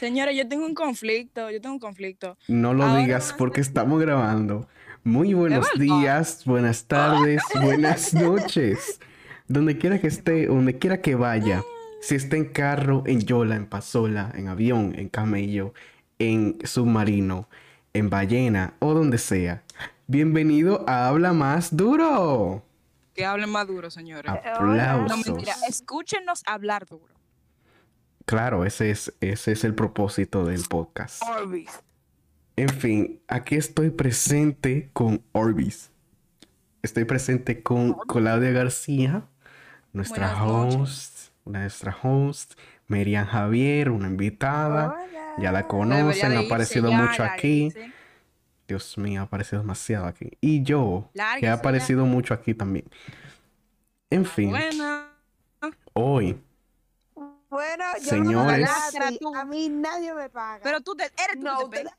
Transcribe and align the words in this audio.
Señora, 0.00 0.32
yo 0.32 0.48
tengo 0.48 0.64
un 0.64 0.72
conflicto, 0.72 1.50
yo 1.50 1.60
tengo 1.60 1.74
un 1.74 1.78
conflicto. 1.78 2.38
No 2.48 2.72
lo 2.72 2.84
Ahora 2.84 3.02
digas 3.02 3.34
porque 3.36 3.60
estamos 3.60 4.00
grabando. 4.00 4.66
Muy 5.04 5.34
buenos 5.34 5.68
días, 5.76 6.46
buenas 6.46 6.86
tardes, 6.86 7.42
buenas 7.62 8.14
noches. 8.14 8.98
Donde 9.46 9.76
quiera 9.76 10.00
que 10.00 10.06
esté, 10.06 10.46
donde 10.46 10.78
quiera 10.78 11.02
que 11.02 11.16
vaya. 11.16 11.62
Si 12.00 12.14
está 12.14 12.38
en 12.38 12.46
carro, 12.46 13.02
en 13.04 13.20
yola, 13.20 13.56
en 13.56 13.66
pasola, 13.66 14.32
en 14.34 14.48
avión, 14.48 14.94
en 14.96 15.10
camello, 15.10 15.74
en 16.18 16.56
submarino, 16.64 17.46
en 17.92 18.08
ballena 18.08 18.72
o 18.78 18.94
donde 18.94 19.18
sea. 19.18 19.64
Bienvenido 20.06 20.82
a 20.88 21.08
Habla 21.08 21.34
Más 21.34 21.76
Duro. 21.76 22.64
Que 23.14 23.26
hablen 23.26 23.50
más 23.50 23.66
duro, 23.66 23.90
señores. 23.90 24.32
Aplausos. 24.32 25.10
No, 25.10 25.16
mentira, 25.18 25.54
escúchenos 25.68 26.42
hablar 26.46 26.86
duro. 26.86 27.19
Claro, 28.30 28.64
ese 28.64 28.92
es, 28.92 29.12
ese 29.20 29.50
es 29.50 29.64
el 29.64 29.74
propósito 29.74 30.44
del 30.44 30.62
podcast. 30.62 31.20
Orbis. 31.24 31.80
En 32.54 32.68
fin, 32.68 33.20
aquí 33.26 33.56
estoy 33.56 33.90
presente 33.90 34.88
con 34.92 35.24
Orbis. 35.32 35.90
Estoy 36.80 37.06
presente 37.06 37.64
con 37.64 37.94
Claudia 38.06 38.52
García, 38.52 39.24
nuestra 39.92 40.44
Buenas 40.44 40.76
host, 40.76 41.18
nuestra 41.44 41.96
host, 42.04 42.54
Merian 42.86 43.26
Javier, 43.26 43.90
una 43.90 44.06
invitada. 44.06 44.94
Ya 45.38 45.50
la 45.50 45.66
conocen, 45.66 46.30
ha 46.36 46.38
aparecido 46.38 46.88
ya, 46.88 47.02
mucho 47.02 47.24
aquí. 47.24 47.72
Dios 48.68 48.96
mío, 48.96 49.22
ha 49.22 49.24
aparecido 49.24 49.62
demasiado 49.62 50.06
aquí. 50.06 50.38
Y 50.40 50.62
yo, 50.62 51.10
que 51.40 51.48
ha 51.48 51.54
aparecido 51.54 52.06
mucho 52.06 52.32
aquí 52.32 52.54
también. 52.54 52.84
En 54.08 54.24
fin, 54.24 54.50
Buena. 54.50 55.08
hoy, 55.94 56.40
Bueno, 57.50 57.84
yo 57.98 58.10
Señores. 58.10 58.60
no 58.60 58.70
a, 58.70 58.90
nadie, 59.00 59.18
a 59.34 59.44
mí 59.44 59.68
nadie 59.68 60.14
me 60.14 60.30
paga. 60.30 60.60
Pero 60.62 60.80
tú 60.82 60.94
te, 60.94 61.04
eres 61.04 61.34
tú 61.34 61.40
no, 61.40 61.68
que 61.68 61.78
te 61.82 61.82
usted- 61.88 61.94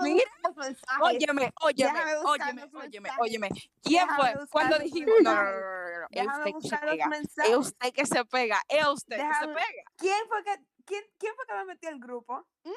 Mira, 0.00 0.24
buscar 0.32 0.42
los 0.44 0.56
mensajes. 0.56 1.02
Óyeme, 1.02 1.52
óyeme, 1.62 2.16
óyeme, 2.24 2.70
óyeme, 2.74 3.10
óyeme. 3.20 3.48
¿Quién 3.82 4.06
Déjame 4.08 4.46
fue? 4.46 4.68
los 4.70 4.78
dijimos, 4.80 5.14
no, 5.22 5.34
no, 5.34 5.42
no, 5.42 6.38
no, 6.38 6.44
es 6.46 6.54
usted 6.54 6.62
que 6.62 6.68
se 6.68 6.76
pega. 6.78 7.08
Es 7.38 7.56
usted 7.56 7.92
que 7.92 8.06
se 8.06 8.24
pega. 8.24 8.62
Es 8.68 8.86
usted 8.86 9.16
que 9.18 9.34
se 9.40 9.46
pega. 9.48 9.82
¿Quién 9.96 10.28
fue 10.28 10.42
que 10.44 10.56
quién, 10.86 11.04
quién 11.18 11.34
fue 11.36 11.46
que 11.46 11.52
me 11.54 11.64
metió 11.66 11.88
al 11.90 11.98
grupo? 11.98 12.46
¿Mm? 12.64 12.70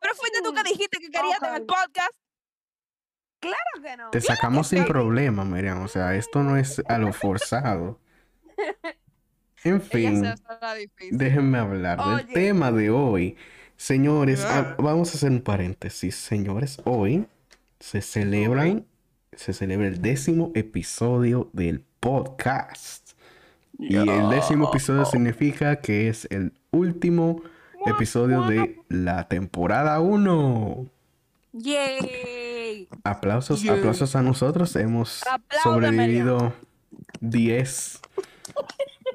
Pero 0.00 0.14
fuiste 0.14 0.42
tú 0.42 0.52
que 0.52 0.60
Mm, 0.60 0.64
dijiste 0.64 0.98
que 0.98 1.10
querías 1.10 1.42
en 1.42 1.54
el 1.54 1.66
podcast. 1.66 2.12
Claro 3.40 3.82
que 3.82 3.96
no. 3.96 4.10
te 4.10 4.20
sacamos 4.20 4.66
sin 4.66 4.82
sí. 4.82 4.88
problema, 4.88 5.44
Merian. 5.44 5.80
O 5.82 5.88
sea, 5.88 6.14
esto 6.16 6.42
no 6.42 6.56
es 6.56 6.82
a 6.88 6.98
lo 6.98 7.12
forzado. 7.12 8.00
En 9.64 9.80
fin. 9.80 10.24
Déjenme 11.10 11.58
hablar 11.58 11.98
del 12.16 12.26
tema 12.32 12.72
de 12.72 12.90
hoy. 12.90 13.36
Señores, 13.76 14.44
Ah. 14.44 14.74
ah, 14.78 14.82
vamos 14.82 15.12
a 15.12 15.16
hacer 15.16 15.30
un 15.30 15.40
paréntesis. 15.40 16.14
Señores, 16.16 16.80
hoy 16.84 17.26
se 17.80 18.00
celebran, 18.00 18.86
se 19.32 19.52
celebra 19.52 19.86
el 19.86 20.02
décimo 20.02 20.50
episodio 20.54 21.48
del 21.52 21.84
podcast. 22.00 23.12
Y 23.78 23.96
el 23.96 24.28
décimo 24.30 24.68
episodio 24.70 25.04
significa 25.04 25.76
que 25.76 26.08
es 26.08 26.26
el 26.30 26.52
último 26.72 27.42
episodio 27.86 28.42
de 28.42 28.80
la 28.88 29.28
temporada 29.28 30.00
1. 30.00 30.86
Yay. 31.52 32.88
Aplausos, 33.04 33.66
aplausos 33.68 34.16
a 34.16 34.22
nosotros. 34.22 34.74
Hemos 34.76 35.22
Apláudame, 35.26 35.62
sobrevivido 35.96 36.52
10. 37.20 38.00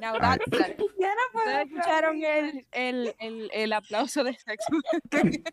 Now 0.03 0.15
Ay. 0.15 0.37
that's 0.37 0.69
it. 0.69 0.77
Ya 0.99 1.15
no 1.15 1.21
puedo 1.31 1.47
¿Ustedes 1.47 1.71
escucharon 1.71 2.21
el, 2.21 2.67
el, 2.73 3.15
el, 3.19 3.49
el 3.53 3.71
aplauso 3.71 4.25
de 4.25 4.33
sexo? 4.33 4.73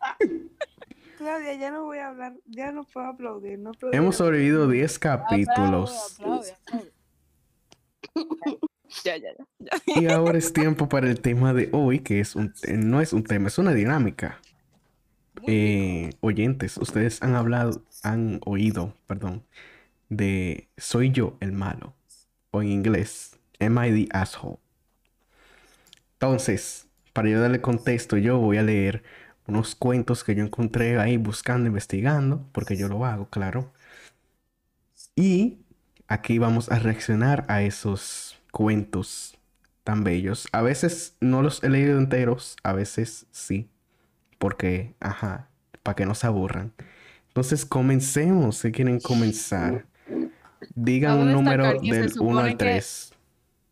Claudia, 1.17 1.53
ya 1.53 1.71
no 1.71 1.85
voy 1.85 1.99
a 1.99 2.09
hablar, 2.09 2.33
ya 2.47 2.73
no 2.73 2.83
puedo 2.83 3.07
aplaudir, 3.07 3.59
no 3.59 3.69
aplaudir. 3.69 3.97
Hemos 3.97 4.17
sobrevivido 4.17 4.67
10 4.67 4.99
capítulos. 4.99 6.17
Aplaude, 6.19 6.51
aplaude, 6.51 6.91
aplaude. 8.13 8.59
Ya, 9.05 9.15
ya, 9.15 9.29
ya. 9.59 10.01
Y 10.01 10.07
ahora 10.07 10.37
es 10.37 10.51
tiempo 10.51 10.89
para 10.89 11.09
el 11.09 11.21
tema 11.21 11.53
de 11.53 11.69
hoy, 11.71 11.99
que 11.99 12.19
es 12.19 12.35
un, 12.35 12.53
eh, 12.63 12.73
no 12.73 12.99
es 12.99 13.13
un 13.13 13.23
tema, 13.23 13.47
es 13.47 13.57
una 13.57 13.73
dinámica. 13.73 14.41
Eh, 15.47 16.09
oyentes, 16.19 16.75
ustedes 16.75 17.21
han 17.21 17.35
hablado, 17.35 17.85
han 18.03 18.41
oído, 18.45 18.97
perdón, 19.07 19.45
de 20.09 20.67
Soy 20.75 21.11
yo 21.11 21.37
el 21.39 21.53
malo, 21.53 21.95
o 22.51 22.61
en 22.61 22.67
inglés, 22.67 23.30
Am 23.61 23.77
I 23.77 23.91
the 23.91 24.09
asshole? 24.11 24.57
Entonces, 26.13 26.87
para 27.13 27.29
yo 27.29 27.39
darle 27.39 27.61
contexto, 27.61 28.17
yo 28.17 28.37
voy 28.37 28.57
a 28.57 28.63
leer 28.63 29.03
unos 29.47 29.75
cuentos 29.75 30.23
que 30.23 30.35
yo 30.35 30.43
encontré 30.43 30.99
ahí 30.99 31.17
buscando, 31.17 31.67
investigando, 31.67 32.47
porque 32.51 32.75
yo 32.75 32.87
lo 32.87 33.05
hago, 33.05 33.27
claro. 33.29 33.71
Y 35.15 35.59
aquí 36.07 36.37
vamos 36.39 36.71
a 36.71 36.79
reaccionar 36.79 37.45
a 37.47 37.61
esos 37.63 38.37
cuentos 38.51 39.37
tan 39.83 40.03
bellos. 40.03 40.47
A 40.51 40.61
veces 40.61 41.15
no 41.19 41.41
los 41.41 41.63
he 41.63 41.69
leído 41.69 41.97
enteros, 41.97 42.55
a 42.63 42.73
veces 42.73 43.25
sí. 43.31 43.69
Porque, 44.37 44.95
ajá, 44.99 45.49
para 45.83 45.95
que 45.95 46.05
no 46.05 46.15
se 46.15 46.27
aburran. 46.27 46.73
Entonces, 47.27 47.65
comencemos. 47.65 48.57
Si 48.57 48.71
quieren 48.71 48.99
comenzar, 48.99 49.85
digan 50.75 51.19
un 51.19 51.31
número 51.31 51.65
del 51.65 51.77
1 52.03 52.09
supone 52.09 52.41
al 52.41 52.49
que- 52.51 52.55
3. 52.57 53.13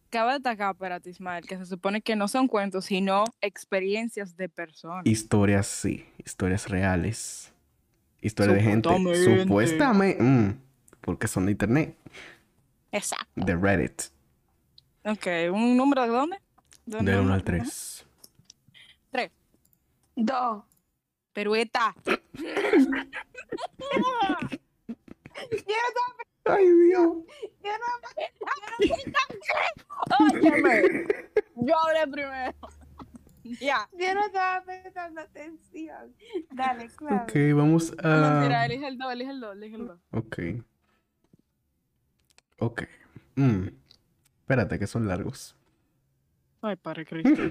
Cabe 0.09 0.33
destacar, 0.33 0.73
espérate, 0.73 1.09
Ismael, 1.09 1.45
que 1.45 1.57
se 1.57 1.65
supone 1.65 2.01
que 2.01 2.15
no 2.15 2.27
son 2.27 2.47
cuentos, 2.47 2.85
sino 2.85 3.25
experiencias 3.41 4.35
de 4.35 4.49
personas. 4.49 5.05
Historias, 5.05 5.67
sí, 5.67 6.07
historias 6.25 6.67
reales. 6.67 7.53
Historias 8.21 8.57
de 8.57 8.63
gente. 8.63 8.89
Supuestamente. 9.41 10.21
Mm, 10.21 10.59
porque 11.01 11.27
son 11.27 11.45
de 11.45 11.51
internet, 11.53 11.95
Exacto. 12.91 13.27
de 13.35 13.55
Reddit. 13.55 14.01
Ok, 15.05 15.27
¿un 15.53 15.77
número 15.77 16.01
de 16.03 16.07
dónde? 16.09 16.37
¿De 16.85 16.97
dónde 16.97 17.11
Del 17.11 17.21
1 17.21 17.33
al 17.33 17.41
vamos? 17.41 17.45
3. 17.45 18.05
Tres. 19.11 19.31
Dos. 20.15 20.63
Perueta. 21.33 21.95
Yo 25.39 25.75
no, 25.95 26.53
Ay, 26.53 26.65
Dios. 26.67 27.17
yo 27.63 27.71
Yo 31.55 31.77
hablé 31.77 32.11
primero. 32.11 32.53
Ya. 33.59 33.89
yo 33.97 34.13
no 34.13 34.25
estaba 34.27 34.63
prestando 34.63 35.21
atención. 35.21 36.13
Dale, 36.51 36.87
Claudia. 36.95 37.23
Ok, 37.23 37.31
vamos 37.55 37.95
No, 38.03 38.07
a. 38.09 38.31
mentira, 38.41 38.65
elige 38.65 38.87
el 38.87 38.97
2, 38.99 39.11
elige 39.13 39.31
el 39.31 39.39
2, 39.39 39.55
elige 39.55 39.75
el 39.75 39.87
2. 39.87 39.99
Ok. 40.11 40.37
Ok. 42.59 42.83
Mm. 43.35 43.69
Espérate, 44.41 44.77
que 44.77 44.85
son 44.85 45.07
largos. 45.07 45.55
Ay, 46.61 46.75
padre 46.75 47.05
Cristo. 47.07 47.41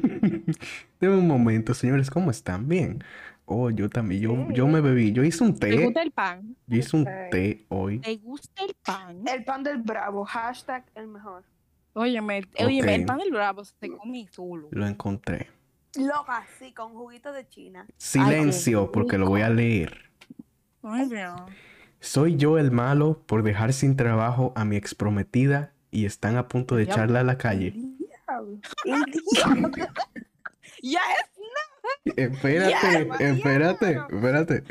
Deme 1.01 1.17
un 1.17 1.27
momento, 1.27 1.75
señores, 1.75 2.11
¿cómo 2.11 2.31
están? 2.31 2.69
Bien. 2.69 3.03
Oh, 3.47 3.71
yo 3.71 3.89
también, 3.89 4.21
yo, 4.21 4.49
yo 4.53 4.69
me 4.69 4.81
bebí, 4.83 5.11
yo 5.13 5.25
hice 5.25 5.43
un 5.43 5.59
¿Te 5.59 5.71
té, 5.75 5.85
gusta 5.85 6.03
el 6.03 6.11
pan? 6.13 6.55
yo 6.67 6.77
hice 6.79 6.97
un 6.97 7.05
té 7.31 7.65
hoy. 7.71 7.99
¿Te 8.01 8.17
gusta 8.19 8.63
el 8.63 8.75
pan? 8.85 9.23
El 9.27 9.43
pan 9.45 9.63
del 9.65 9.79
bravo, 9.79 10.25
hashtag 10.27 10.85
el 10.95 11.09
mejor. 11.09 11.43
Óyeme, 11.99 12.43
óyeme, 12.65 12.95
el 12.95 13.01
Ok. 13.03 13.07
pan 13.07 13.19
del 13.19 13.31
bravo 13.33 13.65
se 13.65 13.89
come 13.91 14.27
solo. 14.31 14.69
Lo 14.71 14.87
encontré. 14.87 15.49
Loca, 15.97 16.47
sí, 16.59 16.73
con 16.73 16.93
juguito 16.95 17.33
de 17.33 17.49
China. 17.49 17.87
Silencio, 17.97 18.93
porque 18.93 19.19
lo 19.19 19.27
voy 19.27 19.41
a 19.43 19.49
leer. 19.51 20.11
Ay. 20.83 21.11
Soy 22.01 22.37
yo 22.37 22.57
el 22.59 22.71
malo 22.71 23.23
por 23.27 23.43
dejar 23.43 23.73
sin 23.73 23.97
trabajo 23.97 24.53
a 24.55 24.65
mi 24.65 24.77
exprometida 24.77 25.73
y 25.91 26.05
están 26.05 26.37
a 26.37 26.47
punto 26.47 26.77
de 26.77 26.87
Ya- 26.87 26.93
echarla 26.93 27.21
a 27.21 27.25
la 27.25 27.37
calle. 27.39 27.69
El 27.75 27.99
diablo. 27.99 28.61
Ya 30.83 31.01
es. 32.05 32.15
Espérate, 32.17 32.71
Ya, 32.71 33.27
espérate, 33.27 33.87
Mariano. 33.97 34.09
espérate. 34.17 34.65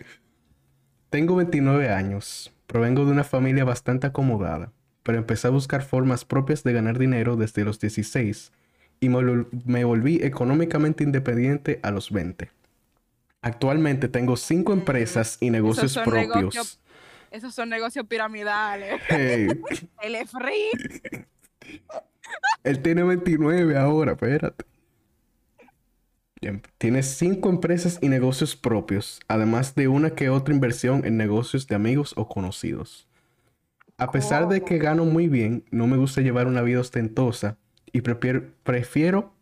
Tengo 1.09 1.35
29 1.35 1.89
años. 1.89 2.53
Provengo 2.65 3.05
de 3.05 3.11
una 3.11 3.23
familia 3.23 3.63
bastante 3.65 4.07
acomodada, 4.07 4.71
pero 5.07 5.19
empecé 5.19 5.47
a 5.47 5.51
buscar 5.51 5.83
formas 5.83 6.25
propias 6.25 6.63
de 6.65 6.73
ganar 6.73 6.99
dinero 6.99 7.37
desde 7.37 7.63
los 7.63 7.79
16 7.79 8.51
y 8.99 9.07
me, 9.07 9.19
vol- 9.19 9.47
me 9.65 9.85
volví 9.85 10.17
económicamente 10.21 11.05
independiente 11.05 11.79
a 11.81 11.91
los 11.91 12.11
20. 12.11 12.51
Actualmente 13.41 14.09
tengo 14.09 14.35
cinco 14.35 14.73
empresas 14.73 15.37
y 15.39 15.49
negocios 15.49 15.97
propios. 16.03 16.81
Esos 17.31 17.55
son 17.55 17.69
negocios 17.69 18.05
piramidales. 18.05 18.99
Hey, 19.07 19.47
El 20.01 20.15
es 20.15 20.29
free. 20.37 21.23
él 22.65 22.81
tiene 22.81 23.03
29 23.03 23.77
ahora, 23.77 24.11
espérate. 24.11 24.65
Bien, 26.41 26.61
Tiene 26.77 27.01
cinco 27.01 27.49
empresas 27.49 27.97
y 28.01 28.09
negocios 28.09 28.57
propios, 28.57 29.21
además 29.29 29.73
de 29.73 29.87
una 29.87 30.09
que 30.15 30.29
otra 30.29 30.53
inversión 30.53 31.05
en 31.05 31.15
negocios 31.15 31.65
de 31.65 31.75
amigos 31.75 32.13
o 32.17 32.27
conocidos. 32.27 33.07
A 33.99 34.11
pesar 34.11 34.47
de 34.47 34.61
que 34.61 34.77
gano 34.77 35.05
muy 35.05 35.27
bien, 35.27 35.63
no 35.71 35.87
me 35.87 35.97
gusta 35.97 36.21
llevar 36.21 36.45
una 36.45 36.61
vida 36.61 36.81
ostentosa 36.81 37.57
y 37.91 38.01
prefiero, 38.01 39.33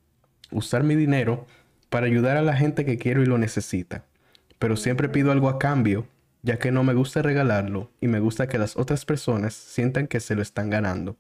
usar 0.50 0.84
mi 0.84 0.96
dinero 0.96 1.46
para 1.90 2.06
ayudar 2.06 2.38
a 2.38 2.42
la 2.42 2.56
gente 2.56 2.86
que 2.86 2.98
quiero 2.98 3.22
y 3.22 3.26
lo 3.26 3.38
necesita. 3.38 4.06
Pero 4.58 4.78
siempre 4.78 5.10
pido 5.10 5.34
algo 5.34 5.50
a 5.50 5.60
cambio, 5.60 6.08
ya 6.42 6.58
que 6.58 6.72
no 6.72 6.86
me 6.86 6.94
gusta 6.94 7.22
regalarlo 7.22 7.92
y 8.00 8.08
me 8.08 8.22
gusta 8.22 8.48
que 8.48 8.58
las 8.58 8.78
otras 8.78 9.04
personas 9.04 9.54
sientan 9.54 10.08
que 10.08 10.22
se 10.22 10.36
lo 10.36 10.42
están 10.42 10.70
ganando. 10.70 11.18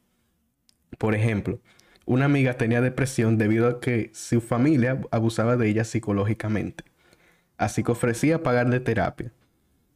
Por 0.98 1.14
ejemplo, 1.14 1.60
una 2.06 2.26
amiga 2.26 2.54
tenía 2.54 2.80
depresión 2.80 3.38
debido 3.38 3.68
a 3.68 3.80
que 3.82 4.12
su 4.14 4.40
familia 4.40 5.02
abusaba 5.12 5.58
de 5.58 5.68
ella 5.68 5.84
psicológicamente. 5.84 6.86
Así 7.58 7.84
que 7.84 7.92
ofrecía 7.92 8.44
pagarle 8.44 8.80
terapia, 8.80 9.34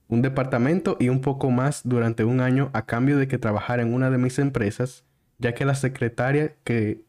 un 0.10 0.22
departamento 0.22 0.98
y 1.00 1.08
un 1.08 1.22
poco 1.22 1.52
más 1.52 1.82
durante 1.86 2.26
un 2.26 2.42
año 2.42 2.72
a 2.74 2.86
cambio 2.86 3.18
de 3.18 3.28
que 3.28 3.38
trabajara 3.38 3.84
en 3.84 3.94
una 3.94 4.10
de 4.10 4.18
mis 4.18 4.40
empresas, 4.40 5.06
ya 5.38 5.54
que 5.54 5.64
la 5.66 5.76
secretaria 5.76 6.56
que 6.64 7.04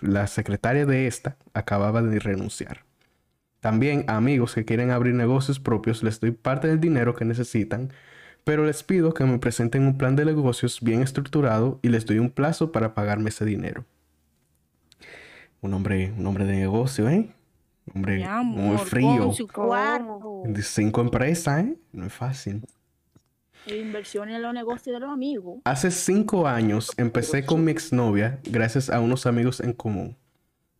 la 0.00 0.26
secretaria 0.26 0.86
de 0.86 1.06
esta 1.06 1.36
acababa 1.52 2.02
de 2.02 2.18
renunciar. 2.18 2.84
También 3.60 4.04
a 4.08 4.16
amigos 4.16 4.54
que 4.54 4.64
quieren 4.64 4.90
abrir 4.90 5.14
negocios 5.14 5.60
propios 5.60 6.02
les 6.02 6.18
doy 6.20 6.32
parte 6.32 6.66
del 6.68 6.80
dinero 6.80 7.14
que 7.14 7.24
necesitan, 7.24 7.92
pero 8.44 8.64
les 8.64 8.82
pido 8.82 9.14
que 9.14 9.24
me 9.24 9.38
presenten 9.38 9.86
un 9.86 9.96
plan 9.96 10.16
de 10.16 10.24
negocios 10.24 10.80
bien 10.82 11.02
estructurado 11.02 11.78
y 11.82 11.88
les 11.88 12.04
doy 12.06 12.18
un 12.18 12.30
plazo 12.30 12.72
para 12.72 12.94
pagarme 12.94 13.30
ese 13.30 13.44
dinero. 13.44 13.84
Un 15.60 15.72
hombre, 15.72 16.12
un 16.16 16.26
hombre 16.26 16.44
de 16.44 16.56
negocio, 16.56 17.08
¿eh? 17.08 17.30
Hombre 17.92 18.18
Mi 18.18 18.44
muy 18.44 18.78
frío. 18.78 19.32
De 20.44 20.62
cinco 20.62 21.00
empresas, 21.00 21.64
¿eh? 21.64 21.76
No 21.92 22.06
es 22.06 22.12
fácil. 22.12 22.64
E 23.66 23.78
inversiones 23.78 24.36
en 24.36 24.42
los 24.42 24.54
negocios 24.54 24.94
de 24.94 25.00
los 25.00 25.10
amigos. 25.10 25.58
Hace 25.64 25.90
cinco 25.90 26.46
años 26.46 26.92
empecé 26.96 27.44
con 27.44 27.64
mi 27.64 27.72
exnovia 27.72 28.40
gracias 28.44 28.90
a 28.90 29.00
unos 29.00 29.26
amigos 29.26 29.60
en 29.60 29.72
común. 29.72 30.16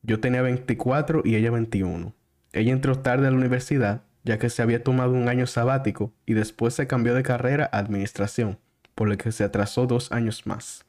Yo 0.02 0.20
tenía 0.20 0.42
24 0.42 1.22
y 1.24 1.34
ella 1.36 1.50
21. 1.50 2.14
Ella 2.52 2.72
entró 2.72 2.98
tarde 3.00 3.26
a 3.26 3.30
la 3.30 3.36
universidad 3.36 4.02
ya 4.24 4.38
que 4.38 4.50
se 4.50 4.62
había 4.62 4.82
tomado 4.82 5.12
un 5.12 5.28
año 5.28 5.46
sabático 5.46 6.12
y 6.26 6.34
después 6.34 6.74
se 6.74 6.86
cambió 6.86 7.14
de 7.14 7.22
carrera 7.22 7.68
a 7.70 7.78
administración, 7.78 8.58
por 8.94 9.08
lo 9.08 9.16
que 9.16 9.30
se 9.30 9.44
atrasó 9.44 9.86
dos 9.86 10.10
años 10.12 10.46
más. 10.46 10.84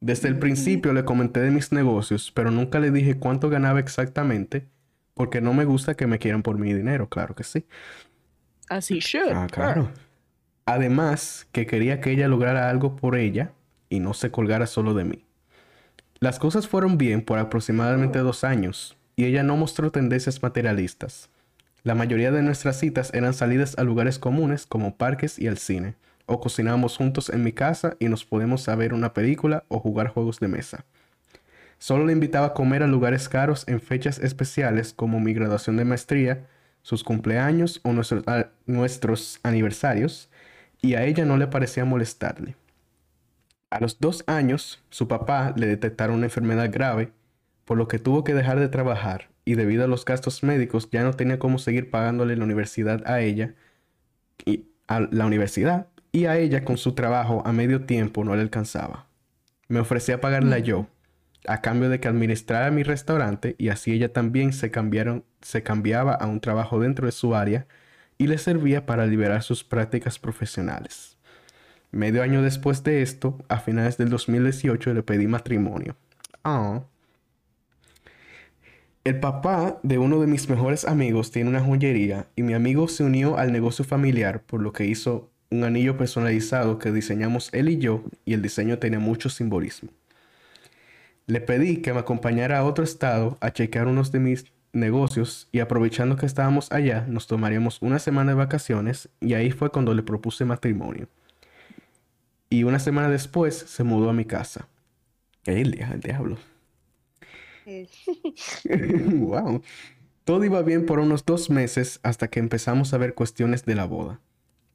Desde 0.00 0.28
el 0.28 0.38
principio 0.38 0.92
le 0.92 1.04
comenté 1.04 1.40
de 1.40 1.50
mis 1.50 1.72
negocios, 1.72 2.32
pero 2.34 2.50
nunca 2.50 2.80
le 2.80 2.90
dije 2.90 3.18
cuánto 3.18 3.50
ganaba 3.50 3.78
exactamente, 3.78 4.66
porque 5.16 5.40
no 5.40 5.54
me 5.54 5.64
gusta 5.64 5.94
que 5.94 6.06
me 6.06 6.18
quieran 6.18 6.42
por 6.42 6.58
mi 6.58 6.74
dinero, 6.74 7.08
claro 7.08 7.34
que 7.34 7.42
sí. 7.42 7.64
Así 8.68 8.98
should. 8.98 9.32
Ah, 9.32 9.46
claro. 9.50 9.90
Además, 10.66 11.48
que 11.52 11.64
quería 11.64 12.02
que 12.02 12.10
ella 12.10 12.28
lograra 12.28 12.68
algo 12.68 12.96
por 12.96 13.16
ella 13.16 13.52
y 13.88 14.00
no 14.00 14.12
se 14.12 14.30
colgara 14.30 14.66
solo 14.66 14.92
de 14.92 15.04
mí. 15.04 15.24
Las 16.20 16.38
cosas 16.38 16.68
fueron 16.68 16.98
bien 16.98 17.22
por 17.22 17.38
aproximadamente 17.38 18.18
dos 18.18 18.44
años 18.44 18.98
y 19.16 19.24
ella 19.24 19.42
no 19.42 19.56
mostró 19.56 19.90
tendencias 19.90 20.42
materialistas. 20.42 21.30
La 21.82 21.94
mayoría 21.94 22.30
de 22.30 22.42
nuestras 22.42 22.78
citas 22.78 23.10
eran 23.14 23.32
salidas 23.32 23.78
a 23.78 23.84
lugares 23.84 24.18
comunes 24.18 24.66
como 24.66 24.96
parques 24.98 25.38
y 25.38 25.48
al 25.48 25.56
cine, 25.56 25.94
o 26.26 26.40
cocinábamos 26.40 26.98
juntos 26.98 27.30
en 27.30 27.42
mi 27.42 27.52
casa 27.52 27.96
y 28.00 28.10
nos 28.10 28.26
podíamos 28.26 28.68
a 28.68 28.76
ver 28.76 28.92
una 28.92 29.14
película 29.14 29.64
o 29.68 29.80
jugar 29.80 30.08
juegos 30.08 30.40
de 30.40 30.48
mesa. 30.48 30.84
Solo 31.78 32.06
le 32.06 32.12
invitaba 32.12 32.48
a 32.48 32.54
comer 32.54 32.82
a 32.82 32.86
lugares 32.86 33.28
caros 33.28 33.64
en 33.68 33.80
fechas 33.80 34.18
especiales 34.18 34.92
como 34.92 35.20
mi 35.20 35.34
graduación 35.34 35.76
de 35.76 35.84
maestría, 35.84 36.46
sus 36.82 37.04
cumpleaños 37.04 37.80
o 37.84 37.92
nuestros, 37.92 38.26
a- 38.28 38.50
nuestros 38.66 39.40
aniversarios, 39.42 40.30
y 40.82 40.94
a 40.94 41.04
ella 41.04 41.24
no 41.24 41.36
le 41.36 41.46
parecía 41.48 41.84
molestarle. 41.84 42.56
A 43.70 43.80
los 43.80 43.98
dos 44.00 44.24
años, 44.26 44.82
su 44.90 45.08
papá 45.08 45.52
le 45.56 45.66
detectaron 45.66 46.16
una 46.16 46.26
enfermedad 46.26 46.70
grave, 46.72 47.12
por 47.64 47.76
lo 47.78 47.88
que 47.88 47.98
tuvo 47.98 48.24
que 48.24 48.34
dejar 48.34 48.60
de 48.60 48.68
trabajar 48.68 49.28
y 49.44 49.54
debido 49.54 49.84
a 49.84 49.88
los 49.88 50.04
gastos 50.04 50.42
médicos 50.42 50.88
ya 50.90 51.02
no 51.04 51.14
tenía 51.14 51.38
cómo 51.38 51.58
seguir 51.58 51.90
pagándole 51.90 52.36
la 52.36 52.44
universidad 52.44 53.02
a 53.06 53.20
ella 53.20 53.54
y 54.44 54.66
a 54.88 55.00
la 55.00 55.26
universidad 55.26 55.88
y 56.12 56.26
a 56.26 56.38
ella 56.38 56.64
con 56.64 56.78
su 56.78 56.94
trabajo 56.94 57.42
a 57.46 57.52
medio 57.52 57.84
tiempo 57.86 58.24
no 58.24 58.34
le 58.36 58.42
alcanzaba. 58.42 59.06
Me 59.68 59.80
ofrecía 59.80 60.20
pagarla 60.20 60.58
yo, 60.60 60.88
a 61.48 61.60
cambio 61.60 61.88
de 61.88 62.00
que 62.00 62.08
administrara 62.08 62.70
mi 62.70 62.82
restaurante 62.82 63.54
y 63.58 63.68
así 63.68 63.92
ella 63.92 64.12
también 64.12 64.52
se, 64.52 64.70
cambiaron, 64.70 65.24
se 65.40 65.62
cambiaba 65.62 66.14
a 66.14 66.26
un 66.26 66.40
trabajo 66.40 66.80
dentro 66.80 67.06
de 67.06 67.12
su 67.12 67.34
área 67.34 67.66
y 68.18 68.26
le 68.26 68.38
servía 68.38 68.86
para 68.86 69.06
liberar 69.06 69.42
sus 69.42 69.64
prácticas 69.64 70.18
profesionales. 70.18 71.16
Medio 71.92 72.22
año 72.22 72.42
después 72.42 72.82
de 72.82 73.02
esto, 73.02 73.38
a 73.48 73.58
finales 73.58 73.96
del 73.96 74.10
2018 74.10 74.92
le 74.94 75.02
pedí 75.02 75.26
matrimonio. 75.26 75.96
Ah. 76.44 76.82
El 79.04 79.20
papá 79.20 79.78
de 79.82 79.98
uno 79.98 80.20
de 80.20 80.26
mis 80.26 80.48
mejores 80.48 80.84
amigos 80.84 81.30
tiene 81.30 81.50
una 81.50 81.62
joyería 81.62 82.26
y 82.34 82.42
mi 82.42 82.54
amigo 82.54 82.88
se 82.88 83.04
unió 83.04 83.38
al 83.38 83.52
negocio 83.52 83.84
familiar 83.84 84.42
por 84.42 84.60
lo 84.60 84.72
que 84.72 84.84
hizo 84.84 85.30
un 85.50 85.62
anillo 85.64 85.96
personalizado 85.96 86.78
que 86.78 86.90
diseñamos 86.90 87.50
él 87.52 87.68
y 87.68 87.78
yo 87.78 88.02
y 88.24 88.34
el 88.34 88.42
diseño 88.42 88.78
tenía 88.78 88.98
mucho 88.98 89.28
simbolismo. 89.28 89.90
Le 91.26 91.40
pedí 91.40 91.78
que 91.78 91.92
me 91.92 92.00
acompañara 92.00 92.58
a 92.58 92.64
otro 92.64 92.84
estado 92.84 93.36
a 93.40 93.52
chequear 93.52 93.88
unos 93.88 94.12
de 94.12 94.20
mis 94.20 94.52
negocios 94.72 95.48
y 95.50 95.60
aprovechando 95.60 96.16
que 96.16 96.26
estábamos 96.26 96.70
allá 96.70 97.04
nos 97.08 97.26
tomaríamos 97.26 97.82
una 97.82 97.98
semana 97.98 98.32
de 98.32 98.36
vacaciones 98.36 99.08
y 99.20 99.34
ahí 99.34 99.50
fue 99.50 99.70
cuando 99.70 99.94
le 99.94 100.02
propuse 100.02 100.44
matrimonio. 100.44 101.08
Y 102.48 102.62
una 102.62 102.78
semana 102.78 103.08
después 103.08 103.56
se 103.56 103.82
mudó 103.82 104.10
a 104.10 104.12
mi 104.12 104.24
casa. 104.24 104.68
El, 105.44 105.80
el 105.80 106.00
diablo. 106.00 106.38
Wow. 109.14 109.62
Todo 110.24 110.44
iba 110.44 110.62
bien 110.62 110.86
por 110.86 110.98
unos 110.98 111.24
dos 111.24 111.50
meses 111.50 112.00
hasta 112.02 112.28
que 112.28 112.40
empezamos 112.40 112.92
a 112.92 112.98
ver 112.98 113.14
cuestiones 113.14 113.64
de 113.64 113.74
la 113.74 113.84
boda. 113.84 114.20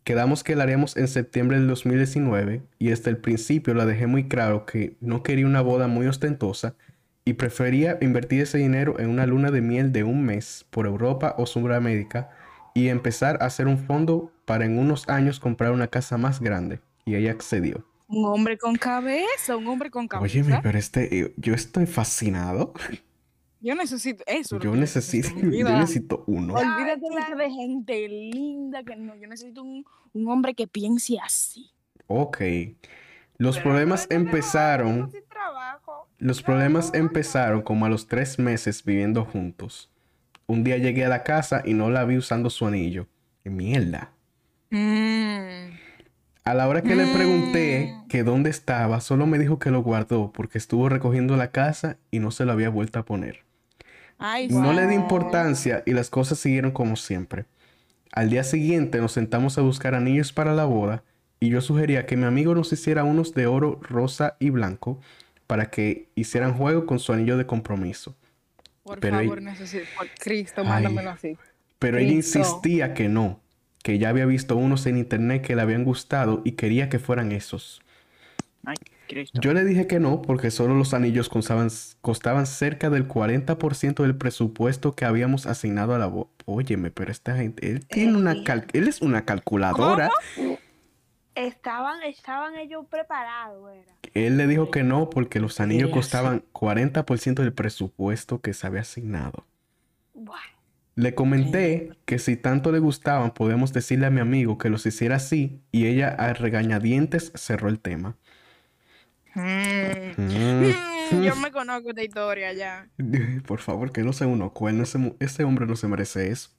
Quedamos 0.04 0.44
que 0.44 0.56
la 0.56 0.64
haríamos 0.64 0.98
en 0.98 1.08
septiembre 1.08 1.58
del 1.58 1.68
2019 1.68 2.64
y 2.80 2.88
desde 2.88 3.12
el 3.12 3.18
principio 3.18 3.74
la 3.76 3.86
dejé 3.86 4.08
muy 4.08 4.28
claro 4.28 4.66
que 4.66 4.96
no 5.00 5.22
quería 5.22 5.46
una 5.46 5.62
boda 5.62 5.88
muy 5.88 6.08
ostentosa 6.08 6.76
y 7.24 7.34
prefería 7.34 8.00
invertir 8.02 8.42
ese 8.42 8.58
dinero 8.58 9.00
en 9.00 9.10
una 9.10 9.28
luna 9.28 9.52
de 9.52 9.62
miel 9.62 9.92
de 9.92 10.04
un 10.04 10.24
mes 10.24 10.66
por 10.72 10.88
Europa 10.88 11.36
o 11.38 11.46
Sudamérica 11.46 12.32
y 12.74 12.88
empezar 12.88 13.38
a 13.42 13.46
hacer 13.46 13.68
un 13.68 13.78
fondo 13.78 14.32
para 14.46 14.66
en 14.66 14.80
unos 14.80 15.08
años 15.08 15.40
comprar 15.40 15.72
una 15.72 15.88
casa 15.88 16.18
más 16.18 16.40
grande. 16.40 16.80
Y 17.06 17.16
ella 17.16 17.32
accedió. 17.32 17.86
Un 18.08 18.26
hombre 18.26 18.58
con 18.58 18.76
cabeza, 18.76 19.56
un 19.56 19.68
hombre 19.68 19.92
con 19.92 20.08
cabeza. 20.08 20.40
Óyeme, 20.40 20.60
pero 20.64 20.78
este, 20.78 21.20
eh, 21.20 21.34
yo 21.38 21.54
estoy 21.54 21.86
fascinado. 21.86 22.74
Yo 23.62 23.76
necesito 23.76 24.24
eso. 24.28 24.60
Yo 24.60 24.76
necesito, 24.76 25.30
yo 25.36 25.70
necesito 25.70 26.24
uno. 26.28 26.56
Olvídate 26.56 27.02
claro. 27.10 27.38
de 27.38 27.50
gente 27.52 28.08
linda 28.10 28.84
que 28.84 28.96
no. 28.96 29.16
Yo 29.16 29.28
necesito 29.28 29.62
un, 29.64 29.86
un 30.14 30.28
hombre 30.30 30.54
que 30.56 30.68
piense 30.68 31.18
así. 31.24 31.72
Ok. 32.08 32.42
Los 33.38 33.58
pero 33.58 33.70
problemas 33.70 34.08
no 34.10 34.16
empezaron. 34.18 35.12
trabajo. 35.30 36.08
Los 36.18 36.40
No, 36.42 36.46
problemas 36.46 36.92
no, 36.94 37.00
empezaron 37.00 37.62
como 37.62 37.86
a 37.86 37.90
los 37.90 38.08
tres 38.08 38.38
meses 38.40 38.84
viviendo 38.84 39.26
juntos. 39.26 39.90
Un 40.48 40.64
día 40.64 40.78
llegué 40.78 41.06
a 41.06 41.10
la 41.10 41.24
casa 41.24 41.62
y 41.66 41.74
no 41.74 41.90
la 41.90 42.04
vi 42.06 42.18
usando 42.18 42.50
su 42.50 42.66
anillo. 42.68 43.08
¡Qué 43.44 43.50
mierda! 43.50 44.12
Mm. 44.70 45.72
A 46.44 46.54
la 46.56 46.68
hora 46.68 46.82
que 46.82 46.96
le 46.96 47.06
pregunté 47.14 47.94
Mm. 47.96 48.08
que 48.08 48.24
dónde 48.24 48.50
estaba, 48.50 49.00
solo 49.02 49.26
me 49.28 49.38
dijo 49.40 49.60
que 49.60 49.70
lo 49.72 49.82
guardó 49.84 50.32
porque 50.32 50.58
estuvo 50.58 50.90
recogiendo 50.90 51.38
la 51.38 51.52
casa 51.52 51.98
y 52.10 52.20
no 52.20 52.32
se 52.32 52.46
lo 52.46 52.52
había 52.52 52.70
vuelto 52.70 53.00
a 53.00 53.06
poner. 53.06 53.44
Ay, 54.24 54.48
No 54.50 54.72
le 54.72 54.86
di 54.88 54.94
importancia 54.96 55.82
y 55.86 55.94
las 55.94 56.10
cosas 56.10 56.38
siguieron 56.40 56.72
como 56.72 56.96
siempre. 56.96 57.46
Al 58.12 58.30
día 58.30 58.44
siguiente 58.44 59.00
nos 59.00 59.14
sentamos 59.14 59.58
a 59.58 59.62
buscar 59.62 59.96
anillos 59.96 60.32
para 60.32 60.54
la 60.54 60.66
boda 60.66 61.04
y 61.40 61.50
yo 61.50 61.60
sugería 61.62 62.06
que 62.06 62.18
mi 62.18 62.26
amigo 62.26 62.54
nos 62.54 62.72
hiciera 62.72 63.04
unos 63.04 63.34
de 63.34 63.48
oro, 63.48 63.80
rosa 63.82 64.36
y 64.40 64.52
blanco 64.52 65.02
para 65.48 65.72
que 65.72 66.08
hicieran 66.16 66.54
juego 66.54 66.86
con 66.86 67.00
su 67.00 67.14
anillo 67.14 67.36
de 67.38 67.48
compromiso. 67.48 68.16
Por 68.84 69.00
Pero 69.00 69.18
favor, 69.18 69.40
ella- 69.40 69.52
necesito. 69.52 69.86
Por 69.98 70.08
Cristo, 70.20 70.62
Ay. 70.62 70.68
mándamelo 70.68 71.10
así. 71.12 71.38
Pero 71.80 71.98
ella 71.98 72.12
insistía 72.12 72.94
que 72.94 73.10
no, 73.10 73.40
que 73.84 73.98
ya 73.98 74.10
había 74.10 74.26
visto 74.28 74.56
unos 74.56 74.86
en 74.86 74.98
internet 74.98 75.42
que 75.42 75.56
le 75.56 75.64
habían 75.64 75.84
gustado 75.84 76.42
y 76.46 76.52
quería 76.52 76.90
que 76.90 77.00
fueran 77.00 77.32
esos. 77.32 77.82
Ay, 78.66 78.76
Cristo. 79.12 79.40
Yo 79.42 79.54
le 79.54 79.64
dije 79.66 79.88
que 79.88 80.00
no 80.00 80.22
porque 80.22 80.52
solo 80.52 80.74
los 80.76 80.94
anillos 80.94 81.30
costaban, 81.30 81.70
costaban 82.02 82.46
cerca 82.48 82.90
del 82.90 83.08
40% 83.08 84.04
del 84.04 84.16
presupuesto 84.16 84.96
que 84.96 85.06
habíamos 85.06 85.46
asignado 85.46 85.94
a 85.94 86.00
la 86.00 86.08
boda. 86.08 86.30
Óyeme, 86.46 86.90
pero 86.92 87.12
esta 87.12 87.36
gente, 87.36 87.70
él 87.70 87.86
tiene 87.86 88.18
una 88.18 88.44
cal- 88.44 88.66
él 88.74 88.88
es 88.88 89.02
una 89.02 89.26
calculadora. 89.26 90.10
Estaban, 91.36 92.04
estaban 92.04 92.56
ellos 92.56 92.86
preparados, 92.90 93.72
era. 93.74 93.96
Él 94.14 94.38
le 94.38 94.48
dijo 94.48 94.70
que 94.70 94.84
no 94.84 95.10
porque 95.10 95.40
los 95.40 95.60
anillos 95.62 95.90
sí. 95.90 95.94
costaban 95.94 96.44
40% 96.52 97.42
del 97.42 97.54
presupuesto 97.54 98.42
que 98.42 98.54
se 98.54 98.68
había 98.68 98.82
asignado. 98.82 99.46
Buah. 100.14 100.40
Le 100.96 101.16
comenté 101.16 101.92
que 102.06 102.20
si 102.20 102.36
tanto 102.36 102.74
le 102.74 102.80
gustaban, 102.80 103.32
podemos 103.32 103.72
decirle 103.72 104.08
a 104.08 104.10
mi 104.10 104.20
amigo 104.20 104.58
que 104.58 104.70
los 104.70 104.86
hiciera 104.86 105.16
así 105.16 105.62
y 105.72 105.86
ella 105.86 106.10
a 106.10 106.34
regañadientes 106.34 107.32
cerró 107.34 107.70
el 107.70 107.80
tema. 107.80 108.18
Mm. 109.36 110.12
Mm. 110.18 110.74
Mm. 111.12 111.24
Yo 111.24 111.36
me 111.36 111.52
conozco 111.52 111.90
esta 111.90 112.04
historia 112.04 112.54
ya. 112.54 112.88
Por 113.46 113.60
favor, 113.60 113.92
que 113.92 114.04
no 114.04 114.14
sea 114.14 114.28
uno 114.28 114.52
cuerno. 114.54 114.84
Ese, 114.84 115.16
ese 115.20 115.44
hombre 115.44 115.66
no 115.66 115.76
se 115.76 115.88
merece 115.88 116.30
eso. 116.32 116.50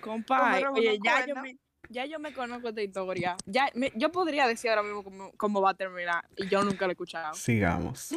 Compa, 0.00 0.56
oye, 0.72 0.90
unos 0.92 0.98
ya 1.04 1.26
yo, 1.26 1.34
me, 1.42 1.56
ya 1.90 2.06
yo 2.06 2.18
me 2.18 2.32
conozco 2.32 2.68
esta 2.68 2.82
historia. 2.82 3.36
Ya, 3.44 3.68
me- 3.74 3.92
yo 3.96 4.10
podría 4.12 4.46
decir 4.46 4.70
ahora 4.70 4.82
mismo 4.82 5.02
cómo, 5.02 5.32
cómo 5.36 5.60
va 5.60 5.70
a 5.70 5.74
terminar 5.74 6.24
y 6.36 6.48
yo 6.48 6.62
nunca 6.62 6.86
lo 6.86 6.90
he 6.90 6.94
escuchado. 6.94 7.34
Sigamos. 7.34 8.14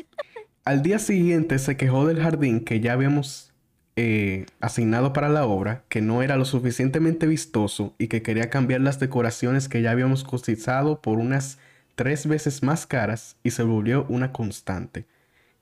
Al 0.65 0.82
día 0.84 1.00
siguiente 1.00 1.58
se 1.60 1.77
quejó 1.77 2.06
del 2.06 2.22
jardín 2.22 2.63
que 2.63 2.79
ya 2.79 2.94
habíamos 2.94 3.51
eh, 3.96 4.46
asignado 4.62 5.12
para 5.13 5.27
la 5.29 5.46
obra, 5.46 5.84
que 5.89 6.01
no 6.01 6.22
era 6.22 6.38
lo 6.38 6.46
suficientemente 6.46 7.25
vistoso 7.27 7.96
y 7.98 8.08
que 8.08 8.22
quería 8.22 8.50
cambiar 8.50 8.82
las 8.82 9.00
decoraciones 9.00 9.68
que 9.68 9.82
ya 9.82 9.91
habíamos 9.91 10.24
cotizado 10.24 11.01
por 11.01 11.18
unas 11.18 11.58
tres 12.00 12.27
veces 12.27 12.63
más 12.63 12.88
caras 12.88 13.36
y 13.44 13.51
se 13.51 13.62
volvió 13.62 14.06
una 14.08 14.32
constante. 14.32 15.06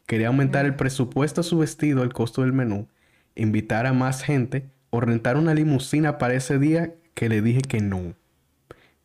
Quería 0.05 0.27
aumentar 0.27 0.67
el 0.67 0.75
presupuesto 0.75 1.41
a 1.41 1.43
su 1.43 1.57
vestido, 1.57 2.03
el 2.03 2.13
costo 2.13 2.43
del 2.43 2.53
menú, 2.53 2.87
invitar 3.33 3.87
a 3.87 3.93
más 3.93 4.21
gente 4.21 4.69
o 4.91 4.99
rentar 5.01 5.35
una 5.35 5.55
limusina 5.55 6.19
para 6.19 6.35
ese 6.35 6.59
día 6.59 6.93
que 7.15 7.27
le 7.27 7.41
dije 7.41 7.61
que 7.63 7.81
no. 7.81 8.13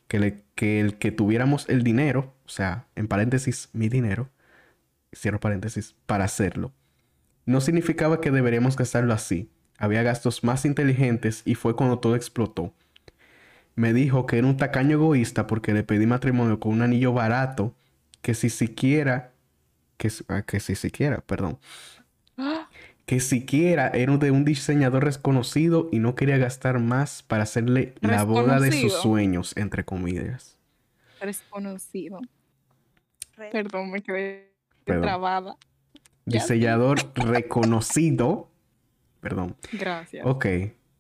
Que, 0.09 0.19
le- 0.21 0.45
que 0.55 0.79
el 0.81 0.99
que 0.99 1.11
tuviéramos 1.11 1.67
el 1.71 1.83
dinero, 1.85 2.35
o 2.45 2.51
sea, 2.51 2.85
en 2.97 3.09
paréntesis, 3.09 3.71
mi 3.73 3.89
dinero, 3.89 4.29
cierro 5.17 5.41
paréntesis, 5.41 5.95
para 6.05 6.25
hacerlo. 6.25 6.71
No 7.47 7.63
significaba 7.63 8.21
que 8.21 8.31
deberíamos 8.31 8.77
gastarlo 8.77 9.15
así. 9.15 9.51
Había 9.79 10.03
gastos 10.03 10.45
más 10.45 10.67
inteligentes 10.67 11.41
y 11.47 11.55
fue 11.55 11.77
cuando 11.77 11.99
todo 11.99 12.15
explotó. 12.15 12.75
Me 13.75 13.93
dijo 13.93 14.27
que 14.27 14.39
era 14.39 14.47
un 14.47 14.57
tacaño 14.57 14.93
egoísta 14.93 15.47
porque 15.47 15.73
le 15.73 15.83
pedí 15.83 16.07
matrimonio 16.07 16.61
con 16.61 16.73
un 16.73 16.83
anillo 16.83 17.13
barato 17.13 17.75
que 18.21 18.35
si 18.35 18.51
siquiera, 18.51 19.33
que, 19.97 20.11
ah, 20.29 20.43
que 20.43 20.61
si 20.61 20.75
siquiera, 20.75 21.21
perdón, 21.21 21.59
que 23.07 23.21
siquiera 23.21 23.89
era 23.89 24.17
de 24.17 24.31
un 24.31 24.45
diseñador 24.45 25.05
desconocido 25.05 25.89
y 25.91 25.99
no 25.99 26.15
quería 26.15 26.39
gastar 26.39 26.79
más 26.79 27.23
para 27.23 27.43
hacerle 27.43 27.95
la 28.01 28.25
boda 28.25 28.61
de 28.61 28.73
sus 28.73 28.93
sueños, 28.93 29.57
entre 29.57 29.85
comillas. 29.85 30.59
Desconocido. 31.21 32.21
Perdón, 33.51 33.91
me 33.91 34.03
quedé 34.03 34.53
Perdón. 34.85 35.03
trabada. 35.03 35.57
Diseñador 36.25 36.99
reconocido. 37.15 38.49
Perdón. 39.21 39.57
Gracias. 39.73 40.25
Ok, 40.27 40.47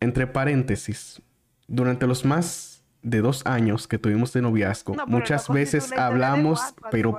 entre 0.00 0.26
paréntesis, 0.26 1.22
durante 1.68 2.06
los 2.06 2.24
más 2.24 2.84
de 3.02 3.20
dos 3.20 3.44
años 3.46 3.88
que 3.88 3.98
tuvimos 3.98 4.32
de 4.32 4.42
noviazgo, 4.42 4.94
No, 4.94 5.06
muchas 5.06 5.48
veces 5.48 5.92
hablamos, 5.92 6.60
cuatro 6.60 6.88
pero 6.90 7.18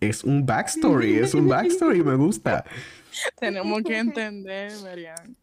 es 0.00 0.24
un 0.24 0.44
backstory, 0.44 1.18
es 1.18 1.34
un 1.34 1.48
backstory, 1.48 2.02
me 2.02 2.16
gusta. 2.16 2.64
Tenemos 3.40 3.82
que 3.82 3.98
entender, 3.98 4.72
Marian. 4.82 5.36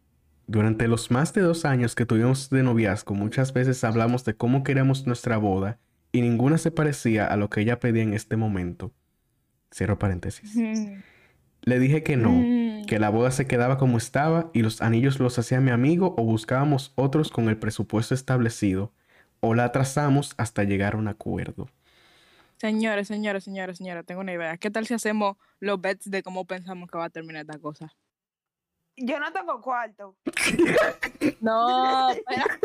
Durante 0.47 0.87
los 0.89 1.09
más 1.11 1.33
de 1.33 1.41
dos 1.41 1.63
años 1.63 1.95
que 1.95 2.05
tuvimos 2.05 2.49
de 2.49 2.63
noviazgo, 2.63 3.15
muchas 3.15 3.53
veces 3.53 3.83
hablamos 3.85 4.25
de 4.25 4.33
cómo 4.33 4.63
queremos 4.63 5.07
nuestra 5.07 5.37
boda 5.37 5.79
y 6.11 6.21
ninguna 6.21 6.57
se 6.57 6.71
parecía 6.71 7.27
a 7.27 7.37
lo 7.37 7.49
que 7.49 7.61
ella 7.61 7.79
pedía 7.79 8.03
en 8.03 8.13
este 8.13 8.35
momento. 8.35 8.91
Cierro 9.73 9.97
paréntesis. 9.97 10.53
Le 11.61 11.79
dije 11.79 12.03
que 12.03 12.17
no, 12.17 12.31
Mm. 12.31 12.60
Que 12.91 12.99
la 12.99 13.09
boda 13.09 13.31
se 13.31 13.47
quedaba 13.47 13.77
como 13.77 13.97
estaba 13.97 14.49
y 14.51 14.63
los 14.63 14.81
anillos 14.81 15.21
los 15.21 15.39
hacía 15.39 15.61
mi 15.61 15.71
amigo 15.71 16.13
o 16.17 16.25
buscábamos 16.25 16.91
otros 16.95 17.31
con 17.31 17.47
el 17.47 17.55
presupuesto 17.55 18.13
establecido 18.13 18.91
o 19.39 19.53
la 19.53 19.63
atrasamos 19.63 20.33
hasta 20.35 20.65
llegar 20.65 20.95
a 20.95 20.97
un 20.97 21.07
acuerdo. 21.07 21.69
Señores, 22.57 23.07
señores, 23.07 23.45
señores, 23.45 23.77
señores, 23.77 24.05
tengo 24.05 24.19
una 24.19 24.33
idea. 24.33 24.57
¿Qué 24.57 24.69
tal 24.69 24.85
si 24.87 24.93
hacemos 24.93 25.37
los 25.61 25.79
bets 25.79 26.11
de 26.11 26.21
cómo 26.21 26.43
pensamos 26.43 26.91
que 26.91 26.97
va 26.97 27.05
a 27.05 27.09
terminar 27.09 27.43
esta 27.43 27.59
cosa? 27.59 27.93
Yo 28.97 29.21
no 29.21 29.31
tengo 29.31 29.61
cuarto. 29.61 30.17
No, 31.39 32.09
espera. 32.09 32.45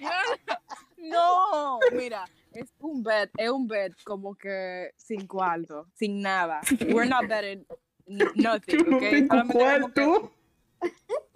No, 0.98 1.78
mira, 1.92 2.26
es 2.52 2.72
un 2.80 3.02
bet, 3.02 3.30
es 3.36 3.50
un 3.50 3.66
bet 3.68 3.92
como 4.04 4.34
que 4.34 4.90
sin 4.96 5.26
cuarto, 5.26 5.86
sin 5.94 6.20
nada. 6.22 6.60
We're 6.92 7.08
not 7.08 7.26
betting 7.28 7.64
nothing, 8.34 8.84
como 8.84 8.98
que- 8.98 9.28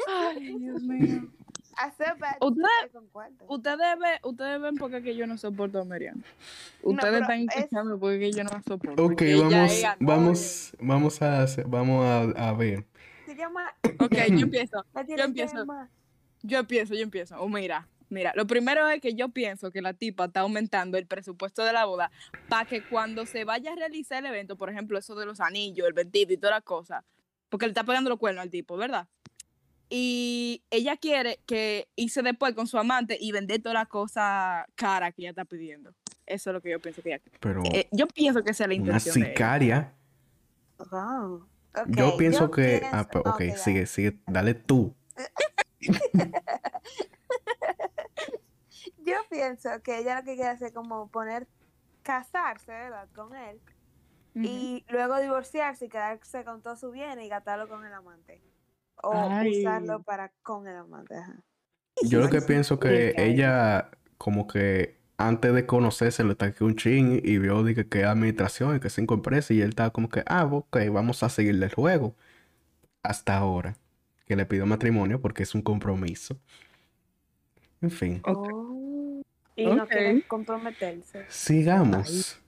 Ay, 0.09 0.59
Dios 0.59 0.83
mío. 0.83 1.29
Hacer 1.77 2.15
bets 2.21 2.37
Usted- 2.41 2.93
con 2.93 3.09
cuarto. 3.09 3.45
Ustedes 3.49 3.99
ven, 3.99 4.19
ustedes 4.23 4.61
ven 4.61 4.77
porque 4.77 5.03
que 5.03 5.17
yo 5.17 5.27
no 5.27 5.37
soporto 5.37 5.81
a 5.81 5.85
Miriam. 5.85 6.23
Ustedes 6.83 7.23
están 7.23 7.41
es- 7.41 7.57
escuchando 7.57 7.99
porque 7.99 8.19
que 8.21 8.33
yo 8.33 8.45
no 8.45 8.51
la 8.51 8.63
soporto. 8.63 9.05
Ok, 9.05 9.23
vamos, 9.41 9.73
es 9.73 9.85
vamos, 9.99 10.73
vamos 10.81 11.23
a, 11.23 11.43
hacer- 11.43 11.67
vamos 11.67 12.05
a, 12.05 12.49
a 12.49 12.53
ver. 12.53 12.85
Se 13.27 13.35
llama. 13.35 13.73
Ok, 13.99 14.15
yo 14.31 14.39
empiezo. 14.51 14.85
tiene 15.05 15.23
empiezo. 15.25 15.67
Yo 16.43 16.59
empiezo, 16.59 16.95
yo 16.95 17.03
empiezo. 17.03 17.41
O 17.41 17.49
mira, 17.49 17.89
mira, 18.11 18.33
lo 18.37 18.47
primero 18.47 18.89
es 18.89 19.01
que 19.01 19.15
yo 19.15 19.29
pienso 19.31 19.71
que 19.71 19.83
la 19.83 19.95
tipa 19.95 20.27
está 20.27 20.41
aumentando 20.41 20.99
el 20.99 21.07
presupuesto 21.07 21.65
de 21.65 21.73
la 21.73 21.85
boda 21.85 22.11
para 22.49 22.65
que 22.69 22.83
cuando 22.83 23.27
se 23.27 23.45
vaya 23.45 23.73
a 23.73 23.77
realizar 23.77 24.19
el 24.25 24.27
evento, 24.31 24.57
por 24.57 24.71
ejemplo, 24.71 24.99
eso 24.99 25.15
de 25.15 25.27
los 25.27 25.41
anillos, 25.41 25.87
el 25.87 25.93
vestido 25.93 26.33
y 26.33 26.37
toda 26.37 26.53
la 26.55 26.61
cosa, 26.61 27.05
porque 27.49 27.67
le 27.67 27.71
está 27.71 27.85
pegando 27.85 28.11
los 28.11 28.19
cuernos 28.19 28.43
al 28.43 28.51
tipo, 28.51 28.77
¿verdad? 28.77 29.09
Y 29.91 30.63
ella 30.71 30.97
quiere 30.97 31.41
que 31.47 31.89
irse 31.95 32.23
después 32.23 32.55
con 32.55 32.67
su 32.67 32.79
amante 32.79 33.17
y 33.21 33.33
vender 33.33 33.61
toda 33.63 33.75
la 33.75 33.87
cosa 33.87 34.67
cara 34.75 35.13
que 35.13 35.23
ella 35.23 35.31
está 35.31 35.45
pidiendo. 35.45 35.95
Eso 36.27 36.51
es 36.51 36.55
lo 36.55 36.61
que 36.63 36.71
yo 36.71 36.81
pienso 36.81 37.03
que 37.03 37.11
ella 37.11 37.23
Pero 37.39 37.63
eh, 37.71 37.87
Yo 37.93 38.07
pienso 38.09 38.43
que 38.43 38.51
esa 38.53 38.65
es 38.65 38.69
la 38.71 38.75
una 38.77 38.83
intención 38.87 39.15
de 39.15 39.21
ella. 39.21 39.29
sicaria. 39.31 39.95
Wow. 40.91 41.47
yo 41.89 42.17
pienso 42.17 42.51
que... 42.51 42.81
ah, 42.91 43.07
pienso- 43.09 43.23
pe- 43.23 43.29
ok, 43.29 43.39
dale. 43.41 43.57
sigue, 43.59 43.87
sigue, 43.87 44.19
dale 44.27 44.55
tú. 44.55 44.95
Yo 49.05 49.15
pienso 49.31 49.83
que 49.83 49.99
ella 49.99 50.17
lo 50.21 50.25
que 50.25 50.35
quiere 50.35 50.51
hacer 50.51 50.69
es 50.69 50.75
como 50.75 51.09
poner, 51.11 51.49
casarse, 52.03 52.73
¿verdad? 52.73 53.09
Con 53.15 53.35
él. 53.35 53.61
Y 54.43 54.85
luego 54.89 55.21
divorciarse 55.21 55.87
y 55.87 55.89
quedarse 55.89 56.45
con 56.45 56.63
todo 56.63 56.77
su 56.77 56.91
bien 56.91 57.21
y 57.21 57.29
gastarlo 57.29 57.69
con 57.69 57.85
el 57.87 57.93
amante. 57.93 58.43
O 59.03 59.13
Ay. 59.13 59.51
usarlo 59.51 60.03
para 60.03 60.33
con 60.43 60.67
el 60.67 60.77
amante. 60.77 61.17
Ajá. 61.17 61.45
Yo 62.01 62.21
lo 62.21 62.29
que 62.29 62.41
Sí, 62.41 62.47
pienso 62.47 62.79
que 62.79 63.15
ella 63.17 63.91
como 64.19 64.47
que 64.47 64.99
antes 65.17 65.55
de 65.55 65.67
conocerse 65.67 66.25
le 66.25 66.35
taqué 66.35 66.65
un 66.65 66.77
ching 66.77 67.21
y 67.25 67.39
vio 67.39 67.63
de 67.63 67.87
que, 67.89 68.05
administración 68.05 68.77
y 68.77 68.81
que 68.81 68.91
cinco 68.91 69.15
empresas 69.15 69.53
y 69.53 69.61
él 69.63 69.71
estaba 69.71 69.91
como 69.91 70.09
que, 70.09 70.23
ah, 70.27 70.45
ok, 70.47 70.77
vamos 70.93 71.23
a 71.23 71.29
seguirle 71.29 71.67
el 71.67 71.75
juego. 71.75 72.17
Hasta 73.03 73.37
ahora, 73.39 73.77
que 74.27 74.37
le 74.37 74.47
pidió 74.47 74.67
matrimonio 74.67 75.21
porque 75.21 75.43
es 75.45 75.55
un 75.55 75.63
compromiso. 75.63 76.39
En 77.81 77.91
fin. 77.91 78.23
Y 79.57 79.67
no 79.67 79.85
Ok. 79.85 79.91
quiere 79.91 80.23
comprometerse. 80.27 81.25
sigamos. 81.29 82.41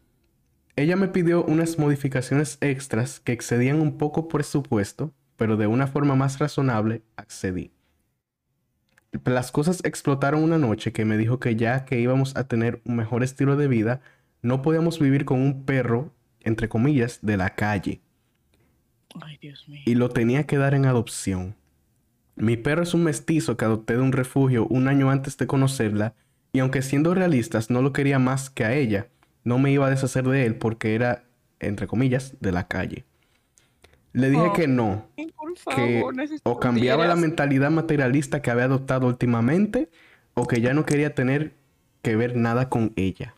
Ella 0.74 0.96
me 0.96 1.08
pidió 1.08 1.44
unas 1.44 1.78
modificaciones 1.78 2.58
extras 2.60 3.20
que 3.20 3.32
excedían 3.32 3.80
un 3.80 3.96
poco 3.96 4.28
presupuesto, 4.28 5.12
pero 5.36 5.56
de 5.56 5.66
una 5.66 5.86
forma 5.86 6.14
más 6.16 6.38
razonable 6.38 7.02
accedí. 7.16 7.70
Las 9.24 9.52
cosas 9.52 9.82
explotaron 9.84 10.42
una 10.42 10.58
noche 10.58 10.92
que 10.92 11.04
me 11.06 11.16
dijo 11.16 11.38
que 11.40 11.56
ya 11.56 11.84
que 11.84 11.98
íbamos 12.00 12.36
a 12.36 12.44
tener 12.48 12.82
un 12.84 12.96
mejor 12.96 13.22
estilo 13.22 13.56
de 13.56 13.68
vida, 13.68 14.00
no 14.42 14.60
podíamos 14.60 14.98
vivir 14.98 15.24
con 15.24 15.40
un 15.40 15.64
perro, 15.64 16.12
entre 16.40 16.68
comillas, 16.68 17.20
de 17.22 17.36
la 17.38 17.50
calle, 17.54 18.02
Ay, 19.22 19.38
Dios 19.40 19.66
mío. 19.68 19.80
y 19.86 19.94
lo 19.94 20.10
tenía 20.10 20.44
que 20.44 20.58
dar 20.58 20.74
en 20.74 20.84
adopción. 20.84 21.54
Mi 22.34 22.58
perro 22.58 22.82
es 22.82 22.92
un 22.92 23.04
mestizo 23.04 23.56
que 23.56 23.64
adopté 23.64 23.94
de 23.94 24.02
un 24.02 24.12
refugio 24.12 24.66
un 24.66 24.88
año 24.88 25.10
antes 25.10 25.38
de 25.38 25.46
conocerla, 25.46 26.14
y 26.52 26.60
aunque 26.60 26.82
siendo 26.82 27.14
realistas 27.14 27.70
no 27.70 27.82
lo 27.82 27.92
quería 27.92 28.18
más 28.18 28.50
que 28.50 28.64
a 28.64 28.72
ella, 28.74 29.08
no 29.44 29.58
me 29.58 29.70
iba 29.70 29.86
a 29.86 29.90
deshacer 29.90 30.24
de 30.24 30.46
él 30.46 30.56
porque 30.56 30.94
era, 30.94 31.24
entre 31.60 31.86
comillas, 31.86 32.34
de 32.40 32.52
la 32.52 32.66
calle. 32.68 33.04
Le 34.12 34.30
dije 34.30 34.46
Oh. 34.48 34.52
que 34.54 34.66
no, 34.66 35.06
que 35.74 36.02
o 36.42 36.58
cambiaba 36.58 37.06
la 37.06 37.16
mentalidad 37.16 37.70
materialista 37.70 38.40
que 38.40 38.50
había 38.50 38.64
adoptado 38.64 39.06
últimamente 39.06 39.90
o 40.34 40.46
que 40.46 40.60
ya 40.62 40.72
no 40.72 40.86
quería 40.86 41.14
tener 41.14 41.52
que 42.02 42.16
ver 42.16 42.34
nada 42.36 42.68
con 42.70 42.92
ella. 42.96 43.34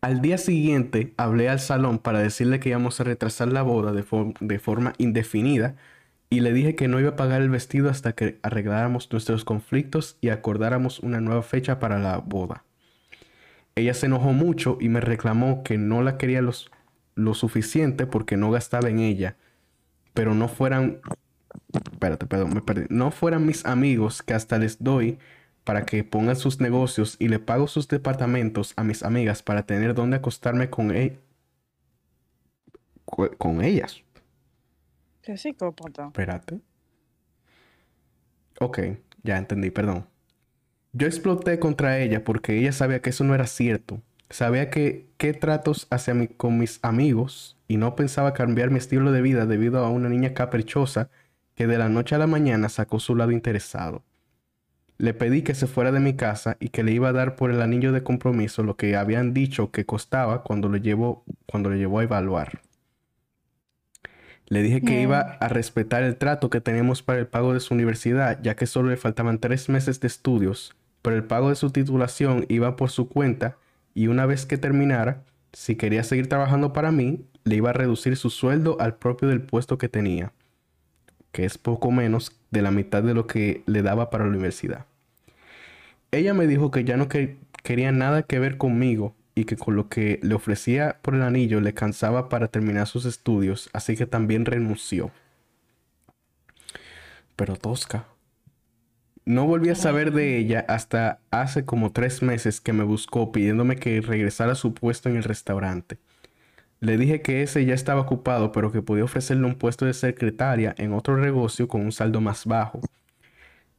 Al 0.00 0.20
día 0.20 0.38
siguiente 0.38 1.12
hablé 1.16 1.48
al 1.48 1.58
salón 1.60 1.98
para 1.98 2.20
decirle 2.20 2.60
que 2.60 2.68
íbamos 2.68 3.00
a 3.00 3.04
retrasar 3.04 3.48
la 3.48 3.62
boda 3.62 3.92
de, 3.92 4.02
for- 4.02 4.34
de 4.38 4.58
forma 4.58 4.92
indefinida 4.98 5.74
y 6.30 6.40
le 6.40 6.52
dije 6.52 6.74
que 6.74 6.88
no 6.88 7.00
iba 7.00 7.10
a 7.10 7.16
pagar 7.16 7.42
el 7.42 7.50
vestido 7.50 7.90
hasta 7.90 8.14
que 8.14 8.38
arregláramos 8.42 9.10
nuestros 9.12 9.44
conflictos 9.44 10.18
y 10.20 10.30
acordáramos 10.30 11.00
una 11.00 11.20
nueva 11.20 11.42
fecha 11.42 11.78
para 11.80 11.98
la 11.98 12.18
boda. 12.18 12.64
Ella 13.74 13.94
se 13.94 14.06
enojó 14.06 14.32
mucho 14.32 14.76
y 14.80 14.88
me 14.88 15.00
reclamó 15.00 15.62
que 15.62 15.78
no 15.78 16.02
la 16.02 16.18
quería 16.18 16.42
los- 16.42 16.70
lo 17.14 17.34
suficiente 17.34 18.06
porque 18.06 18.36
no 18.36 18.50
gastaba 18.50 18.88
en 18.88 18.98
ella 19.00 19.36
pero 20.14 20.34
no 20.34 20.48
fueran, 20.48 21.00
espérate, 21.92 22.26
perdón, 22.26 22.54
me 22.54 22.62
perdí, 22.62 22.86
no 22.90 23.10
fueran 23.12 23.46
mis 23.46 23.66
amigos 23.66 24.22
que 24.22 24.34
hasta 24.34 24.58
les 24.58 24.82
doy 24.82 25.18
para 25.64 25.86
que 25.86 26.04
pongan 26.04 26.36
sus 26.36 26.60
negocios 26.60 27.16
y 27.18 27.28
le 27.28 27.38
pago 27.40 27.68
sus 27.68 27.88
departamentos 27.88 28.74
a 28.76 28.84
mis 28.84 29.02
amigas 29.04 29.42
para 29.42 29.66
tener 29.66 29.94
donde 29.94 30.16
acostarme 30.18 30.70
con, 30.70 30.90
e- 30.96 31.20
con 33.38 33.62
ellas. 33.62 34.02
Qué 35.28 35.36
psicópata. 35.36 36.06
Espérate. 36.06 36.58
Ok, 38.60 38.78
ya 39.22 39.36
entendí, 39.36 39.70
perdón. 39.70 40.06
Yo 40.94 41.06
exploté 41.06 41.58
contra 41.58 41.98
ella 41.98 42.24
porque 42.24 42.58
ella 42.58 42.72
sabía 42.72 43.02
que 43.02 43.10
eso 43.10 43.24
no 43.24 43.34
era 43.34 43.46
cierto. 43.46 44.00
Sabía 44.30 44.70
que 44.70 45.10
qué 45.18 45.34
tratos 45.34 45.86
hacia 45.90 46.14
mí 46.14 46.28
con 46.28 46.56
mis 46.56 46.78
amigos 46.80 47.58
y 47.68 47.76
no 47.76 47.94
pensaba 47.94 48.32
cambiar 48.32 48.70
mi 48.70 48.78
estilo 48.78 49.12
de 49.12 49.20
vida 49.20 49.44
debido 49.44 49.84
a 49.84 49.90
una 49.90 50.08
niña 50.08 50.32
caprichosa 50.32 51.10
que 51.54 51.66
de 51.66 51.76
la 51.76 51.90
noche 51.90 52.14
a 52.14 52.18
la 52.18 52.26
mañana 52.26 52.70
sacó 52.70 52.98
su 52.98 53.14
lado 53.14 53.30
interesado. 53.30 54.04
Le 54.96 55.12
pedí 55.12 55.42
que 55.42 55.54
se 55.54 55.66
fuera 55.66 55.92
de 55.92 56.00
mi 56.00 56.16
casa 56.16 56.56
y 56.58 56.70
que 56.70 56.82
le 56.82 56.92
iba 56.92 57.10
a 57.10 57.12
dar 57.12 57.36
por 57.36 57.50
el 57.50 57.60
anillo 57.60 57.92
de 57.92 58.02
compromiso 58.02 58.62
lo 58.62 58.78
que 58.78 58.96
habían 58.96 59.34
dicho 59.34 59.72
que 59.72 59.84
costaba 59.84 60.42
cuando 60.42 60.70
lo 60.70 60.78
llevó, 60.78 61.22
cuando 61.44 61.68
lo 61.68 61.76
llevó 61.76 61.98
a 61.98 62.04
evaluar. 62.04 62.62
Le 64.48 64.62
dije 64.62 64.80
que 64.80 65.02
iba 65.02 65.20
a 65.20 65.48
respetar 65.48 66.02
el 66.02 66.16
trato 66.16 66.48
que 66.48 66.62
teníamos 66.62 67.02
para 67.02 67.18
el 67.18 67.26
pago 67.26 67.52
de 67.52 67.60
su 67.60 67.74
universidad, 67.74 68.40
ya 68.42 68.56
que 68.56 68.66
solo 68.66 68.88
le 68.88 68.96
faltaban 68.96 69.38
tres 69.38 69.68
meses 69.68 70.00
de 70.00 70.06
estudios, 70.06 70.74
pero 71.02 71.16
el 71.16 71.24
pago 71.24 71.50
de 71.50 71.54
su 71.54 71.70
titulación 71.70 72.46
iba 72.48 72.74
por 72.76 72.90
su 72.90 73.08
cuenta 73.08 73.56
y 73.94 74.06
una 74.06 74.24
vez 74.24 74.46
que 74.46 74.56
terminara, 74.56 75.22
si 75.52 75.76
quería 75.76 76.02
seguir 76.02 76.28
trabajando 76.28 76.72
para 76.72 76.92
mí, 76.92 77.26
le 77.44 77.56
iba 77.56 77.70
a 77.70 77.74
reducir 77.74 78.16
su 78.16 78.30
sueldo 78.30 78.78
al 78.80 78.94
propio 78.96 79.28
del 79.28 79.42
puesto 79.42 79.76
que 79.76 79.88
tenía, 79.90 80.32
que 81.32 81.44
es 81.44 81.58
poco 81.58 81.90
menos 81.90 82.32
de 82.50 82.62
la 82.62 82.70
mitad 82.70 83.02
de 83.02 83.14
lo 83.14 83.26
que 83.26 83.62
le 83.66 83.82
daba 83.82 84.08
para 84.08 84.24
la 84.24 84.30
universidad. 84.30 84.86
Ella 86.10 86.32
me 86.32 86.46
dijo 86.46 86.70
que 86.70 86.84
ya 86.84 86.96
no 86.96 87.08
que- 87.08 87.36
quería 87.62 87.92
nada 87.92 88.22
que 88.22 88.38
ver 88.38 88.56
conmigo 88.56 89.14
y 89.38 89.44
que 89.44 89.56
con 89.56 89.76
lo 89.76 89.88
que 89.88 90.18
le 90.22 90.34
ofrecía 90.34 90.98
por 91.00 91.14
el 91.14 91.22
anillo 91.22 91.60
le 91.60 91.72
cansaba 91.72 92.28
para 92.28 92.48
terminar 92.48 92.88
sus 92.88 93.04
estudios, 93.04 93.70
así 93.72 93.96
que 93.96 94.06
también 94.06 94.44
renunció. 94.44 95.12
Pero 97.36 97.56
Tosca. 97.56 98.06
No 99.24 99.46
volví 99.46 99.68
a 99.68 99.74
saber 99.76 100.12
de 100.12 100.38
ella 100.38 100.64
hasta 100.68 101.20
hace 101.30 101.64
como 101.64 101.92
tres 101.92 102.22
meses 102.22 102.60
que 102.60 102.72
me 102.72 102.82
buscó 102.82 103.30
pidiéndome 103.30 103.76
que 103.76 104.00
regresara 104.00 104.52
a 104.52 104.56
su 104.56 104.74
puesto 104.74 105.08
en 105.08 105.16
el 105.16 105.22
restaurante. 105.22 105.98
Le 106.80 106.96
dije 106.96 107.22
que 107.22 107.42
ese 107.42 107.64
ya 107.64 107.74
estaba 107.74 108.00
ocupado, 108.00 108.50
pero 108.50 108.72
que 108.72 108.82
podía 108.82 109.04
ofrecerle 109.04 109.46
un 109.46 109.54
puesto 109.56 109.84
de 109.84 109.94
secretaria 109.94 110.74
en 110.78 110.92
otro 110.92 111.16
negocio 111.16 111.68
con 111.68 111.82
un 111.82 111.92
saldo 111.92 112.20
más 112.20 112.44
bajo. 112.46 112.80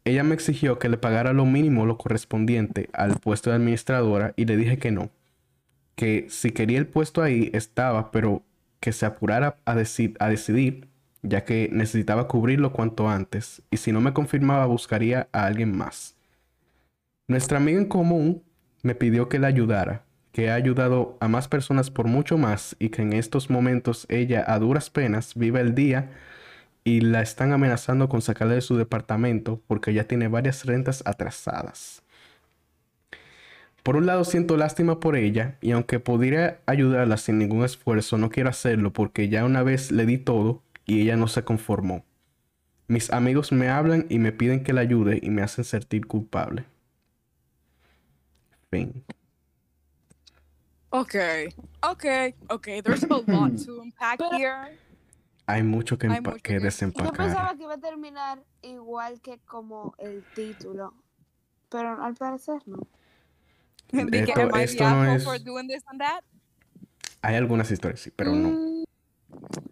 Ella 0.05 0.23
me 0.23 0.35
exigió 0.35 0.79
que 0.79 0.87
le 0.87 0.97
pagara 0.97 1.33
lo 1.33 1.45
mínimo 1.45 1.85
lo 1.85 1.97
correspondiente 1.97 2.89
al 2.93 3.19
puesto 3.19 3.49
de 3.49 3.57
administradora 3.57 4.33
y 4.37 4.45
le 4.45 4.55
dije 4.55 4.77
que 4.77 4.91
no, 4.91 5.09
que 5.99 6.27
si 6.29 6.51
quería 6.51 6.77
el 6.79 6.87
puesto 6.87 7.21
ahí 7.21 7.49
estaba, 7.53 8.09
pero 8.11 8.41
que 8.79 8.93
se 8.93 9.05
apurara 9.05 9.57
a, 9.65 9.75
deci- 9.75 10.15
a 10.19 10.29
decidir, 10.29 10.87
ya 11.23 11.43
que 11.43 11.67
necesitaba 11.73 12.29
cubrirlo 12.29 12.71
cuanto 12.71 13.09
antes, 13.09 13.61
y 13.69 13.75
si 13.75 13.91
no 13.91 13.99
me 13.99 14.13
confirmaba 14.13 14.65
buscaría 14.65 15.27
a 15.33 15.45
alguien 15.45 15.75
más. 15.75 16.15
Nuestra 17.27 17.57
amiga 17.57 17.79
en 17.79 17.85
común 17.85 18.43
me 18.81 18.95
pidió 18.95 19.27
que 19.27 19.39
la 19.39 19.47
ayudara, 19.47 20.05
que 20.31 20.49
ha 20.49 20.55
ayudado 20.55 21.17
a 21.19 21.27
más 21.27 21.49
personas 21.49 21.91
por 21.91 22.07
mucho 22.07 22.37
más 22.37 22.77
y 22.79 22.89
que 22.91 23.01
en 23.01 23.11
estos 23.11 23.49
momentos 23.49 24.05
ella 24.07 24.45
a 24.47 24.57
duras 24.57 24.89
penas 24.89 25.35
vive 25.35 25.59
el 25.59 25.75
día 25.75 26.11
y 26.85 27.01
la 27.01 27.21
están 27.21 27.51
amenazando 27.51 28.07
con 28.07 28.21
sacarla 28.21 28.53
de 28.53 28.61
su 28.61 28.77
departamento 28.77 29.61
porque 29.67 29.93
ya 29.93 30.05
tiene 30.05 30.29
varias 30.29 30.65
rentas 30.65 31.03
atrasadas. 31.05 32.03
Por 33.83 33.95
un 33.95 34.05
lado 34.05 34.23
siento 34.23 34.57
lástima 34.57 34.99
por 34.99 35.15
ella 35.15 35.57
y 35.61 35.71
aunque 35.71 35.99
podría 35.99 36.59
ayudarla 36.65 37.17
sin 37.17 37.37
ningún 37.39 37.63
esfuerzo, 37.63 38.17
no 38.17 38.29
quiero 38.29 38.49
hacerlo 38.49 38.91
porque 38.93 39.29
ya 39.29 39.45
una 39.45 39.63
vez 39.63 39.91
le 39.91 40.05
di 40.05 40.17
todo 40.17 40.61
y 40.85 41.01
ella 41.01 41.15
no 41.15 41.27
se 41.27 41.43
conformó. 41.43 42.03
Mis 42.87 43.11
amigos 43.11 43.51
me 43.51 43.69
hablan 43.69 44.05
y 44.09 44.19
me 44.19 44.31
piden 44.31 44.63
que 44.63 44.73
la 44.73 44.81
ayude 44.81 45.19
y 45.21 45.29
me 45.29 45.41
hacen 45.43 45.63
sentir 45.63 46.07
culpable. 46.07 46.65
Fin. 48.71 49.03
Ok, 50.91 51.15
ok, 51.83 52.05
ok. 52.49 52.67
There's 52.83 53.03
a 53.03 53.07
lot 53.07 53.25
to 53.65 53.81
unpack 53.81 54.17
Pero- 54.19 54.37
here. 54.37 54.77
Hay 55.45 55.63
mucho 55.63 55.97
que, 55.97 56.05
Hay 56.07 56.17
empa- 56.17 56.31
mucho 56.31 56.43
que 56.43 56.53
que- 56.53 56.53
Yo 56.55 56.59
desempacar. 56.61 57.13
pensaba 57.13 57.55
que 57.55 57.63
iba 57.63 57.73
a 57.73 57.77
terminar 57.79 58.43
igual 58.61 59.19
que 59.21 59.39
como 59.39 59.95
el 59.97 60.23
título, 60.35 60.93
pero 61.69 62.03
al 62.03 62.13
parecer 62.15 62.61
no. 62.67 62.79
De 63.91 64.23
que, 64.23 64.31
Esto- 64.31 64.55
esto 64.57 64.89
no 64.89 65.15
es- 65.15 65.23
for 65.23 65.39
doing 65.43 65.67
this 65.67 65.83
and 65.87 65.99
that? 65.99 66.23
Hay 67.21 67.35
algunas 67.35 67.69
historias, 67.71 67.99
sí, 67.99 68.11
pero 68.15 68.31
no. 68.33 68.49
Mm, 68.49 68.83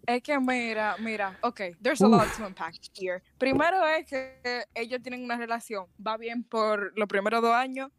Es 0.06 0.22
que 0.22 0.38
mira, 0.40 0.96
mira, 0.98 1.38
ok, 1.42 1.60
there's 1.82 2.00
a 2.00 2.06
Uf. 2.06 2.12
lot 2.12 2.36
to 2.36 2.46
unpack 2.46 2.74
here. 2.94 3.22
Primero 3.38 3.86
es 3.86 4.06
que 4.06 4.64
ellos 4.74 5.00
tienen 5.02 5.22
una 5.24 5.36
relación, 5.36 5.86
va 6.04 6.16
bien 6.16 6.42
por 6.44 6.92
los 6.98 7.08
primeros 7.08 7.42
dos 7.42 7.52
años. 7.54 7.90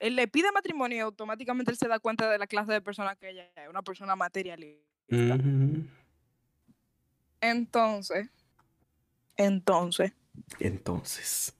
Él 0.00 0.16
le 0.16 0.26
pide 0.28 0.50
matrimonio 0.52 0.96
y 0.96 1.00
automáticamente 1.00 1.70
él 1.70 1.76
se 1.78 1.86
da 1.88 1.98
cuenta 2.00 2.28
de 2.28 2.38
la 2.38 2.46
clase 2.46 2.72
de 2.72 2.80
persona 2.80 3.14
que 3.16 3.30
ella 3.30 3.48
es, 3.56 3.68
una 3.68 3.82
persona 3.82 4.16
materialista. 4.16 4.82
Entonces, 7.40 8.28
entonces, 9.36 10.12
Entonces. 10.58 11.54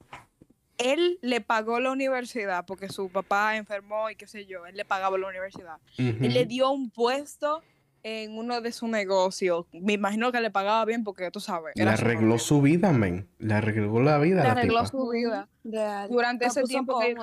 Él 0.78 1.18
le 1.22 1.40
pagó 1.40 1.80
la 1.80 1.90
universidad 1.92 2.64
porque 2.66 2.88
su 2.88 3.08
papá 3.08 3.56
enfermó 3.56 4.10
y 4.10 4.16
qué 4.16 4.26
sé 4.26 4.46
yo, 4.46 4.66
él 4.66 4.76
le 4.76 4.84
pagaba 4.84 5.18
la 5.18 5.28
universidad. 5.28 5.76
Él 5.98 6.32
le 6.34 6.46
dio 6.46 6.70
un 6.70 6.90
puesto 6.90 7.62
en 8.02 8.36
uno 8.36 8.60
de 8.60 8.70
sus 8.72 8.88
negocios. 8.88 9.66
Me 9.72 9.94
imagino 9.94 10.30
que 10.30 10.40
le 10.40 10.50
pagaba 10.50 10.84
bien 10.84 11.04
porque 11.04 11.30
tú 11.30 11.40
sabes. 11.40 11.72
Le 11.74 11.84
su 11.84 11.88
arregló 11.88 12.38
su 12.38 12.60
vida, 12.60 12.92
men. 12.92 13.28
Le 13.38 13.54
arregló 13.54 14.02
la 14.02 14.18
vida 14.18 14.36
Le 14.42 14.42
la 14.42 14.50
arregló 14.52 14.80
tipa. 14.84 14.90
su 14.90 15.08
vida. 15.08 15.48
real. 15.64 16.08
Durante 16.10 16.44
La 16.44 16.50
ese 16.50 16.62
tiempo 16.64 16.98
que-. 17.00 17.16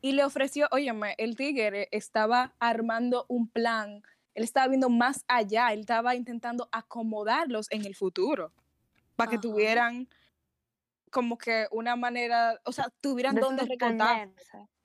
Y 0.00 0.12
le 0.12 0.24
ofreció, 0.24 0.68
óyeme, 0.72 1.14
el 1.18 1.36
tigre 1.36 1.88
estaba 1.92 2.54
armando 2.58 3.24
un 3.28 3.48
plan. 3.48 4.02
Él 4.34 4.42
estaba 4.42 4.66
viendo 4.68 4.88
más 4.88 5.24
allá. 5.28 5.72
Él 5.72 5.80
estaba 5.80 6.16
intentando 6.16 6.68
acomodarlos 6.72 7.70
en 7.70 7.84
el 7.84 7.94
futuro. 7.94 8.52
Para 9.14 9.30
que 9.30 9.38
tuvieran 9.38 10.08
como 11.14 11.38
que 11.38 11.66
una 11.70 11.94
manera, 11.94 12.60
o 12.64 12.72
sea, 12.72 12.88
tuvieran 13.00 13.36
De 13.36 13.40
dónde 13.40 13.64
recortar. 13.64 14.28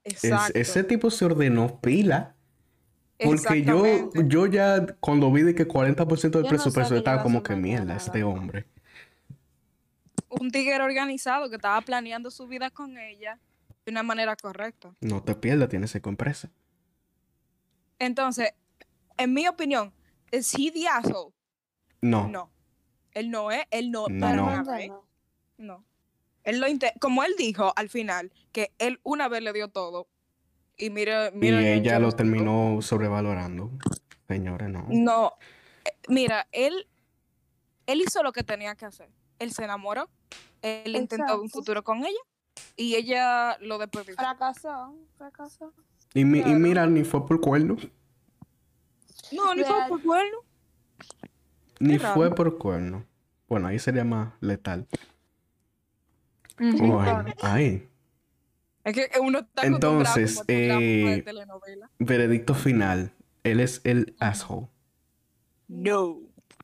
Es- 0.03 0.23
ese 0.53 0.83
tipo 0.83 1.09
se 1.09 1.25
ordenó 1.25 1.81
pila. 1.81 2.35
Porque 3.21 3.63
yo, 3.63 3.83
yo 4.27 4.45
ya 4.45 4.85
cuando 5.01 5.29
vi 5.31 5.41
de 5.41 5.53
que 5.55 5.67
40% 5.67 6.21
del 6.21 6.31
Yo 6.31 6.41
no 6.43 6.47
presupuesto 6.49 6.95
estaba 6.95 7.21
como 7.23 7.41
que 7.43 7.55
mierda, 7.55 7.95
este 7.95 8.23
hombre. 8.23 8.65
Un 10.29 10.51
tigre 10.51 10.79
organizado 10.81 11.49
que 11.49 11.55
estaba 11.55 11.81
planeando 11.81 12.29
su 12.31 12.47
vida 12.47 12.69
con 12.69 12.97
ella 12.97 13.39
de 13.85 13.91
una 13.91 14.03
manera 14.03 14.35
correcta. 14.37 14.93
No 15.01 15.21
te 15.23 15.35
pierdas, 15.35 15.67
tienes 15.69 15.91
que 15.91 15.99
compresa. 15.99 16.49
Entonces, 17.97 18.53
en 19.17 19.33
mi 19.33 19.47
opinión, 19.47 19.91
¿es 20.31 20.53
he 20.57 20.71
the 20.71 20.87
asshole? 20.87 21.33
No. 22.01 22.27
No. 22.29 22.51
Él 23.13 23.31
no 23.31 23.51
es, 23.51 23.63
él 23.71 23.91
no, 23.91 24.05
No. 24.07 24.19
para 24.21 24.35
No. 24.37 24.45
nada, 24.45 24.77
Realmente 24.77 24.85
¿eh? 24.85 25.07
no. 25.57 25.83
Él 26.49 26.59
lo 26.59 26.67
inte- 26.67 26.93
como 26.99 27.23
él 27.23 27.33
dijo 27.37 27.73
al 27.75 27.89
final, 27.89 28.31
que 28.51 28.71
él 28.79 28.99
una 29.03 29.27
vez 29.29 29.43
le 29.43 29.53
dio 29.53 29.67
todo. 29.67 30.07
Y 30.77 30.89
mira, 30.89 31.29
Y 31.29 31.37
mira. 31.37 31.61
ella 31.61 31.95
qué 31.95 31.99
lo 31.99 32.11
terminó 32.11 32.81
sobrevalorando. 32.81 33.69
Señores, 34.27 34.69
no. 34.69 34.85
No. 34.89 35.33
eh, 35.85 35.89
Mira, 36.07 36.47
él, 36.51 36.87
él 37.85 38.01
hizo 38.01 38.23
lo 38.23 38.31
que 38.31 38.43
tenía 38.43 38.75
que 38.75 38.85
hacer. 38.85 39.09
Él 39.39 39.51
se 39.51 39.63
enamoró. 39.63 40.09
Él 40.61 40.95
intentó 40.95 41.39
un 41.41 41.49
futuro 41.49 41.83
con 41.83 41.99
ella. 41.99 42.19
Y 42.75 42.95
ella 42.95 43.57
lo 43.61 43.77
desperdició. 43.77 44.15
Fracasó, 44.15 44.95
fracasó. 45.17 45.73
Y, 46.13 46.25
mi- 46.25 46.39
y 46.39 46.53
mira, 46.55 46.85
ni 46.87 47.03
fue 47.03 47.25
por 47.27 47.39
cuerno. 47.41 47.77
No, 49.31 49.53
ni 49.53 49.63
fue 49.63 49.75
por 49.87 50.01
cuerno. 50.01 50.37
Ni 51.79 51.99
fue 51.99 52.33
por 52.33 52.57
cuerno. 52.57 53.05
Bueno, 53.47 53.67
ahí 53.67 53.79
sería 53.79 54.03
más 54.03 54.33
letal. 54.41 54.87
Es 58.83 58.93
que 58.93 59.09
uno 59.21 59.39
está 59.39 59.65
Entonces, 59.65 60.35
como 60.35 60.45
de 60.47 61.13
eh, 61.17 61.21
telenovela. 61.23 61.89
Veredicto 61.99 62.53
final. 62.53 63.11
Él 63.43 63.59
es 63.59 63.81
el 63.83 64.15
asshole. 64.19 64.67
No. 65.67 66.19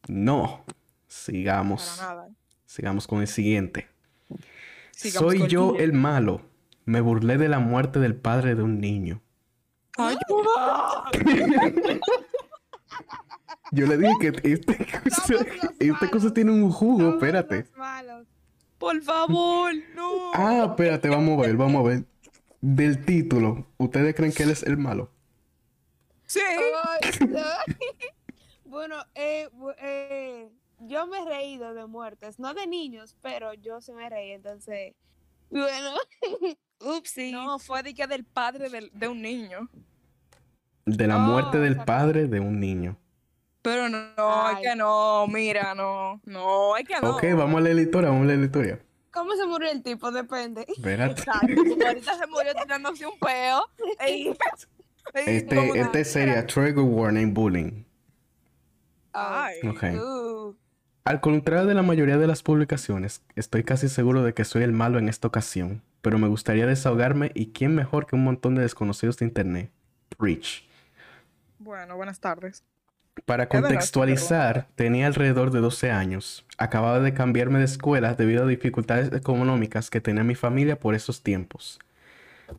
No. 0.07 0.63
Para 0.65 0.75
Sigamos. 1.07 1.97
nada. 1.99 2.29
Sigamos 2.65 3.07
con 3.07 3.21
el 3.21 3.27
siguiente. 3.27 3.87
Sigamos 4.91 5.33
Soy 5.33 5.47
yo 5.47 5.75
el 5.77 5.93
malo. 5.93 6.41
Me 6.85 7.01
burlé 7.01 7.37
de 7.37 7.49
la 7.49 7.59
muerte 7.59 7.99
del 7.99 8.15
padre 8.15 8.55
de 8.55 8.63
un 8.63 8.79
niño. 8.79 9.21
¡Ayuda! 9.97 11.09
Yo 13.71 13.87
le 13.87 13.97
dije 13.97 14.13
que 14.19 14.51
este 14.51 14.77
cosa, 14.85 15.31
malos. 16.11 16.33
tiene 16.33 16.51
un 16.51 16.69
jugo, 16.71 16.99
Somos 16.99 17.13
espérate. 17.15 17.57
los 17.61 17.77
malos. 17.77 18.27
Por 18.77 19.01
favor, 19.01 19.71
no. 19.95 20.31
Ah, 20.33 20.65
espérate, 20.69 21.09
vamos 21.09 21.39
a 21.39 21.47
ver, 21.47 21.55
vamos 21.57 21.85
a 21.85 21.89
ver. 21.89 22.05
del 22.61 23.05
título, 23.05 23.67
¿ustedes 23.77 24.15
creen 24.15 24.33
que 24.33 24.43
él 24.43 24.49
es 24.51 24.63
el 24.63 24.77
malo? 24.77 25.11
Sí. 26.25 26.39
Bueno, 28.65 28.95
eh, 29.13 29.47
eh, 29.79 30.49
yo 30.79 31.07
me 31.07 31.19
he 31.19 31.25
reído 31.25 31.73
de 31.73 31.85
muertes, 31.85 32.39
no 32.39 32.53
de 32.53 32.67
niños, 32.67 33.15
pero 33.21 33.53
yo 33.53 33.79
sí 33.79 33.93
me 33.93 34.09
reí, 34.09 34.31
entonces, 34.31 34.93
bueno, 35.49 35.91
upsi. 36.81 37.31
No, 37.31 37.57
fue 37.59 37.83
de 37.83 37.93
que 37.93 38.05
del 38.07 38.25
padre 38.25 38.69
del- 38.69 38.91
de 38.93 39.07
un 39.07 39.21
niño. 39.21 39.69
De 40.85 41.07
la 41.07 41.17
Oh, 41.17 41.19
muerte 41.31 41.59
del 41.59 41.77
padre 41.85 42.27
de 42.27 42.39
un 42.39 42.59
niño. 42.59 42.97
Pero 43.65 43.89
no, 43.89 43.97
no, 44.15 44.49
es 44.51 44.55
Ay. 44.57 44.61
que 44.63 44.75
no, 44.75 45.27
mira, 45.27 45.75
no, 45.75 46.21
no, 46.25 46.77
es 46.77 46.87
que 46.87 46.93
no. 47.01 47.15
Ok, 47.17 47.23
vamos 47.35 47.57
a 47.57 47.61
leer 47.61 47.75
la 47.75 47.81
historia, 47.81 48.09
vamos 48.09 48.23
a 48.23 48.27
leer 48.27 48.39
la 48.39 48.45
historia. 48.45 48.79
¿Cómo 49.11 49.33
se 49.33 49.45
murió 49.45 49.69
el 49.71 49.81
tipo? 49.81 50.11
Depende. 50.11 50.65
Espérate. 50.67 51.21
Exacto, 51.21 51.47
ahorita 51.87 52.17
se 52.17 52.27
murió 52.27 52.53
tirándose 52.61 53.05
un 53.05 53.17
peo. 53.19 53.63
y- 54.07 54.29
y 54.29 54.33
como 54.33 55.61
Este, 55.73 55.79
este 55.79 56.05
sería 56.05 56.45
Trigger 56.47 56.79
Warning 56.79 57.33
Bullying. 57.33 57.83
Ay. 59.13 59.55
Ok. 59.67 59.83
Uh, 60.01 60.55
Al 61.05 61.21
contrario 61.21 61.65
de 61.65 61.73
la 61.73 61.83
mayoría 61.83 62.17
de 62.17 62.27
las 62.27 62.43
publicaciones, 62.43 63.23
estoy 63.35 63.63
casi 63.63 63.87
seguro 63.89 64.23
de 64.23 64.33
que 64.33 64.43
soy 64.43 64.63
el 64.63 64.71
malo 64.73 64.97
en 64.99 65.07
esta 65.07 65.27
ocasión, 65.27 65.81
pero 66.01 66.17
me 66.17 66.27
gustaría 66.27 66.65
desahogarme 66.65 67.31
y 67.33 67.51
quién 67.51 67.73
mejor 67.75 68.07
que 68.07 68.15
un 68.15 68.23
montón 68.23 68.55
de 68.55 68.63
desconocidos 68.63 69.17
de 69.17 69.25
internet. 69.25 69.71
Preach. 70.17 70.67
Bueno, 71.59 71.95
buenas 71.95 72.19
tardes. 72.19 72.63
Para 73.23 73.47
contextualizar, 73.47 74.67
tenía 74.75 75.07
alrededor 75.07 75.51
de 75.51 75.59
12 75.61 75.89
años. 75.89 76.45
Acababa 76.57 76.99
de 76.99 77.13
cambiarme 77.13 77.59
de 77.59 77.65
escuela 77.65 78.13
debido 78.13 78.43
a 78.43 78.47
dificultades 78.47 79.11
económicas 79.13 79.89
que 79.89 80.01
tenía 80.01 80.23
mi 80.23 80.35
familia 80.35 80.77
por 80.79 80.95
esos 80.95 81.23
tiempos. 81.23 81.79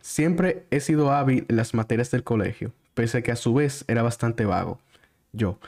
Siempre 0.01 0.65
he 0.71 0.81
sido 0.81 1.13
hábil 1.13 1.47
en 1.49 1.57
las 1.57 1.75
materias 1.75 2.11
del 2.11 2.25
colegio, 2.25 2.73
pese 2.95 3.19
a 3.19 3.23
que 3.23 3.33
a 3.33 3.37
su 3.37 3.55
vez 3.55 3.85
era 3.87 4.03
bastante 4.03 4.45
vago. 4.45 4.81
Yo. 5.33 5.59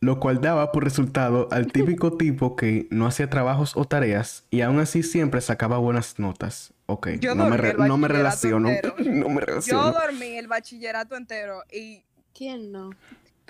Lo 0.00 0.18
cual 0.20 0.40
daba 0.40 0.72
por 0.72 0.84
resultado 0.84 1.48
al 1.50 1.68
típico 1.72 2.12
tipo 2.18 2.54
que 2.56 2.86
no 2.90 3.06
hacía 3.06 3.30
trabajos 3.30 3.72
o 3.76 3.84
tareas 3.86 4.44
y 4.50 4.60
aún 4.60 4.78
así 4.80 5.02
siempre 5.02 5.40
sacaba 5.40 5.78
buenas 5.78 6.18
notas. 6.18 6.72
Ok, 6.86 7.08
Yo 7.20 7.34
no, 7.34 7.44
me 7.44 7.50
dormí 7.56 7.62
re- 7.62 7.70
el 7.82 7.88
no 7.88 7.96
me 7.96 8.08
bachillerato 8.08 8.12
relaciono. 8.18 8.68
entero. 8.70 8.94
no 8.98 9.28
me 9.28 9.40
Yo 9.40 9.46
relaciono. 9.46 9.92
dormí 9.92 10.36
el 10.36 10.48
bachillerato 10.48 11.16
entero 11.16 11.62
y 11.72 12.02
¿Quién 12.34 12.72
no? 12.72 12.90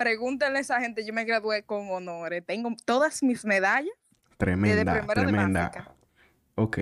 Pregúntenle 0.03 0.57
a 0.57 0.61
esa 0.61 0.81
gente, 0.81 1.05
yo 1.05 1.13
me 1.13 1.23
gradué 1.23 1.63
con 1.63 1.89
honores. 1.89 2.43
Tengo 2.45 2.75
todas 2.83 3.23
mis 3.23 3.45
medallas. 3.45 3.93
Tremenda, 4.37 4.95
de 4.95 5.01
tremenda. 5.13 5.69
básica. 5.69 5.91
Ok. 6.55 6.79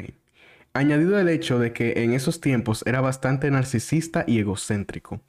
Añadido 0.73 1.19
el 1.19 1.29
hecho 1.29 1.59
de 1.59 1.71
que 1.71 2.03
en 2.03 2.13
esos 2.13 2.41
tiempos 2.41 2.83
era 2.87 2.99
bastante 2.99 3.51
narcisista 3.51 4.23
y 4.25 4.39
egocéntrico. 4.39 5.21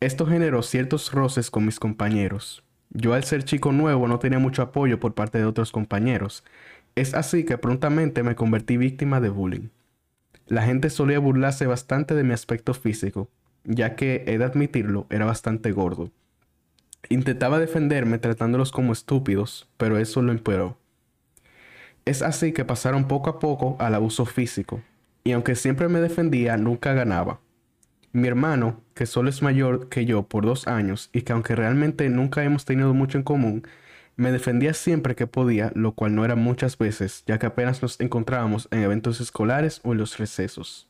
Esto 0.00 0.26
generó 0.26 0.62
ciertos 0.62 1.12
roces 1.12 1.50
con 1.50 1.66
mis 1.66 1.78
compañeros. 1.78 2.64
Yo 2.90 3.14
al 3.14 3.24
ser 3.24 3.44
chico 3.44 3.70
nuevo 3.70 4.08
no 4.08 4.18
tenía 4.18 4.38
mucho 4.40 4.62
apoyo 4.62 4.98
por 4.98 5.14
parte 5.14 5.38
de 5.38 5.44
otros 5.44 5.70
compañeros. 5.70 6.44
Es 6.96 7.14
así 7.14 7.44
que 7.44 7.58
prontamente 7.58 8.22
me 8.22 8.34
convertí 8.34 8.76
víctima 8.76 9.20
de 9.20 9.28
bullying. 9.28 9.68
La 10.46 10.62
gente 10.62 10.90
solía 10.90 11.20
burlarse 11.20 11.66
bastante 11.66 12.14
de 12.14 12.24
mi 12.24 12.32
aspecto 12.32 12.74
físico, 12.74 13.30
ya 13.64 13.94
que, 13.94 14.24
he 14.26 14.36
de 14.36 14.44
admitirlo, 14.44 15.06
era 15.10 15.24
bastante 15.24 15.70
gordo. 15.70 16.10
Intentaba 17.08 17.58
defenderme 17.58 18.18
tratándolos 18.18 18.72
como 18.72 18.92
estúpidos, 18.92 19.68
pero 19.76 19.98
eso 19.98 20.22
lo 20.22 20.32
empeoró. 20.32 20.78
Es 22.04 22.22
así 22.22 22.52
que 22.52 22.64
pasaron 22.64 23.08
poco 23.08 23.30
a 23.30 23.38
poco 23.38 23.76
al 23.78 23.94
abuso 23.94 24.26
físico, 24.26 24.82
y 25.22 25.32
aunque 25.32 25.54
siempre 25.54 25.88
me 25.88 26.00
defendía, 26.00 26.56
nunca 26.56 26.92
ganaba. 26.92 27.40
Mi 28.12 28.28
hermano, 28.28 28.80
que 28.94 29.06
solo 29.06 29.28
es 29.28 29.42
mayor 29.42 29.88
que 29.88 30.04
yo 30.04 30.22
por 30.22 30.44
dos 30.46 30.68
años 30.68 31.10
y 31.12 31.22
que 31.22 31.32
aunque 31.32 31.56
realmente 31.56 32.08
nunca 32.08 32.44
hemos 32.44 32.64
tenido 32.64 32.94
mucho 32.94 33.18
en 33.18 33.24
común, 33.24 33.66
me 34.16 34.30
defendía 34.30 34.74
siempre 34.74 35.16
que 35.16 35.26
podía, 35.26 35.72
lo 35.74 35.92
cual 35.92 36.14
no 36.14 36.24
era 36.24 36.36
muchas 36.36 36.78
veces, 36.78 37.24
ya 37.26 37.38
que 37.38 37.46
apenas 37.46 37.82
nos 37.82 38.00
encontrábamos 38.00 38.68
en 38.70 38.82
eventos 38.82 39.20
escolares 39.20 39.80
o 39.82 39.92
en 39.92 39.98
los 39.98 40.18
recesos. 40.18 40.88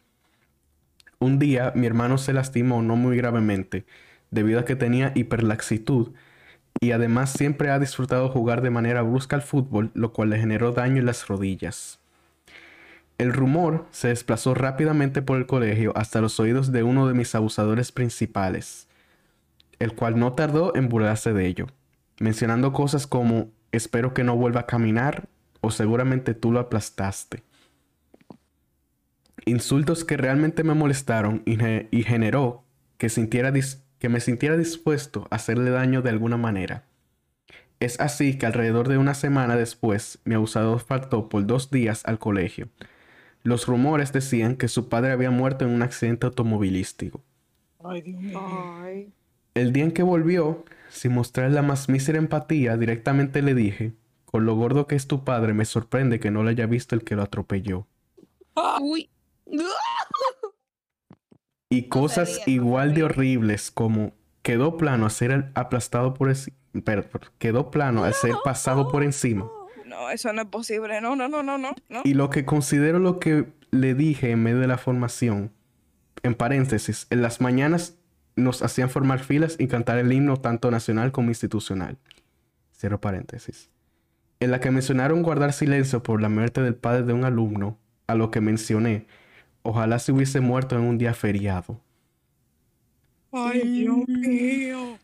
Un 1.18 1.38
día 1.38 1.72
mi 1.74 1.86
hermano 1.86 2.18
se 2.18 2.34
lastimó 2.34 2.82
no 2.82 2.96
muy 2.96 3.16
gravemente, 3.16 3.86
debido 4.34 4.60
a 4.60 4.64
que 4.64 4.76
tenía 4.76 5.12
hiperlaxitud 5.14 6.12
y 6.80 6.90
además 6.90 7.32
siempre 7.32 7.70
ha 7.70 7.78
disfrutado 7.78 8.28
jugar 8.28 8.60
de 8.60 8.70
manera 8.70 9.02
brusca 9.02 9.36
al 9.36 9.42
fútbol, 9.42 9.90
lo 9.94 10.12
cual 10.12 10.30
le 10.30 10.38
generó 10.38 10.72
daño 10.72 10.98
en 10.98 11.06
las 11.06 11.28
rodillas. 11.28 12.00
El 13.16 13.32
rumor 13.32 13.86
se 13.92 14.08
desplazó 14.08 14.54
rápidamente 14.54 15.22
por 15.22 15.38
el 15.38 15.46
colegio 15.46 15.92
hasta 15.96 16.20
los 16.20 16.40
oídos 16.40 16.72
de 16.72 16.82
uno 16.82 17.06
de 17.06 17.14
mis 17.14 17.34
abusadores 17.36 17.92
principales, 17.92 18.88
el 19.78 19.94
cual 19.94 20.18
no 20.18 20.32
tardó 20.32 20.74
en 20.74 20.88
burlarse 20.88 21.32
de 21.32 21.46
ello, 21.46 21.66
mencionando 22.18 22.72
cosas 22.72 23.06
como 23.06 23.50
espero 23.70 24.14
que 24.14 24.24
no 24.24 24.36
vuelva 24.36 24.62
a 24.62 24.66
caminar 24.66 25.28
o 25.60 25.70
seguramente 25.70 26.34
tú 26.34 26.50
lo 26.50 26.58
aplastaste. 26.58 27.44
Insultos 29.46 30.04
que 30.04 30.16
realmente 30.16 30.64
me 30.64 30.74
molestaron 30.74 31.42
y, 31.44 31.56
ge- 31.56 31.88
y 31.92 32.02
generó 32.02 32.64
que, 32.98 33.08
sintiera 33.08 33.52
dis- 33.52 33.83
que 34.04 34.10
me 34.10 34.20
sintiera 34.20 34.58
dispuesto 34.58 35.26
a 35.30 35.36
hacerle 35.36 35.70
daño 35.70 36.02
de 36.02 36.10
alguna 36.10 36.36
manera. 36.36 36.84
Es 37.80 37.98
así 38.00 38.36
que 38.36 38.44
alrededor 38.44 38.86
de 38.88 38.98
una 38.98 39.14
semana 39.14 39.56
después, 39.56 40.18
mi 40.26 40.34
abusador 40.34 40.80
faltó 40.80 41.30
por 41.30 41.46
dos 41.46 41.70
días 41.70 42.04
al 42.04 42.18
colegio. 42.18 42.68
Los 43.44 43.66
rumores 43.66 44.12
decían 44.12 44.56
que 44.56 44.68
su 44.68 44.90
padre 44.90 45.12
había 45.12 45.30
muerto 45.30 45.64
en 45.64 45.70
un 45.70 45.80
accidente 45.80 46.26
automovilístico. 46.26 47.24
Ay, 47.82 48.02
Dios 48.02 48.20
mío. 48.20 48.38
Ay. 48.82 49.10
El 49.54 49.72
día 49.72 49.84
en 49.84 49.92
que 49.92 50.02
volvió, 50.02 50.66
sin 50.90 51.14
mostrar 51.14 51.50
la 51.52 51.62
más 51.62 51.88
mísera 51.88 52.18
empatía, 52.18 52.76
directamente 52.76 53.40
le 53.40 53.54
dije, 53.54 53.94
con 54.26 54.44
lo 54.44 54.54
gordo 54.54 54.86
que 54.86 54.96
es 54.96 55.06
tu 55.06 55.24
padre, 55.24 55.54
me 55.54 55.64
sorprende 55.64 56.20
que 56.20 56.30
no 56.30 56.42
lo 56.42 56.50
haya 56.50 56.66
visto 56.66 56.94
el 56.94 57.04
que 57.04 57.16
lo 57.16 57.22
atropelló. 57.22 57.86
Uy. 58.82 59.08
Y 61.70 61.88
cosas 61.88 62.40
no 62.46 62.52
igual 62.52 62.94
de 62.94 63.04
horribles 63.04 63.70
como 63.70 64.12
quedó 64.42 64.76
plano 64.76 65.06
a 65.06 65.10
ser 65.10 65.50
aplastado 65.54 66.14
por 66.14 66.32
perdón, 66.84 67.20
quedó 67.38 67.70
plano 67.70 68.04
al 68.04 68.14
ser 68.14 68.34
pasado 68.44 68.90
por 68.90 69.02
encima. 69.02 69.48
No, 69.86 70.10
eso 70.10 70.32
no 70.32 70.42
es 70.42 70.48
posible. 70.48 71.00
No, 71.00 71.16
no, 71.16 71.28
no, 71.28 71.42
no, 71.42 71.58
no. 71.58 71.74
no. 71.88 72.02
Y 72.04 72.14
lo 72.14 72.30
que 72.30 72.44
considero 72.44 72.98
lo 72.98 73.18
que 73.18 73.46
le 73.70 73.94
dije 73.94 74.30
en 74.30 74.42
medio 74.42 74.60
de 74.60 74.66
la 74.66 74.78
formación, 74.78 75.52
en 76.22 76.34
paréntesis, 76.34 77.06
en 77.10 77.22
las 77.22 77.40
mañanas 77.40 77.96
nos 78.36 78.62
hacían 78.62 78.90
formar 78.90 79.20
filas 79.20 79.56
y 79.58 79.68
cantar 79.68 79.98
el 79.98 80.12
himno 80.12 80.36
tanto 80.38 80.70
nacional 80.70 81.12
como 81.12 81.28
institucional. 81.28 81.98
Cierro 82.76 83.00
paréntesis. 83.00 83.70
En 84.40 84.50
la 84.50 84.60
que 84.60 84.70
mencionaron 84.70 85.22
guardar 85.22 85.52
silencio 85.52 86.02
por 86.02 86.20
la 86.20 86.28
muerte 86.28 86.60
del 86.60 86.74
padre 86.74 87.04
de 87.04 87.12
un 87.12 87.24
alumno, 87.24 87.78
a 88.06 88.14
lo 88.14 88.30
que 88.30 88.40
mencioné, 88.40 89.06
ojalá 89.64 89.98
se 89.98 90.12
hubiese 90.12 90.40
muerto 90.40 90.76
en 90.76 90.82
un 90.82 90.98
día 90.98 91.12
feriado. 91.14 91.80
Ay, 93.32 93.60
Dios 93.80 94.06
mío. 94.06 94.98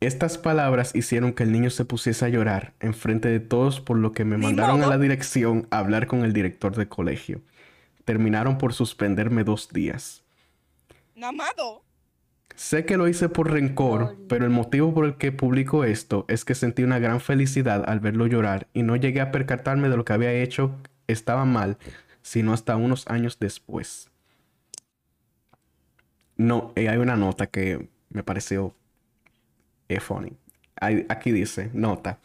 Estas 0.00 0.38
palabras 0.38 0.94
hicieron 0.94 1.32
que 1.32 1.42
el 1.42 1.52
niño 1.52 1.70
se 1.70 1.84
pusiese 1.84 2.24
a 2.24 2.28
llorar 2.28 2.72
en 2.80 2.94
frente 2.94 3.28
de 3.28 3.40
todos, 3.40 3.80
por 3.80 3.98
lo 3.98 4.12
que 4.12 4.24
me 4.24 4.38
mandaron 4.38 4.82
a 4.82 4.86
la 4.86 4.96
dirección 4.96 5.66
a 5.70 5.80
hablar 5.80 6.06
con 6.06 6.24
el 6.24 6.32
director 6.32 6.76
de 6.76 6.88
colegio. 6.88 7.42
Terminaron 8.04 8.56
por 8.56 8.72
suspenderme 8.72 9.44
dos 9.44 9.68
días. 9.70 10.24
Namado. 11.16 11.82
Sé 12.54 12.84
que 12.84 12.96
lo 12.96 13.08
hice 13.08 13.28
por 13.28 13.50
rencor, 13.50 14.16
pero 14.28 14.44
el 14.44 14.50
motivo 14.50 14.94
por 14.94 15.04
el 15.04 15.16
que 15.16 15.32
publico 15.32 15.84
esto 15.84 16.24
es 16.28 16.44
que 16.44 16.54
sentí 16.54 16.84
una 16.84 17.00
gran 17.00 17.20
felicidad 17.20 17.84
al 17.88 18.00
verlo 18.00 18.26
llorar 18.26 18.68
y 18.72 18.84
no 18.84 18.96
llegué 18.96 19.20
a 19.20 19.32
percatarme 19.32 19.88
de 19.88 19.96
lo 19.96 20.04
que 20.04 20.12
había 20.12 20.32
hecho 20.32 20.76
estaba 21.08 21.44
mal, 21.44 21.78
sino 22.28 22.52
hasta 22.52 22.76
unos 22.76 23.06
años 23.08 23.38
después. 23.40 24.10
No, 26.36 26.72
eh, 26.76 26.88
hay 26.90 26.98
una 26.98 27.16
nota 27.16 27.46
que 27.46 27.88
me 28.10 28.22
pareció 28.22 28.74
eh, 29.88 29.98
funny. 30.00 30.36
Hay- 30.80 31.06
aquí 31.08 31.32
dice, 31.32 31.70
nota. 31.72 32.18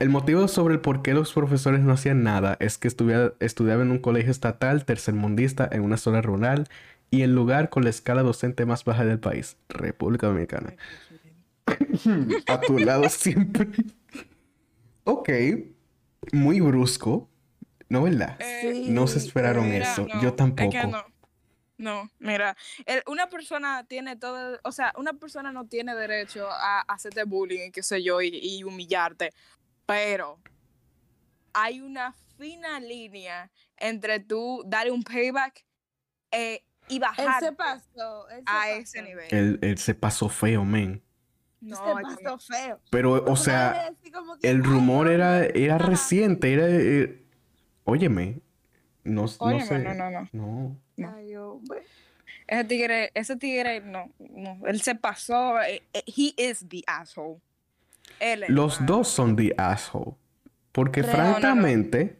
El 0.00 0.08
motivo 0.10 0.48
sobre 0.48 0.74
el 0.74 0.80
por 0.80 1.02
qué 1.02 1.14
los 1.14 1.32
profesores 1.32 1.80
no 1.80 1.92
hacían 1.92 2.24
nada 2.24 2.56
es 2.60 2.76
que 2.76 2.88
estudia- 2.88 3.34
estudiaba 3.38 3.82
en 3.82 3.92
un 3.92 3.98
colegio 4.00 4.32
estatal 4.32 4.84
tercermundista 4.84 5.68
en 5.70 5.82
una 5.82 5.96
zona 5.96 6.22
rural 6.22 6.68
y 7.10 7.22
el 7.22 7.34
lugar 7.34 7.70
con 7.70 7.84
la 7.84 7.90
escala 7.90 8.22
docente 8.24 8.66
más 8.66 8.84
baja 8.84 9.04
del 9.04 9.20
país, 9.20 9.56
República 9.68 10.26
Dominicana. 10.26 10.74
A 12.48 12.60
tu 12.60 12.78
lado 12.78 13.08
siempre. 13.08 13.68
Ok, 15.04 15.30
muy 16.32 16.60
brusco, 16.60 17.29
¿no 17.90 18.02
verdad? 18.04 18.36
Eh, 18.38 18.86
No 18.88 19.06
se 19.06 19.18
esperaron 19.18 19.68
Mira, 19.68 19.92
eso, 19.92 20.06
no, 20.06 20.14
yo 20.22 20.28
es 20.28 20.32
que 20.32 20.36
tampoco. 20.36 20.86
no. 20.86 21.04
No, 21.76 22.10
mira, 22.18 22.58
el- 22.84 23.02
una 23.06 23.30
persona 23.30 23.84
tiene 23.88 24.14
todo, 24.14 24.60
o 24.64 24.70
sea, 24.72 24.92
una 24.98 25.14
persona 25.14 25.50
no 25.50 25.66
tiene 25.66 25.94
derecho 25.94 26.46
a, 26.50 26.82
hacerte 26.82 27.24
bullying 27.24 27.68
y 27.68 27.70
qué 27.70 27.82
sé 27.82 28.02
yo, 28.02 28.20
y, 28.20 28.28
y 28.34 28.62
humillarte, 28.64 29.32
pero 29.86 30.38
hay 31.54 31.80
una 31.80 32.14
fina 32.38 32.78
línea 32.80 33.50
entre 33.78 34.20
tú 34.20 34.62
darle 34.66 34.92
un 34.92 35.02
payback 35.02 35.64
e 36.30 36.64
y 36.88 36.96
Él 36.96 37.00
bajar 37.00 37.42
se 37.42 37.52
pasó. 37.52 38.28
Él 38.28 38.38
se 38.38 38.42
a 38.46 38.60
pasó. 38.60 38.72
ese 38.74 39.02
nivel. 39.02 39.26
Él, 39.30 39.58
él 39.62 39.78
se 39.78 39.94
pasó 39.94 40.28
feo, 40.28 40.64
men. 40.64 41.02
No, 41.60 41.76
se 41.76 42.02
pasó 42.02 42.38
feo. 42.38 42.80
Pero, 42.90 43.24
o 43.24 43.36
sea, 43.36 43.90
el 44.42 44.64
rumor 44.64 45.08
era, 45.08 45.44
era 45.46 45.78
reciente, 45.78 46.52
era... 46.52 47.19
óyeme, 47.90 48.40
no, 49.04 49.22
no 49.22 49.28
sé. 49.28 49.78
no, 49.78 49.94
no, 49.94 50.10
no. 50.10 50.28
No. 50.32 50.76
No. 50.96 51.14
Ay, 51.14 51.36
hombre. 51.36 51.82
Ese 52.46 52.64
tigre, 52.64 53.10
ese 53.14 53.36
tigre, 53.36 53.80
no, 53.80 54.10
no. 54.18 54.58
Él 54.66 54.80
se 54.80 54.94
pasó. 54.94 55.60
eh, 55.60 55.82
eh, 55.92 56.02
He 56.06 56.34
is 56.36 56.66
the 56.68 56.82
asshole. 56.86 57.40
Él 58.18 58.42
es 58.44 58.50
Los 58.50 58.80
el 58.80 58.86
dos 58.86 59.08
son 59.08 59.36
the 59.36 59.54
asshole. 59.56 60.14
Porque 60.72 61.02
Real. 61.02 61.16
francamente, 61.16 62.16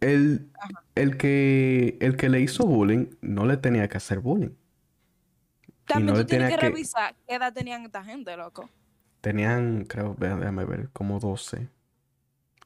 el, 0.00 0.50
el, 0.94 1.16
que, 1.16 1.96
el 2.00 2.16
que 2.16 2.28
le 2.28 2.40
hizo 2.40 2.64
bullying 2.66 3.06
no 3.20 3.46
le 3.46 3.56
tenía 3.56 3.88
que 3.88 3.96
hacer 3.96 4.20
bullying. 4.20 4.54
También 5.86 6.14
no 6.14 6.20
tú 6.20 6.26
tienes 6.26 6.50
que, 6.50 6.56
revisar 6.56 7.14
qué 7.26 7.34
edad 7.34 7.52
tenían 7.52 7.84
esta 7.84 8.02
gente, 8.02 8.36
loco. 8.36 8.68
Tenían, 9.20 9.84
creo, 9.84 10.14
déjame 10.18 10.64
ver, 10.64 10.88
como 10.92 11.18
12. 11.18 11.68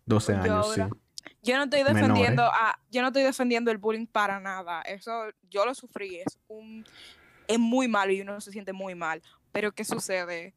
12 0.07 0.33
Yo 0.33 0.38
años, 0.40 0.74
sí. 0.74 0.81
Yo 1.43 1.57
no 1.57 1.64
estoy 1.64 1.85
Menores. 1.85 2.03
defendiendo 2.03 2.43
a, 2.43 2.79
yo 2.91 3.03
no 3.03 3.09
estoy 3.09 3.23
defendiendo 3.23 3.71
el 3.71 3.79
bullying 3.79 4.07
para 4.07 4.41
nada. 4.41 4.83
Eso 4.83 5.25
yo 5.51 5.64
lo 5.64 5.75
sufrí, 5.75 6.17
es 6.19 6.38
un 6.49 6.85
es 7.47 7.59
muy 7.59 7.88
malo 7.88 8.12
y 8.12 8.21
uno 8.21 8.41
se 8.41 8.53
siente 8.53 8.73
muy 8.73 8.95
mal. 8.95 9.23
Pero 9.53 9.73
¿qué 9.73 9.85
sucede? 9.85 10.55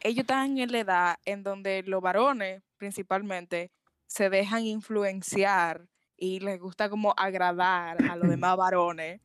Ellos 0.00 0.22
están 0.22 0.58
en 0.58 0.72
la 0.72 0.78
edad 0.80 1.16
en 1.24 1.42
donde 1.44 1.82
los 1.84 2.02
varones, 2.02 2.62
principalmente, 2.76 3.70
se 4.06 4.28
dejan 4.28 4.66
influenciar 4.66 5.86
y 6.16 6.40
les 6.40 6.60
gusta 6.60 6.90
como 6.90 7.14
agradar 7.16 8.02
a 8.10 8.16
los 8.16 8.28
demás 8.36 8.56
varones 8.56 9.20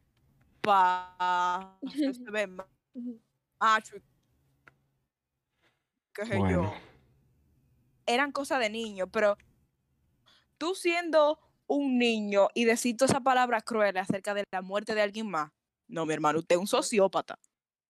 para 0.61 1.77
hacerse 1.87 2.47
macho. 3.59 3.95
qué 6.13 6.25
sé 6.25 6.37
yo 6.49 6.71
eran 8.07 8.31
cosas 8.31 8.59
de 8.59 8.69
niño, 8.69 9.07
pero 9.07 9.37
tú 10.57 10.75
siendo 10.75 11.39
un 11.67 11.97
niño 11.97 12.47
y 12.53 12.65
decir 12.65 12.97
toda 12.97 13.11
esa 13.11 13.21
palabra 13.21 13.61
cruel 13.61 13.97
acerca 13.97 14.33
de 14.33 14.43
la 14.51 14.61
muerte 14.61 14.95
de 14.95 15.01
alguien 15.01 15.29
más, 15.29 15.51
no, 15.87 16.05
mi 16.05 16.13
hermano, 16.13 16.39
usted 16.39 16.55
es 16.55 16.61
un 16.61 16.67
sociópata. 16.67 17.39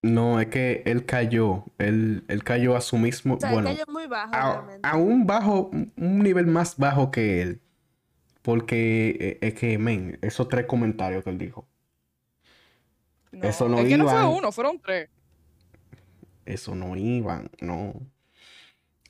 No, 0.02 0.40
es 0.40 0.48
que 0.48 0.84
él 0.86 1.06
cayó. 1.06 1.66
Él, 1.80 2.24
él 2.28 2.44
cayó 2.44 2.76
a 2.76 2.82
su 2.82 2.98
mismo. 2.98 3.36
O 3.36 3.40
sea, 3.40 3.52
bueno, 3.52 3.72
muy 3.88 4.08
bajo 4.08 4.34
a, 4.84 4.98
un 4.98 5.26
bajo, 5.26 5.70
un 5.72 6.20
nivel 6.20 6.46
más 6.48 6.78
bajo 6.78 7.12
que 7.12 7.42
él. 7.42 7.62
Porque 8.44 9.18
eh, 9.20 9.38
es 9.42 9.56
que, 9.56 9.78
men, 9.78 10.20
esos 10.22 10.48
tres 10.48 10.66
comentarios 10.68 11.24
que 11.24 11.32
él 11.32 11.38
dijo. 11.38 11.68
No, 13.32 13.48
Eso 13.48 13.68
no 13.68 13.80
es 13.80 13.88
que 13.88 13.98
no 13.98 14.06
fue 14.06 14.14
iban. 14.14 14.28
uno, 14.28 14.52
fueron 14.52 14.80
tres. 14.80 15.10
Eso 16.46 16.76
no 16.76 16.96
iban, 16.96 17.50
no. 17.60 17.94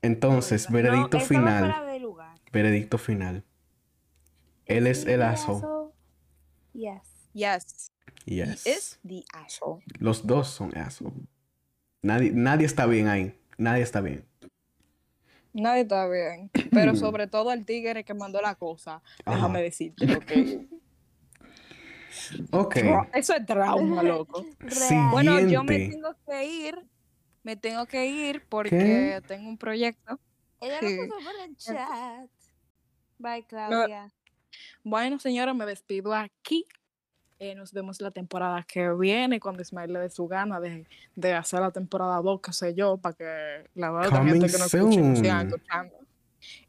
Entonces, 0.01 0.71
veredicto 0.71 1.19
no, 1.19 1.25
final. 1.25 2.01
lugar. 2.01 2.35
Veredicto 2.51 2.97
final. 2.97 3.43
Él 4.67 4.87
es 4.87 5.05
el 5.05 5.21
asshole. 5.21 5.57
asshole. 5.57 5.91
Yes. 6.73 7.01
Yes, 7.33 7.91
Yes. 8.25 8.65
he 8.65 8.71
is 8.71 8.99
the 9.07 9.23
asshole. 9.33 9.83
Los 9.99 10.25
dos 10.25 10.47
son 10.49 10.75
asshole. 10.77 11.13
Nadie, 12.01 12.31
nadie 12.31 12.65
está 12.65 12.85
bien 12.85 13.07
ahí. 13.07 13.39
Nadie 13.57 13.83
está 13.83 14.01
bien. 14.01 14.25
Nadie 15.53 15.81
está 15.81 16.07
bien, 16.07 16.49
pero 16.71 16.95
sobre 16.95 17.27
todo 17.27 17.51
el 17.51 17.65
tigre 17.65 18.03
que 18.03 18.13
mandó 18.13 18.41
la 18.41 18.55
cosa, 18.55 19.01
déjame 19.25 19.61
decirte 19.63 20.05
lo 20.05 20.19
que... 20.19 20.67
Ok. 22.51 22.75
Eso 23.13 23.33
es 23.35 23.45
trauma, 23.45 24.03
loco. 24.03 24.45
Real. 24.59 25.09
Bueno, 25.11 25.39
yo 25.41 25.63
me 25.63 25.73
Siguiente. 25.75 25.95
tengo 25.95 26.15
que 26.27 26.45
ir, 26.45 26.85
me 27.43 27.55
tengo 27.55 27.85
que 27.85 28.05
ir 28.07 28.45
porque 28.47 29.21
tengo 29.27 29.49
un 29.49 29.57
proyecto. 29.57 30.19
Ella 30.59 30.79
Sí. 30.79 30.95
lo 30.97 31.03
puso 31.05 31.15
por 31.23 31.35
el 31.47 31.55
chat. 31.57 32.29
Bye, 33.19 33.45
Claudia. 33.47 34.11
Bueno, 34.83 35.19
señora, 35.19 35.53
me 35.53 35.65
despido 35.65 36.13
aquí. 36.13 36.65
Eh, 37.39 37.53
nos 37.53 37.71
vemos 37.71 38.01
la 38.01 38.09
temporada 38.09 38.63
que 38.63 38.91
viene 38.93 39.39
cuando 39.39 39.61
Ismael 39.61 39.93
le 39.93 39.99
dé 39.99 40.09
su 40.09 40.27
gana 40.27 40.59
de, 40.59 40.87
de 41.15 41.33
hacer 41.33 41.59
la 41.59 41.69
temporada 41.71 42.19
2, 42.21 42.41
qué 42.41 42.51
sé 42.51 42.73
yo, 42.73 42.97
para 42.97 43.15
que 43.15 43.69
la 43.75 43.91
verdad 43.91 44.11
la 44.11 44.23
gente 44.23 44.47
que 44.47 44.57
no 44.57 44.65
escuche 44.65 45.01
nos 45.01 45.19
siga 45.19 45.41
escuchando. 45.43 45.95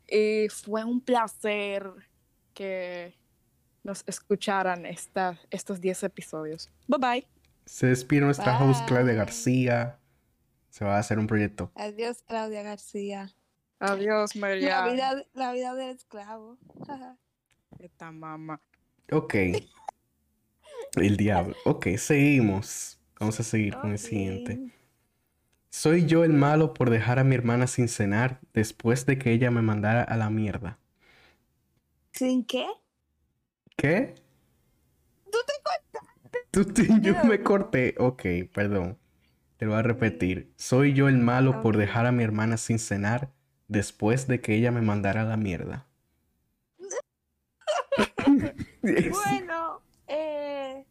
Y 0.07 0.49
fue 0.51 0.85
un 0.85 1.01
placer 1.01 1.91
que 2.53 3.15
nos 3.83 4.05
escucharan 4.07 4.85
esta, 4.85 5.39
estos 5.51 5.81
10 5.81 6.03
episodios. 6.03 6.71
Bye 6.87 6.99
bye. 6.99 7.27
Se 7.65 7.87
despide 7.87 8.21
nuestra 8.23 8.59
host 8.59 8.87
Claudia 8.87 9.13
Bye. 9.13 9.15
García. 9.17 9.99
Se 10.71 10.85
va 10.85 10.97
a 10.97 10.99
hacer 10.99 11.19
un 11.19 11.27
proyecto. 11.27 11.71
Adiós, 11.75 12.23
Claudia 12.27 12.63
García. 12.63 13.35
Adiós, 13.81 14.35
La 14.35 14.41
María. 14.41 14.87
vida, 14.87 15.25
la 15.35 15.53
vida 15.53 15.75
del 15.75 15.97
esclavo. 15.97 16.59
Esta 17.79 18.11
mamá. 18.11 18.61
Ok. 19.13 19.35
El 20.97 21.17
diablo. 21.17 21.55
Ok, 21.65 21.89
seguimos. 21.97 22.99
Vamos 23.21 23.39
a 23.41 23.43
seguir 23.43 23.77
con 23.77 23.91
el 23.93 23.99
siguiente. 23.99 24.73
Soy 25.71 26.07
yo 26.07 26.25
el 26.25 26.33
malo 26.33 26.73
por 26.75 26.91
dejar 26.91 27.19
a 27.19 27.25
mi 27.25 27.35
hermana 27.35 27.67
sin 27.67 27.89
cenar 27.89 28.41
después 28.53 29.07
de 29.07 29.19
que 29.19 29.33
ella 29.33 29.51
me 29.51 29.63
mandara 29.63 30.03
a 30.03 30.17
la 30.17 30.31
mierda. 30.31 30.79
¿Sin 32.13 32.45
qué? 32.45 32.67
¿Qué? 33.77 34.15
¿Tú 35.31 35.39
te 35.47 35.53
Tú 36.51 36.65
te- 36.65 36.89
yo 37.03 37.25
me 37.25 37.43
corté. 37.43 37.95
Ok, 37.99 38.23
perdón. 38.53 38.99
Te 39.57 39.67
lo 39.67 39.73
voy 39.73 39.81
a 39.81 39.83
repetir. 39.83 40.53
Soy 40.57 40.95
yo 40.95 41.09
el 41.09 41.19
malo 41.19 41.63
por 41.63 41.77
dejar 41.77 42.07
a 42.07 42.13
mi 42.13 42.25
hermana 42.25 42.57
sin 42.57 42.79
cenar 42.79 43.31
después 43.67 44.27
de 44.27 44.41
que 44.41 44.55
ella 44.55 44.71
me 44.71 44.81
mandara 44.83 45.23
a 45.23 45.25
la 45.25 45.37
mierda. 45.37 45.88
Bueno, 48.83 49.83
eh. 50.07 50.85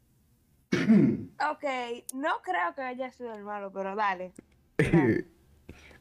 Ok, 1.51 1.63
no 2.13 2.41
creo 2.43 2.73
que 2.75 2.81
haya 2.81 3.11
sido 3.11 3.33
el 3.33 3.43
malo, 3.43 3.71
pero 3.71 3.95
dale. 3.95 4.33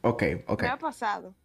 ok, 0.01 0.23
ok. 0.47 0.59
¿Qué 0.59 0.67
ha 0.67 0.77
pasado? 0.77 1.35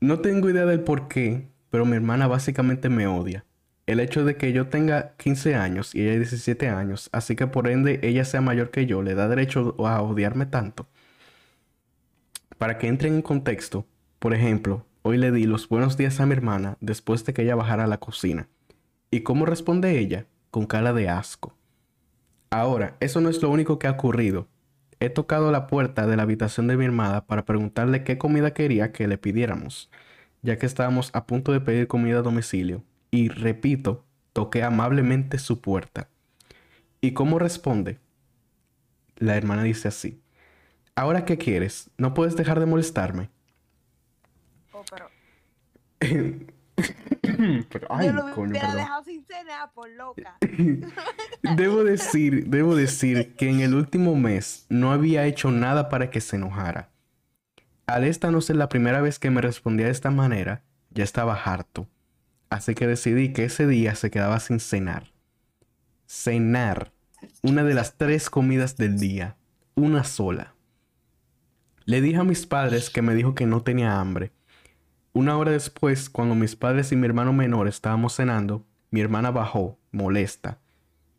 No 0.00 0.20
tengo 0.20 0.48
idea 0.50 0.66
del 0.66 0.80
por 0.80 1.08
qué, 1.08 1.48
pero 1.70 1.84
mi 1.84 1.96
hermana 1.96 2.26
básicamente 2.26 2.88
me 2.88 3.06
odia. 3.06 3.44
El 3.86 4.00
hecho 4.00 4.24
de 4.24 4.36
que 4.36 4.52
yo 4.52 4.68
tenga 4.68 5.14
15 5.16 5.54
años 5.54 5.94
y 5.94 6.02
ella 6.02 6.16
17 6.16 6.68
años, 6.68 7.08
así 7.12 7.36
que 7.36 7.46
por 7.46 7.68
ende 7.68 8.00
ella 8.02 8.24
sea 8.24 8.40
mayor 8.40 8.70
que 8.70 8.86
yo, 8.86 9.02
le 9.02 9.14
da 9.14 9.28
derecho 9.28 9.74
a 9.86 10.02
odiarme 10.02 10.46
tanto. 10.46 10.86
Para 12.58 12.76
que 12.76 12.86
entren 12.86 13.14
en 13.14 13.22
contexto, 13.22 13.86
por 14.18 14.34
ejemplo, 14.34 14.84
hoy 15.02 15.16
le 15.16 15.32
di 15.32 15.44
los 15.44 15.68
buenos 15.68 15.96
días 15.96 16.20
a 16.20 16.26
mi 16.26 16.34
hermana 16.34 16.76
después 16.80 17.24
de 17.24 17.32
que 17.32 17.42
ella 17.42 17.54
bajara 17.54 17.84
a 17.84 17.86
la 17.88 17.98
cocina. 17.98 18.48
¿Y 19.10 19.20
cómo 19.20 19.46
responde 19.46 19.98
ella? 19.98 20.26
Con 20.50 20.66
cara 20.66 20.92
de 20.92 21.08
asco. 21.08 21.54
Ahora, 22.50 22.96
eso 23.00 23.20
no 23.20 23.28
es 23.28 23.42
lo 23.42 23.50
único 23.50 23.78
que 23.78 23.86
ha 23.86 23.92
ocurrido. 23.92 24.48
He 25.00 25.10
tocado 25.10 25.52
la 25.52 25.66
puerta 25.66 26.06
de 26.06 26.16
la 26.16 26.24
habitación 26.24 26.66
de 26.66 26.76
mi 26.76 26.84
hermana 26.84 27.24
para 27.26 27.44
preguntarle 27.44 28.04
qué 28.04 28.18
comida 28.18 28.52
quería 28.52 28.92
que 28.92 29.06
le 29.06 29.16
pidiéramos, 29.16 29.90
ya 30.42 30.58
que 30.58 30.66
estábamos 30.66 31.10
a 31.14 31.26
punto 31.26 31.52
de 31.52 31.60
pedir 31.60 31.86
comida 31.86 32.18
a 32.18 32.22
domicilio. 32.22 32.82
Y 33.10 33.28
repito, 33.28 34.04
toqué 34.32 34.62
amablemente 34.62 35.38
su 35.38 35.60
puerta. 35.60 36.08
¿Y 37.00 37.12
cómo 37.12 37.38
responde? 37.38 37.98
La 39.16 39.36
hermana 39.36 39.62
dice 39.62 39.88
así. 39.88 40.20
¿Ahora 40.94 41.24
qué 41.24 41.38
quieres? 41.38 41.90
¿No 41.96 42.12
puedes 42.12 42.36
dejar 42.36 42.58
de 42.60 42.66
molestarme? 42.66 43.30
Oh, 44.72 44.84
pero 44.90 45.08
Pero, 47.70 47.86
ay, 47.90 48.06
Yo 48.06 48.12
lo 48.14 48.34
coño, 48.34 48.50
hubiera 48.50 48.68
perdón. 48.68 48.76
dejado 48.76 49.04
sin 49.04 49.24
cenar 49.24 49.72
por 49.72 49.88
loca. 49.90 50.36
Debo 51.56 51.84
decir, 51.84 52.46
debo 52.48 52.74
decir 52.74 53.34
que 53.36 53.48
en 53.48 53.60
el 53.60 53.74
último 53.74 54.16
mes 54.16 54.66
no 54.68 54.92
había 54.92 55.24
hecho 55.26 55.50
nada 55.50 55.88
para 55.88 56.10
que 56.10 56.20
se 56.20 56.36
enojara. 56.36 56.90
Al 57.86 58.04
esta 58.04 58.30
no 58.30 58.40
ser 58.40 58.56
la 58.56 58.68
primera 58.68 59.00
vez 59.00 59.18
que 59.18 59.30
me 59.30 59.40
respondía 59.40 59.86
de 59.86 59.92
esta 59.92 60.10
manera, 60.10 60.62
ya 60.90 61.04
estaba 61.04 61.34
harto. 61.34 61.88
Así 62.50 62.74
que 62.74 62.86
decidí 62.86 63.32
que 63.32 63.44
ese 63.44 63.66
día 63.66 63.94
se 63.94 64.10
quedaba 64.10 64.40
sin 64.40 64.58
cenar. 64.60 65.12
Cenar. 66.06 66.92
Una 67.42 67.62
de 67.64 67.74
las 67.74 67.96
tres 67.96 68.30
comidas 68.30 68.76
del 68.76 68.98
día. 68.98 69.36
Una 69.74 70.04
sola. 70.04 70.54
Le 71.84 72.00
dije 72.00 72.18
a 72.18 72.24
mis 72.24 72.46
padres 72.46 72.90
que 72.90 73.00
me 73.02 73.14
dijo 73.14 73.34
que 73.34 73.46
no 73.46 73.62
tenía 73.62 74.00
hambre. 74.00 74.32
Una 75.12 75.36
hora 75.36 75.52
después, 75.52 76.10
cuando 76.10 76.34
mis 76.34 76.54
padres 76.54 76.92
y 76.92 76.96
mi 76.96 77.06
hermano 77.06 77.32
menor 77.32 77.66
estábamos 77.66 78.14
cenando, 78.14 78.64
mi 78.90 79.00
hermana 79.00 79.30
bajó, 79.30 79.78
molesta, 79.90 80.58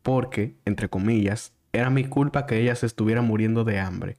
porque, 0.02 0.56
entre 0.64 0.88
comillas, 0.88 1.52
era 1.72 1.90
mi 1.90 2.04
culpa 2.04 2.46
que 2.46 2.58
ella 2.58 2.74
se 2.74 2.86
estuviera 2.86 3.22
muriendo 3.22 3.64
de 3.64 3.78
hambre, 3.78 4.18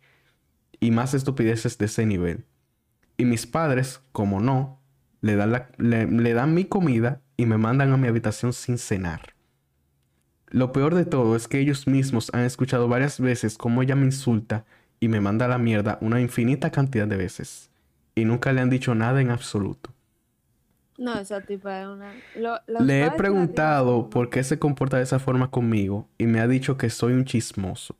y 0.79 0.91
más 0.91 1.13
estupideces 1.13 1.77
de 1.77 1.85
ese 1.85 2.05
nivel. 2.05 2.45
Y 3.17 3.25
mis 3.25 3.47
padres, 3.47 4.01
como 4.11 4.39
no, 4.39 4.79
le 5.21 5.35
dan, 5.35 6.53
mi 6.53 6.65
comida 6.65 7.21
y 7.37 7.45
me 7.45 7.57
mandan 7.57 7.91
a 7.91 7.97
mi 7.97 8.07
habitación 8.07 8.53
sin 8.53 8.77
cenar. 8.77 9.35
Lo 10.47 10.71
peor 10.73 10.95
de 10.95 11.05
todo 11.05 11.35
es 11.35 11.47
que 11.47 11.59
ellos 11.59 11.87
mismos 11.87 12.29
han 12.33 12.41
escuchado 12.41 12.87
varias 12.87 13.19
veces 13.19 13.57
cómo 13.57 13.81
ella 13.81 13.95
me 13.95 14.05
insulta 14.05 14.65
y 14.99 15.07
me 15.07 15.21
manda 15.21 15.47
la 15.47 15.57
mierda 15.57 15.97
una 16.01 16.21
infinita 16.21 16.71
cantidad 16.71 17.07
de 17.07 17.17
veces. 17.17 17.70
Y 18.15 18.25
nunca 18.25 18.51
le 18.53 18.61
han 18.61 18.69
dicho 18.69 18.93
nada 18.95 19.21
en 19.21 19.31
absoluto. 19.31 19.91
No, 20.97 21.17
esa 21.17 21.41
tipa 21.41 21.81
es 21.81 21.87
una. 21.87 22.13
lo- 22.35 22.59
Le 22.85 23.05
he 23.05 23.11
preguntado 23.11 24.09
por 24.09 24.29
qué 24.29 24.43
se 24.43 24.59
comporta 24.59 24.97
de 24.97 25.03
esa 25.03 25.19
forma 25.19 25.49
conmigo 25.49 26.07
y 26.17 26.27
me 26.27 26.39
ha 26.39 26.47
dicho 26.47 26.77
que 26.77 26.89
soy 26.89 27.13
un 27.13 27.25
chismoso. 27.25 27.95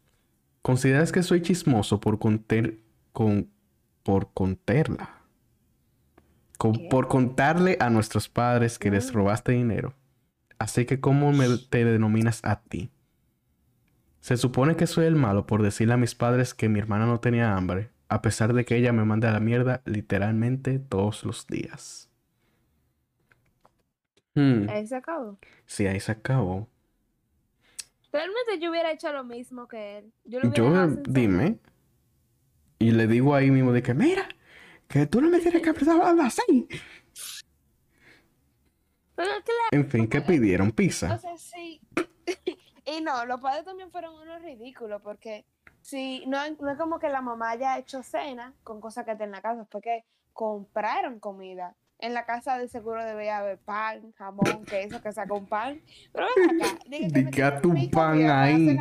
¿Consideras 0.62 1.12
que 1.12 1.24
soy 1.24 1.42
chismoso 1.42 2.00
por 2.00 2.20
con 2.20 3.50
por 4.04 4.30
contarla? 4.34 5.22
Con- 6.58 6.74
¿Qué? 6.74 6.88
por 6.92 7.08
contarle 7.08 7.78
a 7.80 7.90
nuestros 7.90 8.30
padres 8.30 8.78
que 8.78 8.92
les 8.92 9.12
Mm. 9.12 9.16
robaste 9.16 9.52
dinero. 9.54 9.94
Así 10.60 10.86
que 10.86 11.00
¿cómo 11.00 11.32
me 11.32 11.48
te 11.70 11.84
denominas 11.86 12.42
a 12.44 12.62
ti? 12.62 12.92
Se 14.20 14.38
supone 14.38 14.76
que 14.76 14.86
soy 14.86 15.06
el 15.06 15.16
malo 15.16 15.48
por 15.48 15.64
decirle 15.64 15.96
a 15.96 15.98
mis 15.98 16.14
padres 16.14 16.54
que 16.54 16.70
mi 16.70 16.78
hermana 16.80 17.08
no 17.08 17.20
tenía 17.20 17.56
hambre, 17.58 17.90
a 18.12 18.22
pesar 18.22 18.54
de 18.54 18.66
que 18.66 18.76
ella 18.76 18.92
me 18.92 19.06
manda 19.06 19.30
a 19.30 19.32
la 19.32 19.40
mierda 19.40 19.82
literalmente 19.86 20.80
todos 20.80 21.24
los 21.24 21.48
días. 21.48 22.10
Hmm. 24.36 24.68
Ahí 24.70 24.86
se 24.86 24.98
acabó. 24.98 25.40
Sí, 25.66 25.88
ahí 25.88 26.02
se 26.02 26.12
acabó. 26.12 26.68
Realmente 28.12 28.60
yo 28.60 28.70
hubiera 28.70 28.92
hecho 28.92 29.14
lo 29.14 29.24
mismo 29.24 29.66
que 29.66 30.00
él. 30.00 30.14
Yo 30.26 30.42
lo 30.42 30.50
hubiera 30.50 30.88
Yo, 30.88 30.88
dime. 31.08 31.60
Y 32.80 32.92
le 32.92 33.08
digo 33.08 33.34
ahí 33.34 33.50
mismo 33.50 33.72
de 33.72 33.82
que, 33.82 33.94
mira, 33.94 34.28
que 34.90 35.06
tú 35.06 35.22
no 35.22 35.30
me 35.30 35.40
tienes 35.40 35.62
que 35.62 35.70
empezar 35.70 36.02
a 36.02 36.26
así. 36.26 36.68
Pero 39.16 39.30
claro, 39.30 39.70
En 39.72 39.90
fin, 39.90 40.08
¿qué 40.10 40.20
pidieron? 40.20 40.68
o 40.68 40.76
Pizza. 40.76 41.18
sea, 41.18 41.38
sí. 41.38 41.80
y 42.86 43.02
no, 43.02 43.26
los 43.26 43.40
padres 43.40 43.64
también 43.64 43.90
fueron 43.90 44.16
unos 44.16 44.42
ridículos 44.42 45.02
porque 45.02 45.46
si 45.82 46.24
no, 46.28 46.38
no 46.60 46.72
es 46.72 46.78
como 46.78 47.00
que 47.00 47.10
la 47.10 47.22
mamá 47.22 47.52
haya 47.52 47.78
hecho 47.78 48.04
cena 48.04 48.54
con 48.64 48.80
cosas 48.82 49.06
que 49.06 49.12
está 49.12 49.24
en 49.24 49.32
la 49.32 49.42
casa, 49.42 49.66
fue 49.70 49.82
que 49.82 50.06
compraron 50.34 51.20
comida. 51.20 51.76
En 52.00 52.14
la 52.16 52.26
casa 52.26 52.58
de 52.58 52.68
seguro 52.68 53.06
debía 53.06 53.38
haber 53.38 53.60
pan, 53.60 54.12
jamón, 54.14 54.66
queso, 54.66 55.02
que 55.02 55.12
sacó 55.12 55.36
un 55.36 55.46
pan. 55.48 55.82
Pero 56.12 56.26
ven 56.36 56.62
acá, 56.62 56.80
diga 56.88 57.62
tu 57.62 57.74
pan 57.92 58.30
ahí. 58.30 58.78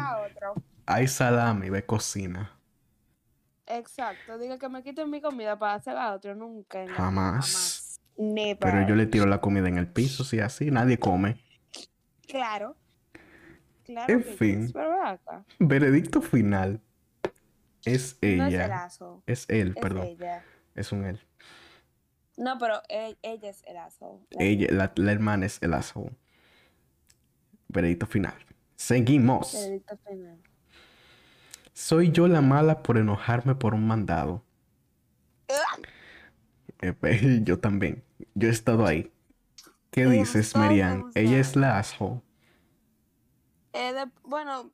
Hay 0.87 1.07
salami, 1.07 1.69
ve 1.69 1.85
cocina. 1.85 2.57
Exacto, 3.67 4.39
diga 4.39 4.59
que 4.59 4.69
me 4.69 4.83
quiten 4.83 5.11
mi 5.11 5.21
comida 5.21 5.59
para 5.59 5.75
hacerla 5.75 6.07
a 6.07 6.15
otro, 6.15 6.35
nunca. 6.35 6.81
en 6.81 6.87
la 6.89 6.93
vida, 6.93 7.03
Jamás. 7.05 8.01
Never. 8.17 8.59
Pero 8.59 8.87
yo 8.89 8.95
le 8.97 9.07
tiro 9.07 9.27
la 9.27 9.41
comida 9.41 9.69
en 9.69 9.79
el 9.79 9.87
piso, 9.87 10.25
si 10.25 10.41
así, 10.41 10.71
nadie 10.71 10.99
come. 10.99 11.43
Claro. 12.27 12.77
Claro 13.85 14.13
En 14.13 14.23
fin. 14.25 14.63
yes, 14.63 14.73
Pero 14.73 14.91
ven 14.91 15.07
acá. 15.07 15.45
Veredicto 15.59 16.21
final. 16.21 16.81
Es 17.85 18.19
No 18.23 18.47
es 18.47 18.53
el 18.55 18.55
ella. 18.55 18.89
Es 19.27 19.45
él, 19.49 19.69
Es 19.75 19.83
perdón. 19.83 20.07
ella. 20.07 20.45
Es 20.75 20.93
un 20.93 21.05
él. 21.05 21.21
No, 22.37 22.59
pero 22.59 22.81
e- 22.89 23.17
ella 23.23 23.51
es 23.51 23.63
el 23.67 23.77
aso. 23.77 24.21
La- 24.31 24.45
Ella, 24.45 24.67
la, 24.71 24.93
la 24.97 25.13
hermana 25.13 25.47
es 25.47 25.59
el 25.63 25.75
asshole. 25.75 26.13
Veredicto 27.69 28.07
final. 28.07 28.35
Seguimos. 28.77 29.53
Veredicto 29.53 29.99
final. 30.09 30.39
Soy 31.73 32.11
yo 32.11 32.29
la 32.29 32.41
mala 32.41 32.83
por 32.83 32.99
enojarme 32.99 33.55
por 33.55 33.75
un 33.75 33.87
mandado. 33.87 34.45
Eh, 36.83 36.95
Yo 37.45 37.59
también. 37.59 38.03
Yo 38.35 38.49
he 38.49 38.51
estado 38.53 38.87
ahí. 38.87 39.13
¿Qué 39.91 40.07
dices, 40.07 40.55
hemos 40.55 41.17
Ella 41.17 41.39
es 41.39 41.57
la 41.57 41.79
asshole. 41.79 42.21
Eh, 43.73 43.93
de- 43.93 44.11
bueno, 44.23 44.71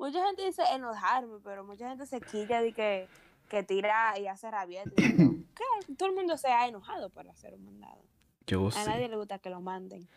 mucha 0.00 0.24
gente 0.26 0.44
dice 0.44 0.62
enojarme, 0.74 1.38
pero 1.44 1.64
mucha 1.64 1.88
gente 1.88 2.06
se 2.06 2.20
quilla 2.20 2.60
de 2.60 2.72
que, 2.72 3.08
que 3.48 3.62
tira 3.62 4.18
y 4.18 4.26
hace 4.26 4.50
rabieta. 4.50 4.90
y 4.96 5.16
todo. 5.96 6.08
El 6.08 6.14
mundo 6.16 6.36
se 6.36 6.48
ha 6.48 6.66
enojado 6.66 7.10
por 7.10 7.28
hacer 7.28 7.54
un 7.54 7.64
mandado. 7.64 8.02
Yo 8.46 8.66
A 8.68 8.72
sí, 8.72 8.80
nadie 8.86 9.08
le 9.08 9.16
gusta 9.16 9.38
que 9.38 9.50
lo 9.50 9.60
manden. 9.60 10.08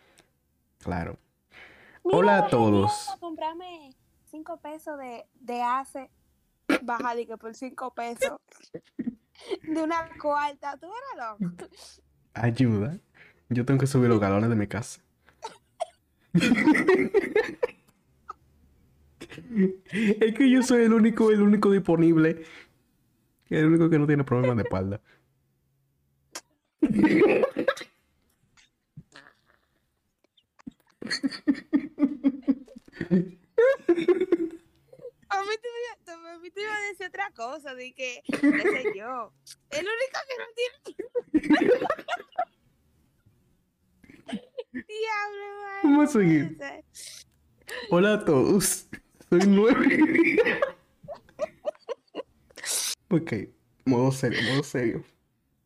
claro. 0.80 1.20
Mira, 2.06 2.18
Hola 2.18 2.38
a 2.40 2.48
todos. 2.48 3.10
a 3.12 3.18
comprarme 3.18 3.92
cinco 4.26 4.58
pesos 4.58 4.98
de, 4.98 5.26
de 5.36 5.62
hace. 5.62 6.10
Baja 6.82 7.16
de 7.16 7.26
que 7.28 7.38
por 7.38 7.56
cinco 7.56 7.94
pesos. 7.94 8.40
De 9.64 9.82
una 9.84 10.10
cuarta. 10.22 10.78
Tú 10.78 10.88
eras 11.16 11.40
loco. 11.40 11.68
Ayuda. 12.34 12.98
Yo 13.50 13.66
tengo 13.66 13.80
que 13.80 13.88
subir 13.88 14.10
los 14.10 14.20
galones 14.20 14.50
de 14.50 14.56
mi 14.58 14.68
casa. 14.68 15.02
Es 19.92 20.34
que 20.36 20.50
yo 20.50 20.64
soy 20.64 20.84
el 20.84 20.94
único, 20.94 21.32
el 21.32 21.42
único 21.42 21.72
disponible. 21.72 22.44
El 23.50 23.66
único 23.68 23.90
que 23.90 24.00
no 24.00 24.08
tiene 24.08 24.24
problemas 24.24 24.58
de 24.58 24.64
espalda. 24.64 25.02
A 35.30 35.42
mí 35.42 35.56
te 35.62 35.68
iba, 35.68 36.34
a 36.34 36.40
mí 36.40 36.50
te 36.52 36.62
iba 36.62 36.76
a 36.76 36.82
decir 36.90 37.08
otra 37.08 37.32
cosa, 37.36 37.76
de 37.76 37.94
que, 37.94 38.22
qué 38.26 38.40
sé 38.40 38.94
yo, 38.96 39.34
el 39.72 39.86
único 39.86 40.20
que 40.28 40.38
no 40.40 40.46
tiene... 40.56 40.96
Diablo, 44.74 45.46
Vamos 45.84 46.10
a 46.10 46.14
seguir. 46.14 46.58
Hola 47.90 48.14
a 48.14 48.26
todos. 48.26 48.88
Soy 49.34 49.48
nueve. 49.48 50.38
ok, 53.10 53.34
modo 53.84 54.12
serio, 54.12 54.40
modo 54.52 54.62
serio. 54.62 55.04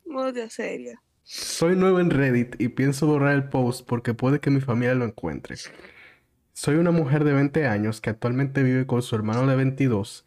Modo 0.06 0.50
serio. 0.50 0.98
Soy 1.24 1.76
nuevo 1.76 2.00
en 2.00 2.10
Reddit 2.10 2.56
y 2.62 2.70
pienso 2.70 3.08
borrar 3.08 3.36
el 3.36 3.50
post 3.50 3.86
porque 3.86 4.14
puede 4.14 4.40
que 4.40 4.52
mi 4.52 4.62
familia 4.62 4.96
lo 4.96 5.04
encuentre. 5.04 5.58
Soy 6.54 6.76
una 6.76 6.92
mujer 6.92 7.26
de 7.26 7.34
20 7.34 7.68
años 7.68 8.00
que 8.00 8.10
actualmente 8.10 8.64
vive 8.64 8.88
con 8.88 9.02
su 9.02 9.18
hermano 9.18 9.46
de 9.46 9.58
22 9.58 10.24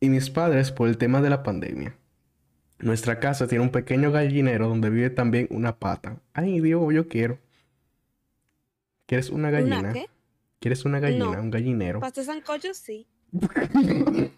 y 0.00 0.08
mis 0.08 0.30
padres 0.30 0.72
por 0.72 0.88
el 0.88 0.98
tema 0.98 1.20
de 1.20 1.30
la 1.30 1.44
pandemia. 1.44 1.96
Nuestra 2.80 3.20
casa 3.20 3.46
tiene 3.46 3.62
un 3.62 3.70
pequeño 3.70 4.10
gallinero 4.10 4.66
donde 4.66 4.90
vive 4.90 5.10
también 5.10 5.46
una 5.50 5.78
pata. 5.78 6.20
Ay, 6.32 6.58
Dios, 6.58 6.92
yo 6.92 7.06
quiero. 7.06 7.38
¿Quieres 9.06 9.30
una 9.30 9.52
gallina? 9.52 9.78
¿Una 9.78 9.92
qué? 9.92 10.08
¿Quieres 10.62 10.84
una 10.84 11.00
gallina? 11.00 11.24
No. 11.24 11.42
Un 11.42 11.50
gallinero. 11.50 11.98
Pastel 11.98 12.24
sancocho, 12.24 12.72
sí. 12.72 13.04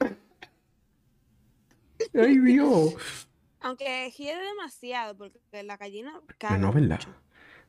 Ay, 2.15 2.39
Dios. 2.39 3.29
Aunque 3.61 4.11
hiede 4.17 4.43
demasiado, 4.43 5.17
porque 5.19 5.39
la 5.63 5.77
gallina 5.77 6.19
caga 6.39 6.57
no, 6.57 6.73
¿verdad? 6.73 6.97
mucho. 6.99 7.15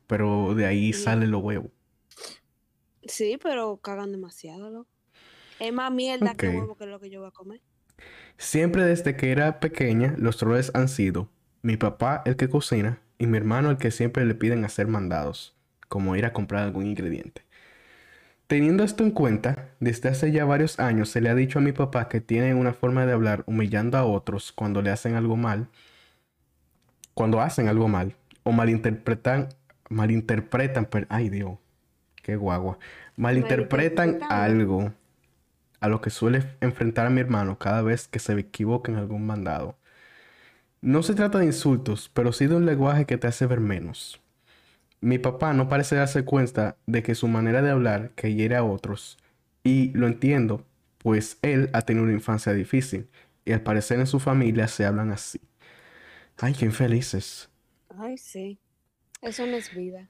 Pero 0.07 0.55
de 0.55 0.65
ahí 0.65 0.93
Sí. 0.93 1.03
salen 1.03 1.31
los 1.31 1.43
huevos. 1.43 1.69
Sí, 3.03 3.37
pero 3.43 3.75
cagan 3.77 4.13
demasiado, 4.13 4.69
loco. 4.69 4.89
Es 5.59 5.73
más 5.73 5.91
mierda 5.91 6.33
que 6.35 6.47
Ok. 6.47 6.55
huevo 6.55 6.77
que 6.77 6.85
lo 6.85 6.99
que 7.01 7.09
yo 7.09 7.19
voy 7.19 7.27
a 7.27 7.31
comer. 7.31 7.61
Siempre 8.37 8.83
desde 8.83 9.17
que 9.17 9.31
era 9.31 9.59
pequeña, 9.59 10.15
los 10.17 10.41
roles 10.41 10.71
han 10.75 10.87
sido 10.87 11.29
mi 11.61 11.75
papá 11.75 12.21
el 12.25 12.37
que 12.37 12.49
cocina 12.49 13.01
y 13.17 13.27
mi 13.27 13.37
hermano 13.37 13.69
el 13.69 13.77
que 13.77 13.91
siempre 13.91 14.25
le 14.25 14.35
piden 14.35 14.63
hacer 14.63 14.87
mandados, 14.87 15.55
como 15.89 16.15
ir 16.15 16.25
a 16.25 16.31
comprar 16.33 16.63
algún 16.63 16.85
ingrediente. 16.85 17.44
Teniendo 18.47 18.83
esto 18.83 19.03
en 19.03 19.11
cuenta, 19.11 19.69
desde 19.79 20.09
hace 20.09 20.31
ya 20.31 20.45
varios 20.45 20.79
años 20.79 21.09
se 21.09 21.21
le 21.21 21.29
ha 21.29 21.35
dicho 21.35 21.59
a 21.59 21.61
mi 21.61 21.73
papá 21.73 22.09
que 22.09 22.21
tiene 22.21 22.55
una 22.55 22.73
forma 22.73 23.05
de 23.05 23.13
hablar 23.13 23.43
humillando 23.45 23.99
a 23.99 24.03
otros 24.05 24.51
cuando 24.51 24.81
le 24.81 24.89
hacen 24.89 25.13
algo 25.13 25.35
mal, 25.35 25.67
cuando 27.13 27.41
hacen 27.41 27.67
algo 27.67 27.87
mal, 27.87 28.15
o 28.43 28.51
malinterpretan, 28.51 29.49
malinterpretan, 29.89 30.85
per- 30.85 31.07
ay 31.09 31.29
Dios, 31.29 31.57
qué 32.23 32.35
guagua, 32.35 32.79
malinterpretan 33.17 34.19
algo 34.29 34.93
a 35.81 35.89
lo 35.89 36.01
que 36.01 36.11
suele 36.11 36.43
enfrentar 36.61 37.07
a 37.07 37.11
mi 37.11 37.21
hermano 37.21 37.59
cada 37.59 37.81
vez 37.81 38.07
que 38.07 38.19
se 38.19 38.33
equivoca 38.39 38.91
en 38.91 38.99
algún 38.99 39.25
mandado. 39.27 39.77
No 40.81 41.03
se 41.03 41.15
trata 41.15 41.39
de 41.39 41.45
insultos, 41.47 42.09
pero 42.13 42.31
sí 42.31 42.47
de 42.47 42.55
un 42.55 42.65
lenguaje 42.65 43.05
que 43.05 43.17
te 43.17 43.27
hace 43.27 43.45
ver 43.45 43.59
menos. 43.59 44.21
Mi 45.05 45.19
papá 45.19 45.53
no 45.53 45.69
parece 45.69 45.95
darse 45.95 46.25
cuenta 46.25 46.77
de 46.87 47.03
que 47.03 47.13
su 47.13 47.27
manera 47.27 47.61
de 47.61 47.69
hablar 47.69 48.09
que 48.15 48.33
hiere 48.33 48.55
a 48.55 48.63
otros, 48.63 49.19
y 49.63 49.91
lo 49.91 50.07
entiendo, 50.07 50.65
pues 50.97 51.37
él 51.43 51.69
ha 51.73 51.83
tenido 51.83 52.05
una 52.05 52.13
infancia 52.13 52.53
difícil, 52.53 53.07
y 53.45 53.51
al 53.51 53.61
parecer 53.61 53.99
en 53.99 54.07
su 54.07 54.19
familia 54.19 54.67
se 54.67 54.83
hablan 54.83 55.11
así. 55.11 55.39
Ay, 56.39 56.53
qué 56.53 56.65
infelices. 56.65 57.51
Ay, 57.99 58.17
sí. 58.17 58.57
Eso 59.21 59.45
no 59.45 59.55
es 59.55 59.75
vida. 59.75 60.09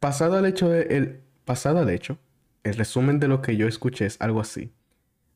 Pasado 0.00 0.36
al 0.36 0.46
hecho 0.46 0.68
de 0.68 0.82
el 0.96 1.20
pasado 1.44 1.78
al 1.78 1.90
hecho, 1.90 2.18
el 2.64 2.74
resumen 2.74 3.20
de 3.20 3.28
lo 3.28 3.40
que 3.40 3.56
yo 3.56 3.68
escuché 3.68 4.04
es 4.04 4.20
algo 4.20 4.40
así. 4.40 4.72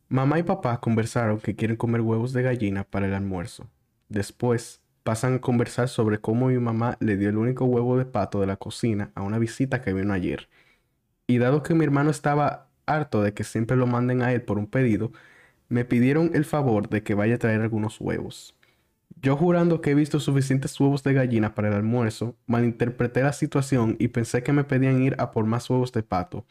Mamá 0.09 0.40
y 0.40 0.42
papá 0.42 0.80
conversaron 0.80 1.38
que 1.38 1.55
quieren 1.55 1.76
comer 1.76 2.01
huevos 2.01 2.32
de 2.32 2.42
gallina 2.42 2.82
para 2.82 3.07
el 3.07 3.14
almuerzo. 3.14 3.70
Después 4.09 4.80
pasan 5.09 5.36
a 5.36 5.40
conversar 5.40 5.88
sobre 5.88 6.18
cómo 6.18 6.48
mi 6.48 6.59
mamá 6.59 6.98
le 7.00 7.16
dio 7.16 7.30
el 7.30 7.38
único 7.38 7.64
huevo 7.64 7.96
de 7.96 8.04
pato 8.04 8.42
de 8.42 8.46
la 8.46 8.56
cocina 8.59 9.11
a 9.14 9.22
una 9.22 9.38
visita 9.38 9.80
que 9.80 9.94
vino 9.94 10.12
ayer. 10.12 10.50
Y 11.26 11.38
dado 11.38 11.62
que 11.62 11.72
mi 11.72 11.82
hermano 11.82 12.11
estaba 12.11 12.68
harto 12.84 13.22
de 13.22 13.32
que 13.32 13.42
siempre 13.42 13.74
lo 13.74 13.86
manden 13.86 14.20
a 14.20 14.34
él 14.34 14.42
por 14.42 14.59
un 14.59 14.66
pedido, 14.66 15.11
me 15.70 15.86
pidieron 15.86 16.32
el 16.34 16.44
favor 16.44 16.90
de 16.90 17.04
que 17.04 17.14
vaya 17.14 17.36
a 17.36 17.38
traer 17.38 17.62
algunos 17.62 17.98
huevos. 18.02 18.54
Yo 19.22 19.34
jurando 19.34 19.80
que 19.80 19.92
he 19.92 19.94
visto 19.94 20.20
suficientes 20.20 20.78
huevos 20.78 21.02
de 21.04 21.14
gallina 21.14 21.54
para 21.54 21.68
el 21.68 21.74
almuerzo, 21.74 22.36
malinterpreté 22.46 23.22
la 23.22 23.32
situación 23.32 23.96
y 23.98 24.09
pensé 24.09 24.42
que 24.42 24.52
me 24.52 24.64
pedían 24.64 25.00
ir 25.00 25.16
a 25.16 25.30
por 25.30 25.46
más 25.46 25.70
huevos 25.70 25.90
de 25.92 26.02
pato. 26.02 26.44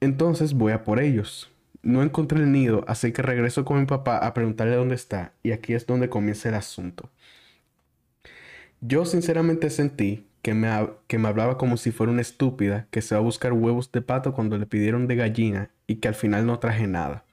Entonces 0.00 0.54
voy 0.54 0.72
a 0.72 0.82
por 0.82 0.98
ellos. 0.98 1.50
No 1.82 2.02
encontré 2.02 2.38
el 2.38 2.52
nido, 2.52 2.86
así 2.88 3.12
que 3.12 3.20
regreso 3.20 3.66
con 3.66 3.80
mi 3.80 3.84
papá 3.84 4.16
a 4.16 4.32
preguntarle 4.32 4.76
dónde 4.76 4.94
está, 4.94 5.34
y 5.42 5.52
aquí 5.52 5.74
es 5.74 5.86
donde 5.86 6.08
comienza 6.08 6.48
el 6.48 6.54
asunto. 6.54 7.10
Yo 8.80 9.04
sinceramente 9.04 9.70
sentí 9.70 10.26
que 10.42 10.54
me, 10.54 10.68
que 11.06 11.18
me 11.18 11.28
hablaba 11.28 11.58
como 11.58 11.76
si 11.76 11.90
fuera 11.90 12.12
una 12.12 12.22
estúpida 12.22 12.86
que 12.90 13.02
se 13.02 13.14
va 13.14 13.20
a 13.20 13.24
buscar 13.24 13.52
huevos 13.52 13.92
de 13.92 14.00
pato 14.02 14.32
cuando 14.32 14.56
le 14.58 14.66
pidieron 14.66 15.06
de 15.06 15.16
gallina 15.16 15.70
y 15.86 15.96
que 15.96 16.08
al 16.08 16.14
final 16.14 16.46
no 16.46 16.58
traje 16.58 16.86
nada. 16.86 17.24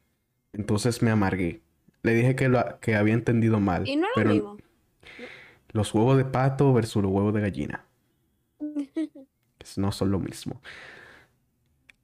Entonces 0.54 1.02
me 1.02 1.12
amargué. 1.12 1.62
Le 2.04 2.14
dije 2.14 2.36
que, 2.36 2.50
lo, 2.50 2.80
que 2.82 2.96
había 2.96 3.14
entendido 3.14 3.60
mal, 3.60 3.88
Y 3.88 3.96
no 3.96 4.08
lo 4.08 4.14
pero 4.16 4.30
mismo. 4.34 4.58
los 5.72 5.94
huevos 5.94 6.18
de 6.18 6.26
pato 6.26 6.74
versus 6.74 7.02
los 7.04 7.12
huevos 7.12 7.34
de 7.34 7.42
gallina 7.42 7.86
no 9.78 9.92
son 9.92 10.12
lo 10.12 10.20
mismo. 10.20 10.62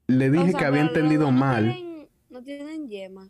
Le 0.07 0.29
dije 0.29 0.43
O 0.43 0.49
sea, 0.51 0.59
que 0.59 0.65
había 0.65 0.81
entendido 0.81 1.25
no 1.25 1.31
mal. 1.31 1.63
tienen- 1.73 2.07
no 2.29 2.43
tienen 2.43 2.89
yema. 2.89 3.29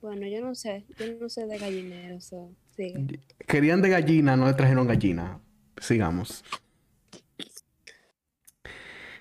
Bueno, 0.00 0.26
yo 0.26 0.40
no 0.40 0.54
sé. 0.54 0.84
Yo 0.98 1.06
no 1.20 1.28
sé 1.28 1.46
de 1.46 1.58
gallinero. 1.58 2.20
So, 2.20 2.50
Querían 3.46 3.82
de 3.82 3.88
gallina, 3.88 4.36
no 4.36 4.46
le 4.46 4.54
trajeron 4.54 4.86
gallina. 4.86 5.40
Sigamos. 5.80 6.44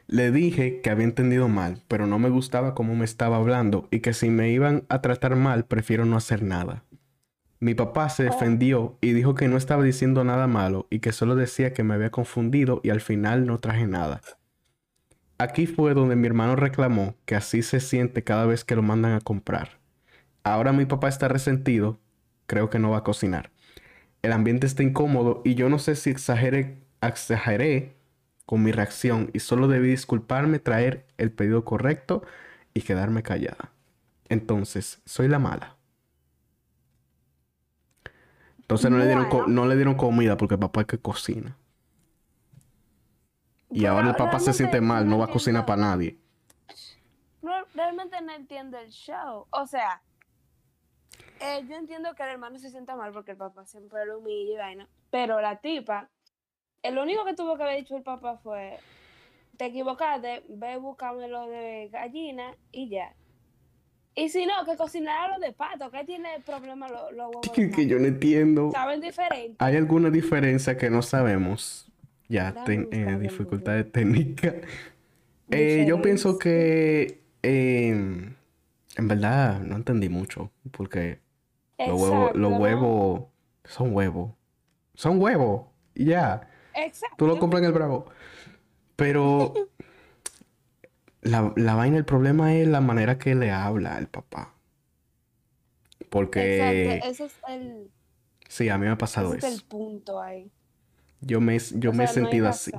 Le 0.08 0.32
dije 0.32 0.80
que 0.82 0.90
había 0.90 1.04
entendido 1.04 1.50
mal, 1.50 1.82
pero 1.88 2.08
no 2.08 2.18
me 2.18 2.30
gustaba 2.30 2.76
cómo 2.76 2.96
me 2.96 3.04
estaba 3.04 3.38
hablando 3.38 3.90
y 3.92 4.00
que 4.00 4.14
si 4.14 4.30
me 4.30 4.52
iban 4.52 4.86
a 4.88 5.02
tratar 5.02 5.36
mal, 5.36 5.66
prefiero 5.66 6.06
no 6.06 6.16
hacer 6.16 6.44
nada. 6.44 6.86
Mi 7.60 7.74
papá 7.74 8.08
se 8.10 8.24
defendió 8.24 8.98
y 9.02 9.14
dijo 9.14 9.34
que 9.36 9.48
no 9.48 9.58
estaba 9.58 9.84
diciendo 9.84 10.24
nada 10.24 10.48
malo 10.48 10.88
y 10.90 11.00
que 11.00 11.12
solo 11.12 11.36
decía 11.36 11.74
que 11.74 11.84
me 11.84 11.96
había 11.96 12.12
confundido 12.12 12.80
y 12.84 12.92
al 12.92 13.02
final 13.02 13.48
no 13.48 13.60
traje 13.60 13.88
nada. 13.88 14.22
Aquí 15.40 15.68
fue 15.68 15.94
donde 15.94 16.16
mi 16.16 16.28
hermano 16.28 16.56
reclamó 16.56 17.16
que 17.26 17.36
así 17.36 17.62
se 17.62 17.80
siente 17.80 18.24
cada 18.24 18.46
vez 18.46 18.64
que 18.64 18.76
lo 18.76 18.84
mandan 18.84 19.14
a 19.14 19.22
comprar. 19.22 19.80
Ahora 20.44 20.72
mi 20.72 20.86
papá 20.86 21.10
está 21.10 21.28
resentido, 21.28 22.00
creo 22.48 22.70
que 22.70 22.80
no 22.80 22.90
va 22.90 23.00
a 23.00 23.04
cocinar. 23.04 23.52
El 24.24 24.32
ambiente 24.32 24.66
está 24.66 24.84
incómodo 24.84 25.42
y 25.46 25.56
yo 25.56 25.70
no 25.70 25.80
sé 25.80 25.96
si 25.96 26.10
exageré, 26.10 26.84
exageré 27.02 27.96
con 28.46 28.64
mi 28.64 28.72
reacción 28.72 29.30
y 29.34 29.40
solo 29.40 29.68
debí 29.68 29.90
disculparme, 29.90 30.60
traer 30.60 31.06
el 31.18 31.32
pedido 31.32 31.64
correcto 31.66 32.24
y 32.74 32.82
quedarme 32.82 33.22
callada. 33.24 33.72
Entonces, 34.30 35.02
soy 35.06 35.28
la 35.28 35.40
mala. 35.40 35.76
Entonces 38.60 38.92
no 38.92 38.98
le 38.98 39.06
dieron, 39.06 39.28
no 39.48 39.66
le 39.66 39.76
dieron 39.76 39.96
comida 39.96 40.36
porque 40.36 40.56
el 40.56 40.60
papá 40.60 40.82
es 40.82 40.88
que 40.88 40.98
cocina. 40.98 41.58
Y 43.70 43.82
Pero 43.82 43.94
ahora 43.94 44.10
el 44.10 44.16
papá 44.16 44.40
se 44.40 44.54
siente 44.54 44.82
mal, 44.82 45.08
no 45.08 45.18
va 45.18 45.26
a 45.26 45.30
cocinar 45.30 45.66
para 45.66 45.82
nadie. 45.82 46.18
No, 47.42 47.54
realmente 47.74 48.22
no 48.22 48.34
entiendo 48.34 48.78
el 48.78 48.90
show. 48.90 49.48
O 49.52 49.66
sea, 49.66 50.02
eh, 51.40 51.64
yo 51.70 51.76
entiendo 51.76 52.14
que 52.16 52.24
el 52.24 52.30
hermano 52.30 52.60
se 52.60 52.70
sienta 52.70 52.96
mal 52.96 53.12
porque 53.14 53.32
el 53.32 53.38
papá 53.38 53.66
siempre 53.66 54.06
lo 54.06 54.20
humilla 54.20 54.54
y 54.54 54.58
vaina. 54.58 54.88
Pero 55.12 55.40
la 55.42 55.58
tipa, 55.58 56.10
el 56.84 56.98
único 56.98 57.26
que 57.26 57.34
tuvo 57.34 57.58
que 57.58 57.64
haber 57.64 57.78
dicho 57.78 57.96
el 57.96 58.04
papá 58.04 58.38
fue: 58.38 58.78
Te 59.58 59.66
equivocaste, 59.66 60.44
ve, 60.50 60.78
búscame 60.78 61.28
lo 61.28 61.48
de 61.48 61.90
gallina 61.92 62.56
y 62.72 62.90
ya. 62.90 63.14
Y 64.16 64.30
si 64.30 64.46
no, 64.48 64.54
que 64.66 64.76
cocinara 64.78 65.38
lo 65.38 65.40
de 65.40 65.54
pato. 65.54 65.92
¿Qué 65.92 66.04
tiene 66.04 66.40
problema 66.46 66.90
los 66.90 67.12
lo 67.14 67.30
huevos? 67.30 67.52
Que, 67.54 67.70
que 67.70 67.86
yo 67.88 68.00
no 68.00 68.08
entiendo. 68.08 68.72
Saben 68.72 69.00
diferente. 69.00 69.56
¿Hay 69.60 69.76
alguna 69.76 70.10
diferencia 70.10 70.76
que 70.76 70.90
no 70.90 71.02
sabemos? 71.04 71.92
Ya, 72.28 72.54
ten- 72.66 72.90
eh, 72.92 73.18
dificultades 73.20 73.92
técnicas. 73.92 74.56
Eh, 75.50 75.86
yo 75.88 76.02
pienso 76.02 76.38
que 76.38 77.22
eh, 77.42 77.90
en 77.92 79.08
verdad 79.08 79.62
no 79.62 79.78
entendí 79.78 80.10
mucho 80.10 80.52
porque 80.72 81.20
los 81.78 82.02
huevos, 82.02 82.36
los 82.36 82.60
huevos 82.60 83.22
son 83.66 83.94
huevos. 83.96 84.32
Son 84.96 85.22
huevos. 85.22 85.68
Y 85.96 86.06
ya. 86.06 86.50
Exacto. 86.74 87.16
Tú 87.18 87.28
lo 87.28 87.40
compras 87.40 87.62
en 87.62 87.68
el 87.68 87.74
Bravo. 87.74 88.06
Pero 88.96 89.54
la, 91.22 91.54
la 91.56 91.76
vaina, 91.76 91.98
el 91.98 92.06
problema 92.06 92.56
es 92.56 92.68
la 92.68 92.82
manera 92.82 93.18
que 93.20 93.36
le 93.36 93.52
habla 93.52 93.98
el 94.00 94.08
papá. 94.08 94.56
Porque 96.10 96.96
Exacto, 96.96 97.08
ese 97.10 97.26
es 97.26 97.34
el, 97.48 97.92
sí, 98.48 98.70
a 98.70 98.78
mí 98.78 98.86
me 98.86 98.92
ha 98.92 98.98
pasado 98.98 99.34
ese 99.34 99.48
es 99.48 99.54
eso. 99.54 99.62
el 99.64 99.68
punto 99.70 100.22
ahí. 100.22 100.52
Yo 101.22 101.42
me, 101.42 101.58
yo 101.60 101.92
O 101.92 101.94
me 101.94 102.04
he 102.04 102.08
no 102.08 102.14
sentido 102.14 102.48
así. 102.48 102.72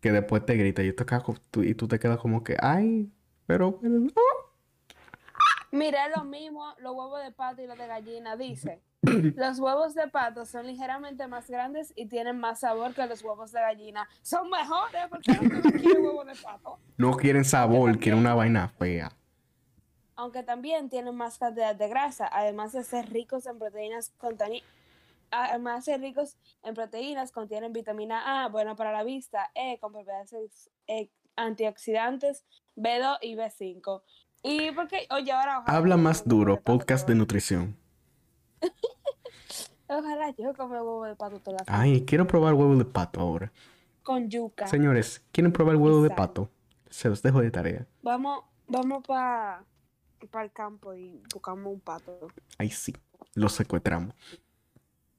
Que 0.00 0.12
después 0.12 0.44
te 0.46 0.54
grita 0.56 0.82
y, 0.82 0.92
te 0.92 1.04
co- 1.04 1.34
tú- 1.50 1.62
y 1.62 1.74
tú 1.74 1.86
te 1.88 1.98
quedas 1.98 2.18
como 2.18 2.42
que, 2.42 2.56
ay, 2.60 3.10
pero, 3.46 3.78
pero 3.80 3.98
no". 4.00 4.10
Mira, 5.72 6.08
lo 6.08 6.24
mismo 6.24 6.74
los 6.78 6.94
huevos 6.94 7.22
de 7.22 7.30
pato 7.32 7.62
y 7.62 7.66
los 7.66 7.78
de 7.78 7.86
gallina. 7.86 8.36
Dice, 8.36 8.80
los 9.02 9.58
huevos 9.60 9.94
de 9.94 10.08
pato 10.08 10.44
son 10.44 10.66
ligeramente 10.66 11.26
más 11.28 11.48
grandes 11.48 11.92
y 11.96 12.06
tienen 12.06 12.38
más 12.38 12.60
sabor 12.60 12.94
que 12.94 13.06
los 13.06 13.22
huevos 13.22 13.52
de 13.52 13.60
gallina. 13.60 14.08
Son 14.22 14.50
mejores 14.50 15.06
porque 15.08 15.32
no 15.32 15.62
te 15.62 15.72
quiere 15.78 16.00
huevos 16.00 16.26
de 16.26 16.34
pato. 16.34 16.78
no 16.96 17.16
quieren 17.16 17.44
sabor, 17.44 17.98
quieren 17.98 18.20
una 18.20 18.34
vaina 18.34 18.68
fea. 18.68 19.12
Aunque 20.16 20.42
también 20.42 20.90
tienen 20.90 21.14
más 21.14 21.38
cantidad 21.38 21.74
de 21.74 21.88
grasa, 21.88 22.28
además 22.30 22.72
de 22.72 22.84
ser 22.84 23.08
ricos 23.10 23.46
en 23.46 23.58
proteínas 23.58 24.12
contani- 24.18 24.62
Además 25.32 25.84
de 25.86 25.96
ricos 25.96 26.36
en 26.64 26.74
proteínas, 26.74 27.30
contienen 27.30 27.72
vitamina 27.72 28.42
A, 28.44 28.48
buena 28.48 28.74
para 28.74 28.90
la 28.90 29.04
vista, 29.04 29.50
E, 29.54 29.78
con 29.78 29.92
propiedades 29.92 30.68
eh, 30.88 31.08
antioxidantes, 31.36 32.44
B2 32.76 33.18
y 33.22 33.36
B5. 33.36 34.02
Y 34.42 34.70
porque, 34.72 35.06
oye, 35.10 35.32
ahora 35.32 35.60
ojalá 35.60 35.76
Habla 35.78 35.96
más 35.96 36.26
duro, 36.26 36.60
podcast 36.60 37.06
de 37.08 37.14
nutrición. 37.14 37.76
Ojalá 39.88 40.30
yo 40.38 40.54
come 40.54 40.76
huevo 40.80 41.04
de 41.04 41.16
pato 41.16 41.40
toda 41.40 41.56
la 41.58 41.64
Ay, 41.66 42.04
quiero 42.04 42.26
probar 42.26 42.54
huevo 42.54 42.76
de 42.76 42.84
pato 42.84 43.20
ahora. 43.20 43.52
con 44.04 44.30
yuca. 44.30 44.66
Señores, 44.68 45.22
¿quieren 45.32 45.52
probar 45.52 45.76
huevo 45.76 46.02
de 46.02 46.10
pato? 46.10 46.48
Se 46.88 47.08
los 47.08 47.22
dejo 47.22 47.40
de 47.40 47.50
tarea. 47.50 47.86
Vamos, 48.02 48.44
vamos 48.68 49.02
para 49.04 49.64
el 50.42 50.52
campo 50.52 50.94
y 50.94 51.20
buscamos 51.32 51.72
un 51.72 51.80
pato. 51.80 52.28
Ahí 52.58 52.70
sí, 52.70 52.94
los 53.34 53.52
secuestramos. 53.52 54.14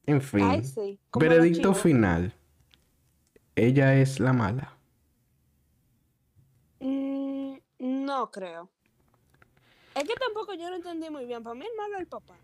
En 0.05 0.21
fin, 0.21 0.43
Ay, 0.43 0.63
sí. 0.63 0.99
veredicto 1.17 1.73
final. 1.73 2.33
Ella 3.55 3.95
es 3.95 4.19
la 4.21 4.31
mala. 4.33 4.77
Mm, 6.79 7.55
no 7.79 8.31
creo. 8.31 8.69
Es 9.95 10.03
que 10.03 10.13
tampoco 10.15 10.53
yo 10.53 10.69
lo 10.69 10.75
entendí 10.77 11.09
muy 11.09 11.25
bien. 11.25 11.43
Para 11.43 11.53
mí 11.55 11.65
el 11.65 11.77
malo 11.77 11.95
es 11.95 12.01
el 12.01 12.07
papá. 12.07 12.35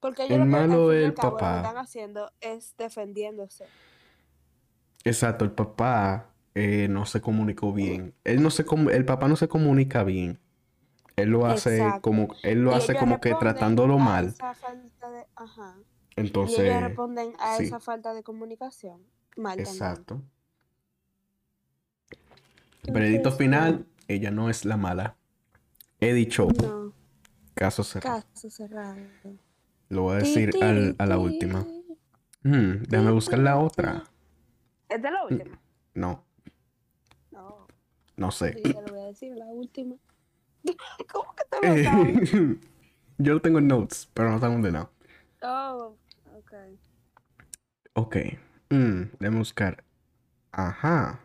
Porque 0.00 0.22
ellos 0.24 0.38
El 0.38 0.38
lo 0.40 0.50
que, 0.50 0.56
al 0.62 0.68
malo 0.68 0.92
es 0.92 1.04
el 1.04 1.14
cabo, 1.14 1.30
Lo 1.32 1.36
papá. 1.36 1.52
que 1.52 1.56
están 1.68 1.76
haciendo 1.78 2.32
es 2.40 2.74
defendiéndose. 2.78 3.66
Exacto, 5.04 5.44
el 5.44 5.50
papá 5.52 6.30
eh, 6.54 6.86
no 6.88 7.06
se 7.06 7.20
comunicó 7.20 7.72
bien. 7.72 8.14
Él 8.24 8.42
no 8.42 8.50
se 8.50 8.64
el 8.92 9.04
papá 9.04 9.28
no 9.28 9.36
se 9.36 9.48
comunica 9.48 10.04
bien. 10.04 10.38
Él 11.16 11.30
lo 11.30 11.44
hace 11.46 11.76
Exacto. 11.78 12.00
como, 12.02 12.28
él 12.42 12.62
lo 12.64 12.70
Y 12.72 12.74
hace 12.74 12.96
como 12.96 13.20
que 13.20 13.34
tratándolo 13.34 13.98
mal. 13.98 14.26
esa 14.28 14.54
falta 14.54 15.10
de- 15.10 15.26
ajá. 15.36 15.76
Y 16.16 16.20
Entonces, 16.20 16.60
ellos 16.60 16.82
responden 16.82 17.34
a 17.38 17.56
sí. 17.56 17.64
esa 17.64 17.80
falta 17.80 18.14
de 18.14 18.22
comunicación. 18.22 19.02
Mal 19.36 19.58
exacto. 19.60 20.22
Veredicto 22.84 23.28
Entonces, 23.30 23.38
final, 23.38 23.86
ella 24.08 24.30
no 24.30 24.48
es 24.50 24.64
la 24.64 24.76
mala. 24.76 25.16
He 26.00 26.12
dicho, 26.14 26.48
No, 26.62 26.92
caso 27.54 27.84
cerrado. 27.84 28.22
caso 28.32 28.50
cerrado. 28.50 28.98
Lo 29.88 30.02
voy 30.02 30.14
a 30.14 30.18
decir 30.18 30.50
al- 30.62 30.94
a 30.98 31.06
la 31.06 31.18
última. 31.18 31.66
Hmm, 32.42 32.82
déjame 32.88 33.10
buscar 33.10 33.38
la 33.38 33.58
otra. 33.58 34.04
¿Es 34.88 35.02
de 35.02 35.10
la 35.10 35.24
última? 35.24 35.60
No, 35.94 36.24
No, 37.32 37.66
no 38.16 38.30
sé. 38.30 38.54
sí, 38.54 38.62
te 38.62 38.82
lo 38.82 38.88
voy 38.88 39.00
a 39.00 39.04
decir, 39.06 39.36
la 39.36 39.46
última. 39.46 39.96
¿Cómo 41.12 41.34
que 41.36 41.44
te 41.50 41.60
lo 41.60 41.76
sabes? 41.82 42.30
Yo 43.18 43.34
lo 43.34 43.42
tengo 43.42 43.58
en 43.58 43.68
notes, 43.68 44.08
pero 44.14 44.30
no 44.30 44.40
tengo 44.40 44.54
ordenado. 44.54 44.90
Oh, 45.42 45.96
ok. 46.36 46.52
Ok. 47.94 48.16
Mm, 48.70 49.02
déjame 49.18 49.38
buscar. 49.38 49.84
Ajá. 50.52 51.20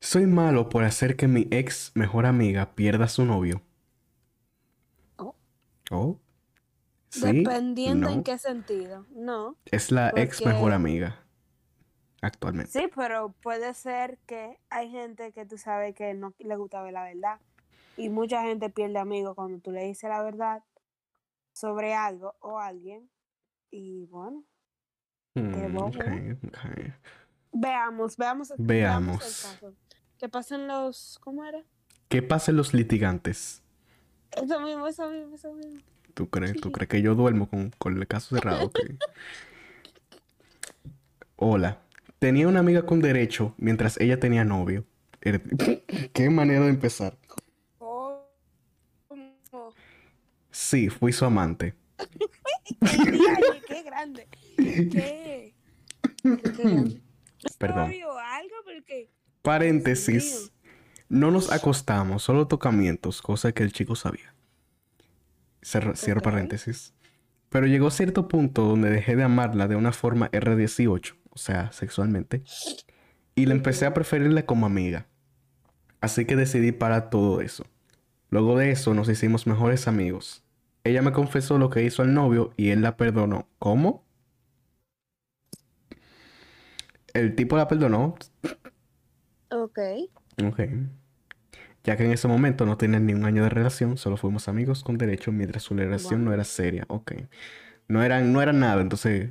Soy 0.00 0.26
malo 0.26 0.68
por 0.68 0.84
hacer 0.84 1.16
que 1.16 1.28
mi 1.28 1.46
ex 1.50 1.92
mejor 1.94 2.26
amiga 2.26 2.74
pierda 2.74 3.04
a 3.04 3.08
su 3.08 3.24
novio. 3.24 3.62
Oh. 5.18 5.34
Oh. 5.90 6.18
Sí. 7.10 7.42
Dependiendo 7.42 8.08
no. 8.08 8.14
en 8.14 8.22
qué 8.22 8.38
sentido. 8.38 9.06
No. 9.10 9.56
Es 9.66 9.90
la 9.90 10.10
ex 10.16 10.44
mejor 10.44 10.72
amiga. 10.72 11.22
actualmente. 12.22 12.70
Sí, 12.70 12.88
pero 12.94 13.32
puede 13.42 13.74
ser 13.74 14.18
que 14.26 14.58
hay 14.70 14.90
gente 14.90 15.32
que 15.32 15.44
tú 15.46 15.58
sabes 15.58 15.94
que 15.94 16.14
no 16.14 16.34
le 16.38 16.56
gusta 16.56 16.82
ver 16.82 16.92
la 16.94 17.04
verdad. 17.04 17.40
Y 17.96 18.08
mucha 18.08 18.42
gente 18.42 18.70
pierde 18.70 18.98
amigos 18.98 19.34
cuando 19.34 19.58
tú 19.58 19.70
le 19.72 19.84
dices 19.84 20.08
la 20.08 20.22
verdad 20.22 20.62
sobre 21.52 21.94
algo 21.94 22.34
o 22.40 22.58
alguien. 22.58 23.10
Y 23.70 24.06
bueno, 24.06 24.44
Mm, 25.34 25.72
bobo. 25.74 25.86
ok, 25.88 25.96
ok. 26.44 26.58
Veamos, 27.52 28.16
veamos. 28.16 28.50
el 28.50 28.56
Veamos. 28.58 29.18
caso. 29.20 29.74
Que 30.18 30.28
pasen 30.28 30.66
los. 30.68 31.18
¿Cómo 31.22 31.44
era? 31.44 31.62
¿Qué 32.08 32.22
pasa 32.22 32.50
en 32.50 32.56
los 32.56 32.74
litigantes? 32.74 33.62
Eso 34.32 34.60
mismo, 34.60 34.86
eso 34.86 35.10
mismo, 35.10 35.34
eso 35.34 35.52
mismo. 35.52 35.80
¿Tú 36.14 36.28
crees, 36.28 36.60
¿Tú 36.60 36.70
crees 36.72 36.88
que 36.88 37.02
yo 37.02 37.14
duermo 37.14 37.48
con, 37.48 37.70
con 37.78 37.96
el 37.96 38.06
caso 38.06 38.34
cerrado? 38.36 38.70
Hola. 41.36 41.80
Tenía 42.18 42.48
una 42.48 42.60
amiga 42.60 42.84
con 42.84 43.00
derecho 43.00 43.54
mientras 43.56 43.98
ella 43.98 44.20
tenía 44.20 44.44
novio. 44.44 44.84
Er- 45.22 45.42
¿Qué 46.12 46.30
manera 46.30 46.64
de 46.64 46.70
empezar? 46.70 47.16
Sí, 50.50 50.90
fui 50.90 51.12
su 51.12 51.24
amante. 51.24 51.74
Qué 53.66 53.82
grande. 53.84 54.28
¿Qué? 54.56 55.54
Qué 56.22 56.62
grande. 56.62 57.00
Perdón. 57.58 57.90
Obvio, 57.90 58.18
algo 58.18 58.54
porque. 58.64 59.10
Paréntesis. 59.42 60.52
No 61.08 61.32
nos 61.32 61.50
acostamos, 61.50 62.22
solo 62.22 62.46
tocamientos, 62.46 63.20
cosa 63.20 63.50
que 63.50 63.64
el 63.64 63.72
chico 63.72 63.96
sabía. 63.96 64.32
Cierro 65.62 66.20
paréntesis. 66.22 66.94
Pero 67.48 67.66
llegó 67.66 67.90
cierto 67.90 68.28
punto 68.28 68.62
donde 68.62 68.90
dejé 68.90 69.16
de 69.16 69.24
amarla 69.24 69.66
de 69.66 69.74
una 69.74 69.92
forma 69.92 70.30
R18, 70.30 71.16
o 71.30 71.36
sea, 71.36 71.72
sexualmente, 71.72 72.44
y 73.34 73.46
le 73.46 73.54
empecé 73.54 73.86
a 73.86 73.92
preferirle 73.92 74.44
como 74.44 74.66
amiga. 74.66 75.08
Así 76.00 76.26
que 76.26 76.36
decidí 76.36 76.70
parar 76.70 77.10
todo 77.10 77.40
eso. 77.40 77.66
Luego 78.30 78.56
de 78.56 78.70
eso 78.70 78.94
nos 78.94 79.08
hicimos 79.08 79.48
mejores 79.48 79.88
amigos. 79.88 80.44
Ella 80.84 81.02
me 81.02 81.12
confesó 81.12 81.58
lo 81.58 81.70
que 81.70 81.82
hizo 81.82 82.02
al 82.02 82.14
novio 82.14 82.52
y 82.56 82.70
él 82.70 82.82
la 82.82 82.96
perdonó. 82.96 83.48
¿Cómo? 83.58 84.04
El 87.14 87.34
tipo 87.34 87.56
la 87.56 87.68
perdonó, 87.68 88.16
Ok. 89.50 89.78
Ok. 90.44 90.60
Ya 91.82 91.96
que 91.96 92.04
en 92.04 92.12
ese 92.12 92.28
momento 92.28 92.66
no 92.66 92.76
tenían 92.76 93.06
ni 93.06 93.14
un 93.14 93.24
año 93.24 93.42
de 93.42 93.48
relación, 93.48 93.96
solo 93.96 94.16
fuimos 94.16 94.48
amigos 94.48 94.84
con 94.84 94.98
derecho 94.98 95.32
mientras 95.32 95.62
su 95.62 95.74
relación 95.74 96.24
no 96.24 96.32
era 96.32 96.44
seria. 96.44 96.84
Ok. 96.88 97.12
No 97.88 98.02
eran, 98.02 98.32
no 98.32 98.42
era 98.42 98.52
nada, 98.52 98.82
entonces 98.82 99.30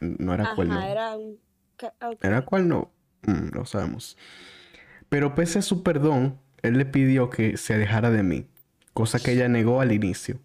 no 0.00 0.34
era 0.34 0.54
cuerno. 0.54 0.78
Ajá, 0.78 0.90
era 0.90 1.16
un. 1.16 1.38
¿Era 2.20 2.42
cuerno? 2.42 2.90
Mm, 3.22 3.54
lo 3.54 3.64
sabemos. 3.64 4.16
Pero 5.08 5.34
pese 5.34 5.58
a 5.58 5.62
su 5.62 5.82
perdón, 5.82 6.38
él 6.62 6.78
le 6.78 6.86
pidió 6.86 7.30
que 7.30 7.56
se 7.56 7.74
alejara 7.74 8.10
de 8.10 8.22
mí, 8.22 8.46
cosa 8.92 9.18
que 9.18 9.32
ella 9.32 9.48
negó 9.48 9.80
al 9.80 9.92
inicio. 9.92 10.38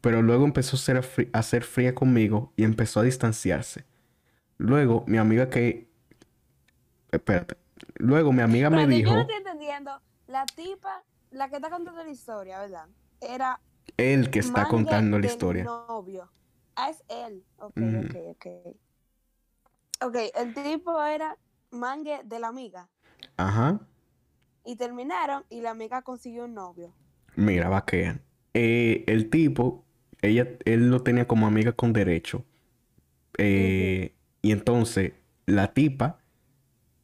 Pero 0.00 0.22
luego 0.22 0.44
empezó 0.44 0.76
a 0.76 0.78
ser, 0.78 1.30
a 1.32 1.42
ser 1.42 1.64
fría 1.64 1.94
conmigo 1.94 2.52
y 2.56 2.64
empezó 2.64 3.00
a 3.00 3.02
distanciarse. 3.02 3.84
Luego, 4.58 5.04
mi 5.06 5.18
amiga 5.18 5.50
que... 5.50 5.88
Espérate. 7.10 7.56
Luego, 7.96 8.32
mi 8.32 8.42
amiga 8.42 8.70
me 8.70 8.82
Espérate, 8.82 9.02
Yo 9.02 9.06
no 9.06 9.10
dijo... 9.16 9.20
estoy 9.22 9.36
entendiendo. 9.36 10.00
La 10.26 10.44
tipa, 10.46 11.02
la 11.30 11.48
que 11.48 11.56
está 11.56 11.70
contando 11.70 12.02
la 12.02 12.10
historia, 12.10 12.58
¿verdad? 12.60 12.86
Era. 13.20 13.60
Él 13.96 14.30
que 14.30 14.40
está 14.40 14.66
contando 14.68 15.18
la 15.18 15.26
historia. 15.26 15.64
novio. 15.64 16.30
Ah, 16.74 16.90
es 16.90 17.02
él. 17.08 17.44
Ok, 17.58 17.76
Mm. 17.76 17.96
ok, 18.06 18.16
ok. 18.30 18.46
Ok, 20.02 20.16
el 20.34 20.52
tipo 20.54 21.02
era 21.02 21.38
mangue 21.70 22.20
de 22.24 22.38
la 22.40 22.48
amiga. 22.48 22.88
Ajá. 23.36 23.80
Y 24.64 24.76
terminaron 24.76 25.44
y 25.48 25.60
la 25.60 25.70
amiga 25.70 26.02
consiguió 26.02 26.44
un 26.44 26.54
novio. 26.54 26.92
Mira, 27.36 27.68
vaquean. 27.68 28.20
Eh, 28.52 29.04
el 29.06 29.30
tipo, 29.30 29.84
ella, 30.22 30.48
él 30.64 30.90
lo 30.90 31.02
tenía 31.02 31.26
como 31.28 31.46
amiga 31.46 31.72
con 31.72 31.92
derecho. 31.92 32.44
Eh, 33.38 34.14
Y 34.42 34.52
entonces 34.52 35.12
la 35.46 35.72
tipa 35.72 36.18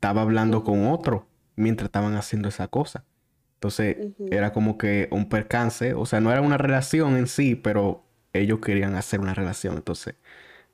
estaba 0.02 0.22
hablando 0.22 0.64
con 0.64 0.88
otro 0.88 1.28
mientras 1.54 1.86
estaban 1.86 2.16
haciendo 2.16 2.48
esa 2.48 2.66
cosa. 2.66 3.04
Entonces 3.54 3.96
era 4.32 4.52
como 4.52 4.76
que 4.76 5.06
un 5.12 5.28
percance. 5.28 5.94
O 5.94 6.06
sea, 6.06 6.20
no 6.20 6.32
era 6.32 6.40
una 6.40 6.58
relación 6.58 7.16
en 7.16 7.28
sí, 7.28 7.54
pero 7.54 8.02
ellos 8.32 8.58
querían 8.58 8.96
hacer 8.96 9.20
una 9.20 9.32
relación. 9.32 9.76
Entonces, 9.76 10.16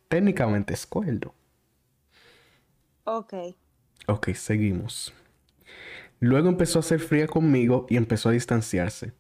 técnicamente 0.09 0.73
es 0.73 0.87
cuerdo. 0.87 1.35
Ok. 3.05 3.35
Ok, 4.07 4.31
seguimos. 4.33 5.13
Luego 6.21 6.49
empezó 6.49 6.79
a 6.79 6.83
ser 6.83 7.01
fría 7.01 7.27
conmigo 7.27 7.85
y 7.91 7.99
empezó 7.99 8.31
a 8.31 8.33
distanciarse. 8.33 9.13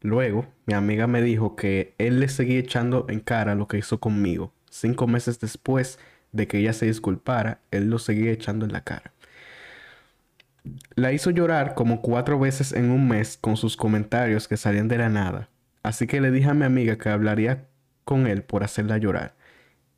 Luego, 0.00 0.46
mi 0.66 0.74
amiga 0.74 1.08
me 1.08 1.22
dijo 1.22 1.56
que 1.56 1.96
él 1.98 2.20
le 2.20 2.28
seguía 2.28 2.60
echando 2.60 3.06
en 3.08 3.18
cara 3.18 3.56
lo 3.56 3.66
que 3.66 3.78
hizo 3.78 3.98
conmigo. 3.98 4.52
Cinco 4.70 5.08
meses 5.08 5.40
después 5.40 5.98
de 6.30 6.46
que 6.46 6.58
ella 6.58 6.72
se 6.72 6.86
disculpara, 6.86 7.62
él 7.72 7.90
lo 7.90 7.98
seguía 7.98 8.30
echando 8.30 8.64
en 8.64 8.72
la 8.72 8.84
cara. 8.84 9.12
La 10.94 11.12
hizo 11.12 11.30
llorar 11.30 11.74
como 11.74 12.00
cuatro 12.02 12.38
veces 12.38 12.72
en 12.72 12.90
un 12.90 13.08
mes 13.08 13.36
con 13.36 13.56
sus 13.56 13.76
comentarios 13.76 14.48
que 14.48 14.56
salían 14.56 14.88
de 14.88 14.98
la 14.98 15.08
nada. 15.08 15.48
Así 15.82 16.06
que 16.06 16.20
le 16.20 16.30
dije 16.30 16.48
a 16.48 16.54
mi 16.54 16.64
amiga 16.64 16.96
que 16.98 17.08
hablaría 17.08 17.68
con 18.04 18.26
él 18.26 18.42
por 18.42 18.64
hacerla 18.64 18.98
llorar. 18.98 19.36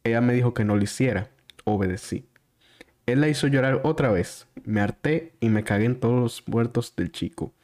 Ella 0.04 0.20
me 0.20 0.32
dijo 0.34 0.54
que 0.54 0.64
no 0.64 0.76
lo 0.76 0.82
hiciera. 0.82 1.30
Obedecí. 1.64 2.26
Él 3.06 3.20
la 3.20 3.28
hizo 3.28 3.46
llorar 3.46 3.80
otra 3.84 4.10
vez. 4.10 4.46
Me 4.64 4.80
harté 4.80 5.34
y 5.40 5.48
me 5.48 5.64
cagué 5.64 5.86
en 5.86 5.98
todos 5.98 6.20
los 6.20 6.48
muertos 6.48 6.94
del 6.96 7.10
chico. 7.10 7.54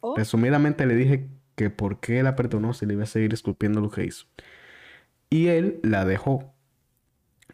Oh, 0.00 0.16
Resumidamente 0.16 0.86
le 0.86 0.94
dije 0.94 1.28
que 1.54 1.70
por 1.70 2.00
qué 2.00 2.22
la 2.22 2.36
perdonó 2.36 2.72
si 2.72 2.86
le 2.86 2.94
iba 2.94 3.02
a 3.02 3.06
seguir 3.06 3.34
esculpiendo 3.34 3.80
lo 3.80 3.90
que 3.90 4.04
hizo. 4.04 4.26
Y 5.28 5.48
él 5.48 5.80
la 5.82 6.04
dejó. 6.04 6.54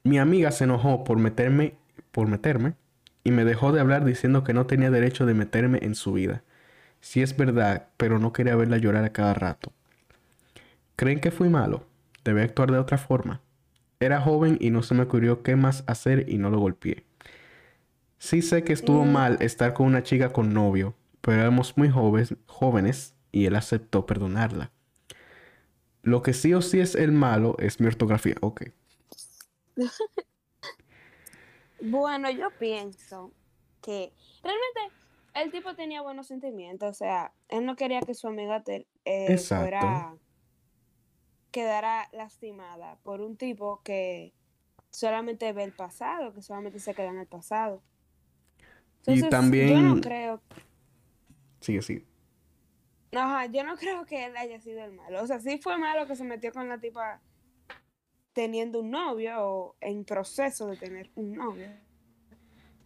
Mi 0.05 0.19
amiga 0.19 0.51
se 0.51 0.65
enojó 0.65 1.05
por 1.05 1.19
meterme, 1.19 1.75
por 2.11 2.29
meterme, 2.29 2.75
y 3.25 3.31
me 3.31 3.45
dejó 3.45 3.73
de 3.73 3.81
hablar 3.81 4.05
diciendo 4.05 4.45
que 4.45 4.55
no 4.55 4.67
tenía 4.67 4.91
derecho 4.91 5.27
de 5.27 5.35
meterme 5.35 5.79
en 5.83 5.95
su 5.95 6.13
vida. 6.13 6.43
Sí 7.01 7.23
es 7.23 7.37
verdad, 7.37 7.89
pero 7.97 8.19
no 8.19 8.33
quería 8.33 8.57
verla 8.57 8.79
llorar 8.79 9.05
a 9.05 9.13
cada 9.13 9.35
rato. 9.35 9.73
¿Creen 10.97 11.21
que 11.21 11.31
fui 11.31 11.49
malo? 11.49 11.87
Debí 12.25 12.41
actuar 12.43 12.71
de 12.71 12.79
otra 12.79 12.99
forma. 12.99 13.41
Era 14.01 14.21
joven 14.21 14.59
y 14.61 14.71
no 14.71 14.83
se 14.83 14.95
me 14.95 15.03
ocurrió 15.03 15.43
qué 15.43 15.57
más 15.57 15.85
hacer 15.87 16.29
y 16.29 16.39
no 16.39 16.51
lo 16.51 16.59
golpeé. 16.59 17.05
Sí 18.19 18.43
sé 18.43 18.63
que 18.65 18.73
estuvo 18.73 19.05
Mm. 19.05 19.13
mal 19.13 19.37
estar 19.41 19.75
con 19.75 19.87
una 19.87 20.03
chica 20.03 20.33
con 20.33 20.55
novio, 20.55 20.95
pero 21.21 21.41
éramos 21.41 21.77
muy 21.77 21.89
jóvenes, 21.91 22.35
jóvenes 22.47 23.15
y 23.33 23.47
él 23.47 23.57
aceptó 23.57 24.07
perdonarla. 24.07 24.71
Lo 26.03 26.23
que 26.23 26.33
sí 26.33 26.53
o 26.55 26.63
sí 26.63 26.81
es 26.81 26.95
el 26.95 27.13
malo 27.13 27.57
es 27.59 27.81
mi 27.81 27.87
ortografía. 27.87 28.35
Ok. 28.41 28.63
Bueno, 31.85 32.31
yo 32.31 32.51
pienso 32.59 33.33
que 33.83 34.13
realmente 34.43 34.81
el 35.35 35.51
tipo 35.51 35.75
tenía 35.75 36.01
buenos 36.03 36.29
sentimientos. 36.29 36.91
O 36.91 36.95
sea, 36.95 37.33
él 37.49 37.67
no 37.67 37.75
quería 37.77 38.01
que 38.01 38.15
su 38.15 38.29
amiga 38.29 38.63
te, 38.63 38.87
eh, 39.05 39.37
fuera 39.39 40.15
quedara 41.51 42.09
lastimada 42.13 42.97
por 43.03 43.21
un 43.21 43.37
tipo 43.37 43.83
que 43.83 44.33
solamente 44.91 45.53
ve 45.53 45.65
el 45.65 45.73
pasado, 45.73 46.33
que 46.33 46.41
solamente 46.41 46.79
se 46.79 46.95
queda 46.95 47.09
en 47.09 47.19
el 47.19 47.27
pasado. 47.27 47.83
Y 48.59 48.63
Entonces, 49.19 49.25
yo 49.25 49.29
también- 49.31 49.89
no 49.97 50.01
creo, 50.01 50.41
Sigue, 51.61 51.83
sigue. 51.83 52.07
ajá, 53.13 53.47
yo 53.47 53.65
no 53.65 53.77
creo 53.77 54.07
que 54.07 54.25
él 54.27 54.37
haya 54.37 54.61
sido 54.61 54.85
el 54.85 54.93
malo. 54.93 55.23
O 55.23 55.27
sea, 55.27 55.41
sí 55.41 55.59
fue 55.59 55.77
malo 55.79 56.07
que 56.07 56.17
se 56.17 56.25
metió 56.25 56.53
con 56.53 56.69
la 56.69 56.79
tipa 56.79 57.21
teniendo 58.33 58.81
un 58.81 58.91
novio 58.91 59.35
o 59.39 59.77
en 59.81 60.05
proceso 60.05 60.67
de 60.67 60.77
tener 60.77 61.11
un 61.15 61.33
novio. 61.33 61.69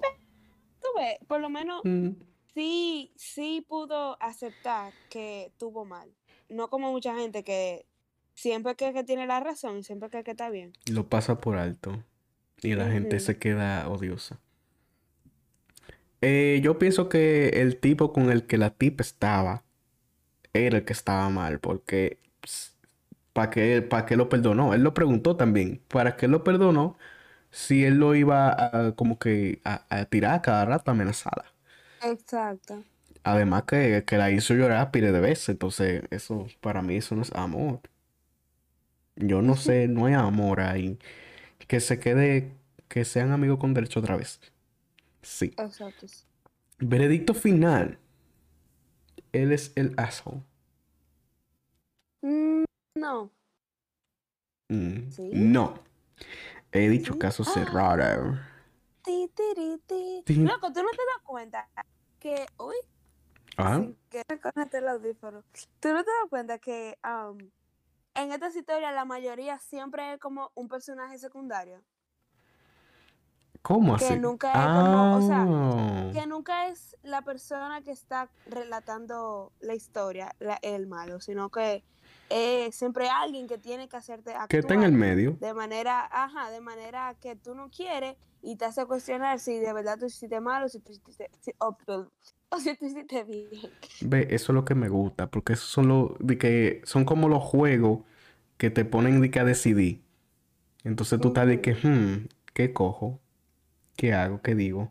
Pero, 0.01 0.14
Tú 0.80 0.88
ves, 0.97 1.18
por 1.26 1.40
lo 1.40 1.49
menos 1.49 1.82
Mm, 1.84 2.11
sí, 2.55 3.12
sí 3.16 3.64
pudo 3.68 4.16
aceptar 4.22 4.92
que 5.11 5.53
tuvo 5.59 5.84
mal. 5.84 6.11
No 6.49 6.68
como 6.68 6.92
mucha 6.92 7.16
gente 7.16 7.44
que 7.44 7.86
siempre 8.34 8.76
cree 8.76 8.92
que 8.92 9.05
tiene 9.05 9.26
la 9.26 9.40
razón 9.40 9.78
y 9.78 9.82
siempre 9.82 10.11
cree 10.11 10.24
que 10.24 10.32
está 10.32 10.51
bien. 10.51 10.72
Lo 10.90 11.09
pasa 11.09 11.38
por 11.38 11.57
alto. 11.57 12.03
Y 12.62 12.74
la 12.74 12.90
gente 12.90 13.20
se 13.20 13.38
queda 13.38 13.88
odiosa. 13.88 14.40
Eh, 16.22 16.61
yo 16.62 16.78
pienso 16.78 17.09
que 17.09 17.49
el 17.49 17.78
tipo 17.78 18.12
con 18.12 18.30
el 18.30 18.47
que 18.47 18.57
la 18.57 18.70
tipa 18.70 19.03
estaba 19.03 19.64
era 20.55 20.78
el 20.78 20.84
que 20.84 20.94
estaba 20.94 21.28
mal, 21.28 21.61
porque 21.61 22.18
¿para 23.37 23.51
qué, 23.51 23.82
pa' 23.82 24.07
qué 24.07 24.16
lo 24.16 24.30
perdonó? 24.30 24.74
Él 24.74 24.82
lo 24.84 24.95
preguntó 24.95 25.37
también, 25.37 25.82
¿para 25.89 26.16
qué 26.16 26.28
lo 26.28 26.45
perdonó 26.45 26.99
si 27.53 27.84
él 27.87 27.97
lo 27.99 28.14
iba 28.16 28.51
a 28.53 28.93
como 28.97 29.18
que 29.18 29.61
a, 29.64 29.87
a 29.91 30.07
tirar 30.07 30.34
a 30.37 30.43
cada 30.43 30.66
rato 30.66 30.91
amenazada? 30.93 31.47
Exacto. 32.01 32.87
Además 33.24 33.64
que, 33.64 34.05
que 34.07 34.16
la 34.18 34.30
hizo 34.30 34.55
llorar 34.55 34.91
pile 34.91 35.12
de 35.12 35.20
veces, 35.20 35.51
entonces 35.51 36.05
eso 36.11 36.47
para 36.62 36.80
mí 36.82 36.97
eso 36.97 37.14
no 37.14 37.22
es 37.22 37.32
amor. 37.34 37.80
Yo 39.16 39.43
no 39.43 39.57
sé, 39.57 39.89
no 39.89 40.07
hay 40.07 40.14
amor 40.14 40.61
ahí. 40.61 40.99
Que 41.68 41.80
se 41.80 42.01
quede, 42.01 42.53
que 42.89 43.05
sean 43.05 43.32
amigos 43.32 43.59
con 43.61 43.74
derecho 43.74 44.01
otra 44.01 44.16
vez. 44.16 44.41
Sí. 45.22 45.59
Exacto. 45.59 46.07
Veredicto 46.80 47.34
final. 47.34 47.99
Él 49.32 49.53
es 49.53 49.70
el 49.76 49.95
asshole. 49.99 50.43
Mm, 52.22 52.65
no. 52.97 53.30
Mm, 54.68 55.11
¿Sí? 55.11 55.30
No. 55.32 55.74
He 56.72 56.88
dicho 56.88 57.12
¿Sí? 57.12 57.18
caso 57.18 57.44
Ah. 57.47 57.51
cerrado. 57.53 58.34
Ti, 59.03 59.30
tiri, 59.34 59.78
ti. 59.86 60.22
Ti. 60.26 60.34
Loco, 60.36 60.72
tú 60.72 60.82
no 60.82 60.90
te 60.90 60.97
das 60.97 61.22
cuenta 61.24 61.68
que. 62.18 62.47
Uy, 62.59 62.74
Ah, 63.59 63.76
sin 63.76 63.97
querer 64.11 64.40
cógete 64.40 64.78
el 64.78 64.88
audífono. 64.88 65.42
Tú 65.80 65.88
no 65.92 66.05
te 66.05 66.11
das 66.11 66.28
cuenta 66.28 66.59
que 66.59 66.99
am, 67.03 67.38
en 68.14 68.32
estas 68.32 68.55
historias 68.57 68.92
la 68.94 69.05
mayoría 69.07 69.59
siempre 69.59 70.14
es 70.14 70.18
como 70.20 70.51
un 70.55 70.68
personaje 70.68 71.18
secundario. 71.18 71.80
¿Cómo 73.62 73.97
que 73.97 74.05
así? 74.05 74.18
nunca 74.18 74.51
es 74.53 74.66
como, 74.66 75.16
o 75.16 75.22
sea, 75.22 75.47
Ah. 75.49 76.11
Que 76.12 76.26
nunca 76.26 76.68
es 76.68 76.97
la 77.03 77.22
persona 77.22 77.80
que 77.82 77.90
está 77.92 78.28
relatando 78.47 79.53
la 79.61 79.74
historia, 79.74 80.34
la- 80.38 80.59
el 80.62 80.86
malo, 80.86 81.20
sino 81.20 81.51
que 81.51 81.82
es 82.29 82.74
siempre 82.74 83.09
alguien 83.09 83.47
que 83.47 83.59
tiene 83.59 83.89
que 83.89 83.97
hacerte 83.97 84.31
actuar. 84.31 84.49
Que 84.49 84.59
está 84.59 84.74
en 84.74 84.83
el 84.83 84.93
medio. 84.93 85.37
de 85.41 85.55
manera, 85.55 86.09
ajá, 86.11 86.51
de 86.51 86.61
manera 86.61 87.14
que 87.20 87.37
tú 87.37 87.55
no 87.55 87.70
quieres 87.70 88.16
y 88.43 88.57
te 88.57 88.64
hace 88.64 88.85
cuestionar 88.87 89.41
si 89.41 89.59
de 89.59 89.72
verdad 89.72 89.99
tú 89.99 90.07
hiciste 90.07 90.41
mal 90.41 90.64
o 90.64 90.68
si 90.68 90.81
tú 90.81 90.93
hiciste, 90.93 91.31
si- 91.41 91.55
o, 91.59 91.77
si 92.61 92.77
tú 92.77 92.87
hiciste 92.87 93.24
bien. 93.24 93.49
Ve, 94.01 94.29
eso 94.31 94.53
es 94.53 94.55
lo 94.55 94.64
que 94.64 94.74
me 94.74 94.89
gusta, 94.89 95.31
porque 95.31 95.55
esos 95.55 95.68
son 95.68 95.89
los 95.89 96.11
de 96.20 96.39
que 96.39 96.83
son 96.85 97.05
como 97.05 97.29
los 97.29 97.43
juegos 97.43 98.01
que 98.57 98.70
te 98.70 98.85
ponen 98.85 99.20
de 99.20 99.31
que 99.31 99.41
a 99.41 99.45
decidir. 99.45 100.03
Entonces 100.85 101.20
tú 101.20 101.29
estás 101.29 101.47
de 101.47 101.61
que, 101.61 101.74
hmm, 101.74 102.29
¿qué 102.55 102.72
cojo? 102.72 103.20
¿Qué 103.97 104.14
hago? 104.14 104.41
¿Qué 104.43 104.55
digo? 104.55 104.91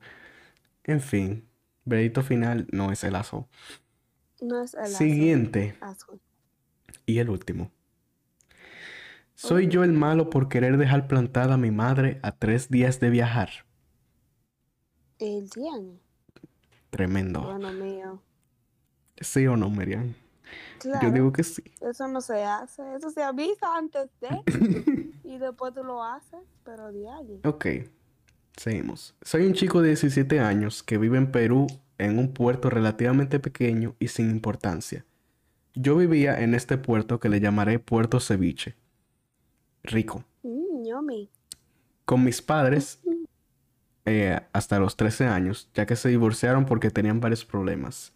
En 0.83 1.01
fin, 1.01 1.47
veredicto 1.85 2.23
final 2.23 2.67
no 2.71 2.91
es 2.91 3.03
el 3.03 3.15
aso. 3.15 3.47
No 4.41 4.61
es 4.61 4.73
el 4.73 4.87
Siguiente 4.87 5.75
asco. 5.81 6.19
Y 7.05 7.19
el 7.19 7.29
último. 7.29 7.71
Soy 9.35 9.67
yo 9.67 9.83
el 9.83 9.91
malo 9.91 10.29
por 10.29 10.47
querer 10.47 10.77
dejar 10.77 11.07
plantada 11.07 11.55
a 11.55 11.57
mi 11.57 11.69
madre 11.71 12.19
a 12.23 12.31
tres 12.31 12.69
días 12.69 12.99
de 12.99 13.09
viajar. 13.09 13.49
El 15.19 15.49
diaño. 15.49 15.99
Tremendo. 16.89 17.41
Bueno, 17.41 17.71
mío. 17.73 18.21
¿Sí 19.19 19.45
o 19.47 19.57
no, 19.57 19.69
Miriam? 19.69 20.13
Claro, 20.79 21.07
Yo 21.07 21.13
digo 21.13 21.33
que 21.33 21.43
sí. 21.43 21.63
eso 21.81 22.07
no 22.07 22.21
se 22.21 22.43
hace. 22.43 22.81
Eso 22.95 23.09
se 23.11 23.23
avisa 23.23 23.75
antes 23.75 24.09
de 24.21 25.11
y 25.23 25.37
después 25.37 25.73
tú 25.73 25.83
lo 25.83 26.03
haces, 26.03 26.39
pero 26.63 26.91
diario. 26.91 27.39
Ok, 27.43 27.65
seguimos. 28.55 29.15
Soy 29.21 29.45
un 29.45 29.53
chico 29.53 29.81
de 29.81 29.89
17 29.89 30.39
años 30.39 30.83
que 30.83 30.97
vive 30.97 31.17
en 31.17 31.31
Perú 31.31 31.67
en 31.97 32.19
un 32.19 32.33
puerto 32.33 32.69
relativamente 32.69 33.39
pequeño 33.39 33.95
y 33.99 34.07
sin 34.09 34.29
importancia. 34.29 35.05
Yo 35.75 35.97
vivía 35.97 36.41
en 36.41 36.53
este 36.53 36.77
puerto 36.77 37.19
que 37.19 37.27
le 37.27 37.41
llamaré 37.41 37.79
Puerto 37.79 38.21
Ceviche. 38.21 38.75
Rico. 39.83 40.23
Mm, 40.43 40.85
yummy. 40.85 41.29
Con 42.05 42.23
mis 42.23 42.41
padres 42.41 43.01
eh, 44.05 44.39
hasta 44.53 44.79
los 44.79 44.95
13 44.95 45.25
años, 45.25 45.69
ya 45.73 45.85
que 45.85 45.97
se 45.97 46.09
divorciaron 46.09 46.65
porque 46.65 46.91
tenían 46.91 47.19
varios 47.19 47.43
problemas. 47.43 48.13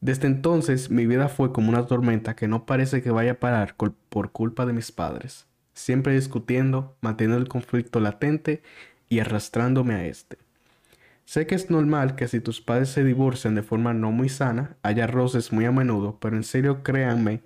Desde 0.00 0.26
entonces 0.26 0.90
mi 0.90 1.06
vida 1.06 1.28
fue 1.28 1.52
como 1.52 1.70
una 1.70 1.86
tormenta 1.86 2.36
que 2.36 2.48
no 2.48 2.66
parece 2.66 3.02
que 3.02 3.10
vaya 3.10 3.32
a 3.32 3.40
parar 3.40 3.76
por 3.76 4.32
culpa 4.32 4.66
de 4.66 4.74
mis 4.74 4.92
padres, 4.92 5.46
siempre 5.72 6.12
discutiendo, 6.12 6.98
manteniendo 7.00 7.38
el 7.38 7.48
conflicto 7.48 7.98
latente 8.00 8.62
y 9.08 9.20
arrastrándome 9.20 9.94
a 9.94 10.04
este. 10.04 10.43
Sé 11.24 11.46
que 11.46 11.54
es 11.54 11.70
normal 11.70 12.16
que 12.16 12.28
si 12.28 12.40
tus 12.40 12.60
padres 12.60 12.90
se 12.90 13.02
divorcian 13.02 13.54
de 13.54 13.62
forma 13.62 13.94
no 13.94 14.10
muy 14.10 14.28
sana, 14.28 14.76
haya 14.82 15.06
roces 15.06 15.52
muy 15.52 15.64
a 15.64 15.72
menudo, 15.72 16.18
pero 16.20 16.36
en 16.36 16.44
serio 16.44 16.82
créanme 16.82 17.42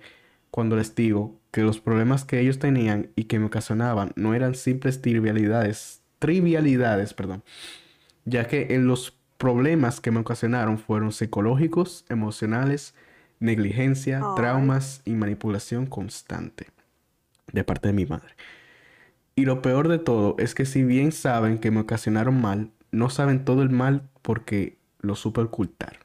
cuando 0.51 0.75
les 0.75 0.95
digo 0.95 1.39
que 1.51 1.61
los 1.61 1.79
problemas 1.79 2.25
que 2.25 2.39
ellos 2.39 2.59
tenían 2.59 3.11
y 3.15 3.25
que 3.25 3.39
me 3.39 3.45
ocasionaban 3.45 4.11
no 4.15 4.33
eran 4.33 4.55
simples 4.55 5.01
trivialidades, 5.01 6.01
trivialidades, 6.19 7.13
perdón, 7.13 7.43
ya 8.25 8.47
que 8.47 8.67
en 8.71 8.85
los 8.87 9.17
problemas 9.37 10.01
que 10.01 10.11
me 10.11 10.19
ocasionaron 10.19 10.77
fueron 10.77 11.13
psicológicos, 11.13 12.05
emocionales, 12.09 12.93
negligencia, 13.39 14.21
traumas 14.35 15.01
y 15.05 15.11
manipulación 15.11 15.85
constante 15.85 16.67
de 17.53 17.63
parte 17.63 17.87
de 17.87 17.93
mi 17.93 18.05
madre. 18.05 18.35
Y 19.35 19.45
lo 19.45 19.61
peor 19.61 19.87
de 19.87 19.99
todo 19.99 20.35
es 20.37 20.53
que 20.53 20.65
si 20.65 20.83
bien 20.83 21.13
saben 21.13 21.59
que 21.59 21.71
me 21.71 21.79
ocasionaron 21.79 22.41
mal, 22.41 22.71
no 22.91 23.09
saben 23.09 23.45
todo 23.45 23.61
el 23.61 23.69
mal 23.69 24.09
porque 24.21 24.77
lo 24.99 25.15
supe 25.15 25.41
ocultar. 25.41 25.99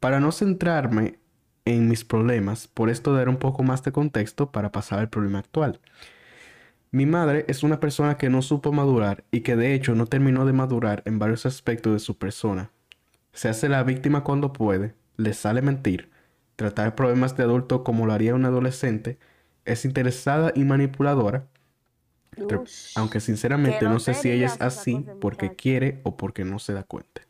Para 0.00 0.20
no 0.20 0.32
centrarme 0.32 1.18
en 1.64 1.88
mis 1.88 2.04
problemas, 2.04 2.68
por 2.68 2.88
esto 2.88 3.12
daré 3.12 3.30
un 3.30 3.36
poco 3.36 3.62
más 3.62 3.82
de 3.82 3.92
contexto 3.92 4.52
para 4.52 4.72
pasar 4.72 5.00
al 5.00 5.08
problema 5.08 5.40
actual. 5.40 5.80
Mi 6.90 7.04
madre 7.04 7.44
es 7.48 7.62
una 7.62 7.80
persona 7.80 8.16
que 8.16 8.30
no 8.30 8.40
supo 8.40 8.72
madurar 8.72 9.24
y 9.30 9.40
que 9.40 9.56
de 9.56 9.74
hecho 9.74 9.94
no 9.94 10.06
terminó 10.06 10.46
de 10.46 10.54
madurar 10.54 11.02
en 11.04 11.18
varios 11.18 11.44
aspectos 11.44 11.92
de 11.92 11.98
su 11.98 12.16
persona. 12.16 12.70
Se 13.32 13.48
hace 13.48 13.68
la 13.68 13.82
víctima 13.82 14.24
cuando 14.24 14.52
puede, 14.54 14.94
le 15.16 15.34
sale 15.34 15.60
mentir, 15.60 16.10
tratar 16.56 16.94
problemas 16.94 17.36
de 17.36 17.42
adulto 17.42 17.84
como 17.84 18.06
lo 18.06 18.14
haría 18.14 18.34
un 18.34 18.46
adolescente, 18.46 19.18
es 19.66 19.84
interesada 19.84 20.52
y 20.54 20.64
manipuladora, 20.64 21.46
Ush. 22.42 22.92
aunque 22.96 23.20
sinceramente 23.20 23.84
no 23.84 23.98
sé 23.98 24.14
si 24.14 24.30
ella 24.30 24.46
es 24.46 24.60
así 24.60 25.04
porque 25.20 25.54
quiere 25.54 26.00
o 26.04 26.16
porque 26.16 26.44
no 26.44 26.58
se 26.58 26.72
da 26.72 26.82
cuenta. 26.82 27.22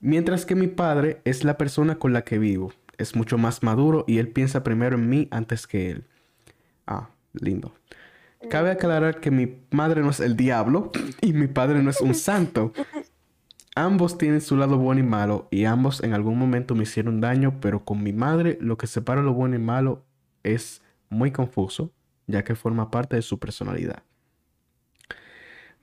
Mientras 0.00 0.44
que 0.44 0.54
mi 0.54 0.66
padre 0.66 1.20
es 1.24 1.44
la 1.44 1.56
persona 1.56 1.98
con 1.98 2.12
la 2.12 2.22
que 2.22 2.38
vivo, 2.38 2.72
es 2.98 3.16
mucho 3.16 3.38
más 3.38 3.62
maduro 3.62 4.04
y 4.06 4.18
él 4.18 4.28
piensa 4.28 4.62
primero 4.62 4.96
en 4.96 5.08
mí 5.08 5.28
antes 5.30 5.66
que 5.66 5.90
él. 5.90 6.04
Ah, 6.86 7.08
lindo. 7.32 7.74
Cabe 8.50 8.70
aclarar 8.70 9.20
que 9.20 9.30
mi 9.30 9.62
madre 9.70 10.02
no 10.02 10.10
es 10.10 10.20
el 10.20 10.36
diablo 10.36 10.92
y 11.20 11.32
mi 11.32 11.46
padre 11.46 11.82
no 11.82 11.90
es 11.90 12.00
un 12.00 12.14
santo. 12.14 12.72
Ambos 13.74 14.18
tienen 14.18 14.40
su 14.40 14.56
lado 14.56 14.78
bueno 14.78 15.00
y 15.00 15.04
malo 15.04 15.48
y 15.50 15.64
ambos 15.64 16.02
en 16.02 16.12
algún 16.12 16.38
momento 16.38 16.74
me 16.74 16.84
hicieron 16.84 17.20
daño, 17.20 17.58
pero 17.60 17.84
con 17.84 18.02
mi 18.02 18.12
madre 18.12 18.58
lo 18.60 18.78
que 18.78 18.86
separa 18.86 19.22
lo 19.22 19.32
bueno 19.32 19.56
y 19.56 19.58
malo 19.58 20.04
es 20.42 20.82
muy 21.08 21.32
confuso, 21.32 21.90
ya 22.26 22.44
que 22.44 22.54
forma 22.54 22.90
parte 22.90 23.16
de 23.16 23.22
su 23.22 23.38
personalidad. 23.38 24.02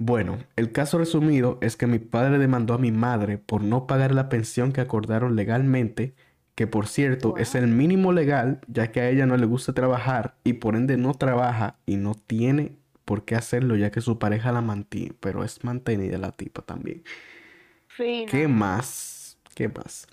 Bueno, 0.04 0.40
el 0.56 0.72
caso 0.72 0.98
resumido 0.98 1.60
es 1.62 1.78
que 1.78 1.86
mi 1.86 2.00
padre 2.00 2.40
demandó 2.40 2.74
a 2.74 2.80
mi 2.80 2.92
madre 2.92 3.38
por 3.38 3.62
no 3.62 3.86
pagar 3.86 4.16
la 4.16 4.30
pensión 4.30 4.72
que 4.72 4.82
acordaron 4.82 5.36
legalmente, 5.36 6.16
que 6.56 6.66
por 6.66 6.88
cierto 6.88 7.38
es 7.38 7.54
el 7.54 7.68
mínimo 7.68 8.12
legal, 8.12 8.62
ya 8.68 8.92
que 8.92 9.02
a 9.02 9.10
ella 9.12 9.28
no 9.28 9.38
le 9.38 9.46
gusta 9.46 9.74
trabajar 9.74 10.38
y 10.44 10.54
por 10.54 10.76
ende 10.76 10.98
no 10.98 11.14
trabaja 11.14 11.78
y 11.86 11.98
no 11.98 12.16
tiene 12.16 12.80
por 13.06 13.26
qué 13.26 13.36
hacerlo, 13.36 13.76
ya 13.76 13.92
que 13.92 14.02
su 14.02 14.18
pareja 14.18 14.52
la 14.52 14.62
mantiene, 14.62 15.14
pero 15.20 15.44
es 15.44 15.64
mantenida 15.64 16.18
la 16.18 16.32
tipa 16.32 16.64
también. 16.64 17.04
¿Qué 17.96 18.48
más? 18.48 19.38
¿Qué 19.54 19.68
más? 19.70 20.08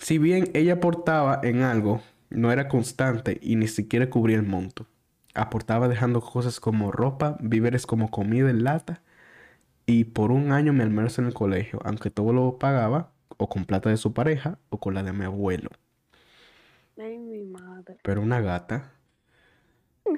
Si 0.00 0.16
bien 0.16 0.50
ella 0.54 0.74
aportaba 0.74 1.40
en 1.42 1.60
algo, 1.60 2.00
no 2.30 2.50
era 2.50 2.68
constante 2.68 3.38
y 3.42 3.56
ni 3.56 3.68
siquiera 3.68 4.08
cubría 4.08 4.36
el 4.36 4.44
monto. 4.44 4.86
Aportaba 5.34 5.88
dejando 5.88 6.20
cosas 6.20 6.60
como 6.60 6.92
ropa, 6.92 7.36
víveres 7.40 7.86
como 7.86 8.10
comida 8.10 8.50
en 8.50 8.64
lata 8.64 9.02
y 9.86 10.04
por 10.04 10.30
un 10.32 10.52
año 10.52 10.72
mi 10.72 10.82
almuerzo 10.82 11.20
en 11.20 11.28
el 11.28 11.34
colegio, 11.34 11.80
aunque 11.84 12.10
todo 12.10 12.32
lo 12.32 12.58
pagaba 12.58 13.12
o 13.36 13.48
con 13.48 13.64
plata 13.64 13.90
de 13.90 13.96
su 13.96 14.12
pareja 14.14 14.58
o 14.70 14.78
con 14.78 14.94
la 14.94 15.02
de 15.02 15.12
mi 15.12 15.24
abuelo. 15.24 15.70
Ay, 16.98 17.18
mi 17.18 17.44
madre. 17.44 17.98
Pero 18.02 18.22
una 18.22 18.40
gata. 18.40 18.92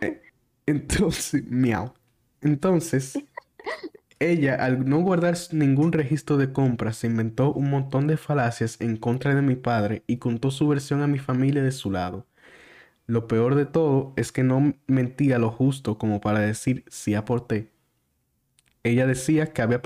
Eh, 0.03 0.21
entonces, 0.67 1.45
miau. 1.49 1.95
Entonces, 2.41 3.17
ella, 4.19 4.57
al 4.57 4.89
no 4.89 5.01
guardar 5.01 5.37
ningún 5.53 5.93
registro 5.93 6.37
de 6.37 6.53
compras, 6.53 6.97
se 6.97 7.07
inventó 7.07 7.53
un 7.53 7.71
montón 7.71 8.07
de 8.07 8.17
falacias 8.17 8.81
en 8.81 8.97
contra 8.97 9.35
de 9.35 9.43
mi 9.43 9.57
padre 9.57 10.03
y 10.07 10.17
contó 10.19 10.51
su 10.51 10.67
versión 10.69 11.03
a 11.03 11.07
mi 11.07 11.19
familia 11.19 11.63
de 11.63 11.73
su 11.73 11.91
lado. 11.91 12.27
Lo 13.07 13.29
peor 13.29 13.55
de 13.55 13.67
todo 13.67 14.13
es 14.17 14.33
que 14.33 14.43
no 14.43 14.75
mentía 14.87 15.39
lo 15.39 15.51
justo 15.51 15.97
como 15.99 16.21
para 16.21 16.41
decir 16.41 16.85
si 16.89 17.15
aporté. 17.15 17.71
Ella 18.83 19.07
decía 19.07 19.53
que 19.53 19.63
había, 19.63 19.81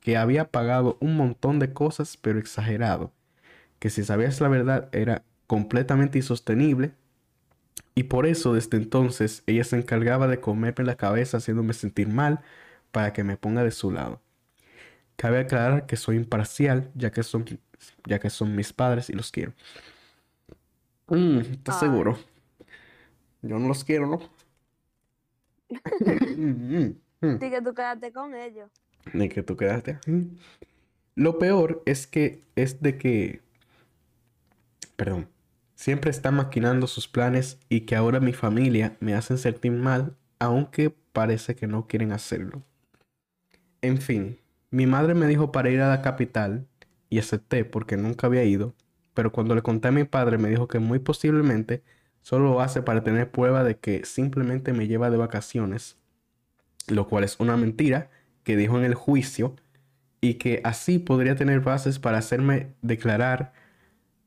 que 0.00 0.16
había 0.16 0.50
pagado 0.50 0.96
un 1.00 1.16
montón 1.16 1.58
de 1.58 1.72
cosas, 1.72 2.16
pero 2.16 2.38
exagerado. 2.38 3.12
Que 3.78 3.90
si 3.90 4.04
sabías 4.04 4.40
la 4.40 4.48
verdad 4.48 4.88
era 4.92 5.22
completamente 5.46 6.18
insostenible. 6.18 6.92
Y 7.94 8.04
por 8.04 8.26
eso 8.26 8.54
desde 8.54 8.76
entonces 8.76 9.42
ella 9.46 9.64
se 9.64 9.76
encargaba 9.76 10.28
de 10.28 10.40
comerme 10.40 10.84
la 10.84 10.96
cabeza 10.96 11.38
haciéndome 11.38 11.72
sentir 11.72 12.08
mal 12.08 12.40
para 12.92 13.12
que 13.12 13.24
me 13.24 13.36
ponga 13.36 13.64
de 13.64 13.70
su 13.70 13.90
lado. 13.90 14.20
Cabe 15.16 15.38
aclarar 15.40 15.86
que 15.86 15.96
soy 15.96 16.16
imparcial 16.16 16.90
ya 16.94 17.10
que 17.10 17.22
son, 17.22 17.44
ya 18.06 18.18
que 18.18 18.30
son 18.30 18.54
mis 18.54 18.72
padres 18.72 19.10
y 19.10 19.14
los 19.14 19.30
quiero. 19.30 19.52
Mm, 21.08 21.38
¿estás 21.38 21.78
seguro? 21.80 22.18
Yo 23.42 23.58
no 23.58 23.68
los 23.68 23.84
quiero, 23.84 24.06
¿no? 24.06 24.20
Mm, 26.36 26.76
mm, 26.76 26.96
mm. 27.22 27.36
Así 27.36 27.50
que 27.50 27.62
tú 27.62 27.74
quédate 27.74 28.12
con 28.12 28.34
ellos. 28.34 28.70
De 29.12 29.28
que 29.28 29.42
tú 29.42 29.56
quedaste. 29.56 29.98
Lo 31.14 31.38
peor 31.38 31.82
es 31.86 32.06
que 32.06 32.44
es 32.56 32.82
de 32.82 32.98
que, 32.98 33.40
perdón, 34.96 35.28
siempre 35.74 36.10
está 36.10 36.30
maquinando 36.30 36.86
sus 36.86 37.08
planes 37.08 37.58
y 37.68 37.82
que 37.82 37.96
ahora 37.96 38.20
mi 38.20 38.32
familia 38.32 38.96
me 39.00 39.14
hacen 39.14 39.38
sentir 39.38 39.72
mal, 39.72 40.16
aunque 40.38 40.90
parece 40.90 41.54
que 41.54 41.66
no 41.66 41.86
quieren 41.86 42.12
hacerlo. 42.12 42.62
En 43.80 43.98
fin, 43.98 44.38
mi 44.70 44.86
madre 44.86 45.14
me 45.14 45.26
dijo 45.26 45.52
para 45.52 45.70
ir 45.70 45.80
a 45.80 45.88
la 45.88 46.02
capital 46.02 46.66
y 47.08 47.18
acepté 47.18 47.64
porque 47.64 47.96
nunca 47.96 48.26
había 48.26 48.44
ido, 48.44 48.74
pero 49.14 49.32
cuando 49.32 49.54
le 49.54 49.62
conté 49.62 49.88
a 49.88 49.92
mi 49.92 50.04
padre 50.04 50.38
me 50.38 50.48
dijo 50.48 50.68
que 50.68 50.80
muy 50.80 50.98
posiblemente 50.98 51.82
solo 52.26 52.46
lo 52.46 52.60
hace 52.60 52.82
para 52.82 53.04
tener 53.04 53.30
prueba 53.30 53.62
de 53.62 53.78
que 53.78 54.04
simplemente 54.04 54.72
me 54.72 54.88
lleva 54.88 55.10
de 55.10 55.16
vacaciones, 55.16 55.96
lo 56.88 57.06
cual 57.06 57.22
es 57.22 57.38
una 57.38 57.56
mentira 57.56 58.10
que 58.42 58.56
dijo 58.56 58.76
en 58.76 58.84
el 58.84 58.96
juicio 58.96 59.54
y 60.20 60.34
que 60.34 60.60
así 60.64 60.98
podría 60.98 61.36
tener 61.36 61.60
bases 61.60 62.00
para 62.00 62.18
hacerme 62.18 62.74
declarar 62.82 63.52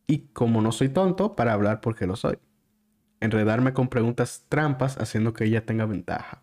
y 0.08 0.30
como 0.32 0.62
no 0.62 0.72
soy 0.72 0.88
tonto, 0.88 1.36
para 1.36 1.52
hablar 1.52 1.82
porque 1.82 2.08
lo 2.08 2.16
soy. 2.16 2.38
Enredarme 3.20 3.74
con 3.74 3.90
preguntas 3.90 4.46
trampas 4.48 4.98
haciendo 4.98 5.34
que 5.34 5.44
ella 5.44 5.66
tenga 5.66 5.86
ventaja. 5.86 6.42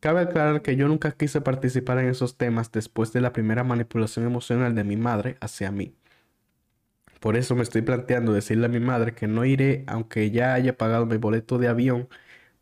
Cabe 0.00 0.22
aclarar 0.22 0.62
que 0.62 0.76
yo 0.76 0.88
nunca 0.88 1.12
quise 1.12 1.42
participar 1.42 1.98
en 1.98 2.08
esos 2.08 2.38
temas 2.38 2.72
después 2.72 3.12
de 3.12 3.20
la 3.20 3.34
primera 3.34 3.64
manipulación 3.64 4.24
emocional 4.24 4.74
de 4.74 4.84
mi 4.84 4.96
madre 4.96 5.36
hacia 5.42 5.70
mí. 5.70 5.94
Por 7.24 7.36
eso 7.38 7.56
me 7.56 7.62
estoy 7.62 7.80
planteando 7.80 8.34
decirle 8.34 8.66
a 8.66 8.68
mi 8.68 8.80
madre 8.80 9.14
que 9.14 9.26
no 9.26 9.46
iré 9.46 9.84
aunque 9.86 10.30
ya 10.30 10.52
haya 10.52 10.76
pagado 10.76 11.06
mi 11.06 11.16
boleto 11.16 11.56
de 11.58 11.68
avión 11.68 12.06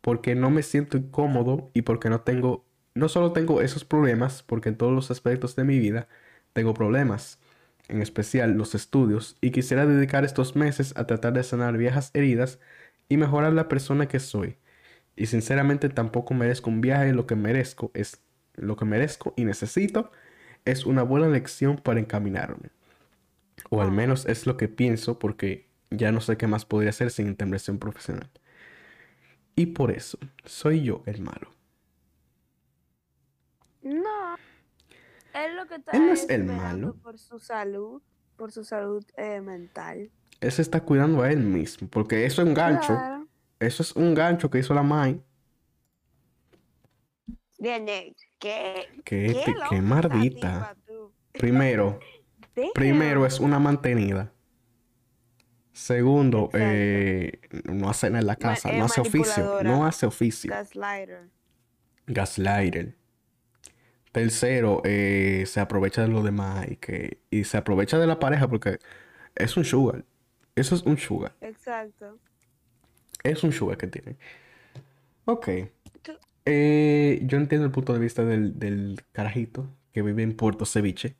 porque 0.01 0.35
no 0.35 0.51
me 0.51 0.63
siento 0.63 0.97
incómodo 0.97 1.69
y 1.73 1.81
porque 1.83 2.09
no 2.09 2.21
tengo, 2.21 2.65
no 2.95 3.09
solo 3.09 3.33
tengo 3.33 3.61
esos 3.61 3.85
problemas, 3.85 4.43
porque 4.43 4.69
en 4.69 4.77
todos 4.77 4.93
los 4.93 5.11
aspectos 5.11 5.57
de 5.57 5.65
mi 5.65 5.79
vida 5.79 6.07
tengo 6.53 6.73
problemas, 6.73 7.39
en 7.89 8.01
especial 8.01 8.53
los 8.53 8.75
estudios, 8.75 9.37
y 9.41 9.51
quisiera 9.51 9.85
dedicar 9.85 10.25
estos 10.25 10.55
meses 10.55 10.93
a 10.97 11.07
tratar 11.07 11.33
de 11.33 11.43
sanar 11.43 11.77
viejas 11.77 12.11
heridas 12.13 12.59
y 13.09 13.17
mejorar 13.17 13.53
la 13.53 13.67
persona 13.69 14.07
que 14.07 14.19
soy. 14.21 14.59
Y 15.17 15.27
sinceramente 15.27 15.89
tampoco 15.89 16.35
merezco 16.35 16.69
un 16.69 16.81
viaje, 16.81 17.13
lo 17.13 17.27
que 17.27 17.35
merezco 17.35 17.91
es 17.95 18.21
lo 18.55 18.77
que 18.77 18.85
merezco 18.85 19.33
y 19.37 19.45
necesito 19.45 20.11
es 20.65 20.85
una 20.85 21.03
buena 21.03 21.27
lección 21.29 21.77
para 21.77 21.99
encaminarme. 21.99 22.71
O 23.69 23.81
al 23.81 23.91
menos 23.91 24.25
es 24.25 24.45
lo 24.47 24.57
que 24.57 24.67
pienso 24.69 25.19
porque 25.19 25.69
ya 25.89 26.11
no 26.11 26.21
sé 26.21 26.37
qué 26.37 26.47
más 26.47 26.65
podría 26.65 26.89
hacer 26.91 27.11
sin 27.11 27.27
intervención 27.27 27.79
profesional. 27.79 28.31
Y 29.55 29.67
por 29.67 29.91
eso, 29.91 30.17
soy 30.45 30.83
yo 30.83 31.03
el 31.07 31.21
malo. 31.21 31.49
No. 33.81 34.35
Él 35.33 35.55
lo 35.55 35.67
que 35.67 35.75
está 35.75 35.91
Él 35.91 36.05
no 36.07 36.13
es 36.13 36.29
el 36.29 36.43
malo. 36.45 36.95
por 37.01 37.17
su 37.19 37.39
salud, 37.39 38.01
por 38.35 38.51
su 38.51 38.63
salud 38.63 39.05
eh, 39.17 39.41
mental. 39.41 40.11
Él 40.41 40.51
se 40.51 40.61
está 40.61 40.83
cuidando 40.83 41.21
a 41.23 41.31
él 41.31 41.39
mismo, 41.39 41.87
porque 41.89 42.25
eso 42.25 42.41
es 42.41 42.47
un 42.47 42.53
gancho. 42.53 42.87
Claro. 42.87 43.27
Eso 43.59 43.83
es 43.83 43.95
un 43.95 44.13
gancho 44.13 44.49
que 44.49 44.59
hizo 44.59 44.73
la 44.73 44.83
Mai. 44.83 45.23
Bien, 47.57 47.85
qué, 47.85 48.13
Qué, 48.39 48.89
qué 49.05 49.55
qué 49.69 49.81
mardita. 49.81 50.75
tipa, 51.33 51.59
Primero, 52.73 53.25
es 53.25 53.39
una 53.39 53.59
mantenida. 53.59 54.31
Segundo, 55.73 56.49
eh, 56.53 57.39
no 57.63 57.89
hace 57.89 58.07
nada 58.09 58.19
en 58.19 58.27
la 58.27 58.35
casa, 58.35 58.71
no 58.71 58.85
hace 58.85 59.01
oficio, 59.01 59.63
no 59.63 59.85
hace 59.85 60.05
oficio. 60.05 60.51
Gaslighter. 60.51 61.29
Gaslighter. 62.05 62.95
Tercero, 64.11 64.81
eh, 64.85 65.45
se 65.47 65.59
aprovecha 65.59 66.03
de 66.03 66.09
los 66.09 66.23
demás 66.23 66.67
y 66.69 66.75
que 66.75 67.17
y 67.31 67.45
se 67.45 67.57
aprovecha 67.57 67.97
de 67.97 68.05
la 68.05 68.19
pareja 68.19 68.47
porque 68.47 68.77
es 69.35 69.57
un 69.57 69.65
sugar. 69.65 70.05
Eso 70.55 70.75
es 70.75 70.83
un 70.83 70.99
sugar. 70.99 71.35
Exacto. 71.41 72.19
Es 73.23 73.43
un 73.43 73.51
sugar 73.51 73.77
que 73.77 73.87
tiene. 73.87 74.17
Ok. 75.25 75.49
Eh, 76.45 77.21
yo 77.23 77.37
entiendo 77.37 77.65
el 77.65 77.71
punto 77.71 77.93
de 77.93 77.99
vista 77.99 78.23
del, 78.23 78.59
del 78.59 79.01
carajito 79.11 79.67
que 79.91 80.03
vive 80.03 80.21
en 80.21 80.35
Puerto 80.35 80.65
Ceviche. 80.65 81.15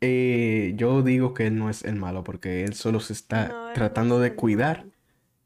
Eh, 0.00 0.72
yo 0.76 1.02
digo 1.02 1.32
que 1.32 1.46
él 1.46 1.56
no 1.56 1.70
es 1.70 1.84
el 1.84 1.94
malo 1.96 2.24
porque 2.24 2.64
él 2.64 2.74
solo 2.74 2.98
se 2.98 3.12
está 3.12 3.48
No, 3.48 3.54
él 3.54 3.66
no 3.68 3.72
tratando 3.74 4.16
es 4.16 4.30
de 4.30 4.34
cuidar 4.36 4.78
malo. 4.78 4.90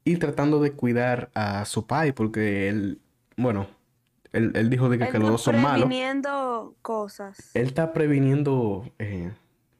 y 0.05 0.17
tratando 0.17 0.61
de 0.61 0.73
cuidar 0.73 1.31
a 1.35 1.65
su 1.67 1.87
pai 1.87 2.13
porque 2.13 2.69
él, 2.71 3.01
bueno, 3.37 3.67
él, 4.33 4.53
él 4.55 4.71
dijo 4.71 4.89
de 4.89 4.97
que, 4.99 5.05
Él 5.05 5.13
que 5.13 5.19
los 5.19 5.27
está 5.27 5.33
dos 5.33 5.43
son 5.43 5.61
malos. 5.61 5.87
previniendo 5.87 6.75
cosas 6.81 7.51
Él 7.55 7.67
está 7.67 7.93
previniendo 7.93 8.91
eh, 8.99 9.31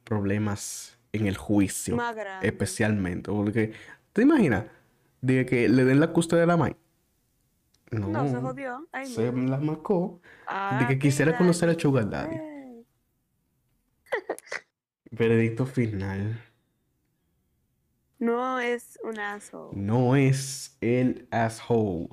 problemas 0.03 0.99
en 1.11 1.25
el 1.25 1.37
juicio, 1.37 1.95
más 1.95 2.15
especialmente. 2.43 3.31
Porque, 3.31 3.73
¿te 4.13 4.21
imaginas? 4.21 4.65
De 5.21 5.45
que 5.47 5.67
le 5.69 5.85
den 5.85 5.99
la 5.99 6.11
custodia 6.13 6.43
a 6.43 6.47
la 6.47 6.57
Mai. 6.57 6.75
No, 7.89 8.09
No, 8.09 8.27
se 8.29 8.35
jodió. 8.35 8.87
Se 9.05 9.31
la 9.31 9.57
marcó 9.57 10.19
de 10.21 10.27
Ah, 10.47 10.85
que 10.87 10.99
quisiera 10.99 11.35
conocer 11.37 11.69
a. 11.69 11.73
Sugar 11.79 12.07
Daddy. 12.09 12.35
Veredicto 15.11 15.65
final. 15.65 16.41
No 18.19 18.59
es 18.59 18.99
un 19.03 19.19
asshole. 19.19 19.77
No 19.79 20.15
es 20.15 20.75
el 20.81 21.27
asshole. 21.31 22.09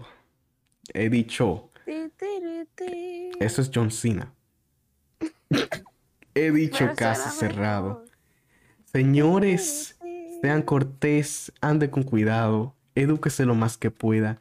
He 0.93 1.09
dicho, 1.09 1.71
Ti, 1.87 2.11
tiri, 2.17 2.67
ti. 2.75 3.31
eso 3.41 3.63
es 3.63 3.71
John 3.75 3.91
Cena. 3.91 4.35
He 6.35 6.51
dicho 6.51 6.79
Pero 6.79 6.97
suena 6.97 7.31
cerrado. 7.31 8.05
Señores, 8.85 9.99
sean 10.43 10.63
cortés, 10.63 11.53
ande 11.61 11.91
con 11.91 12.03
cuidado, 12.03 12.75
edúquese 12.95 13.47
lo 13.47 13.55
más 13.55 13.79
que 13.79 13.91
pueda, 13.91 14.41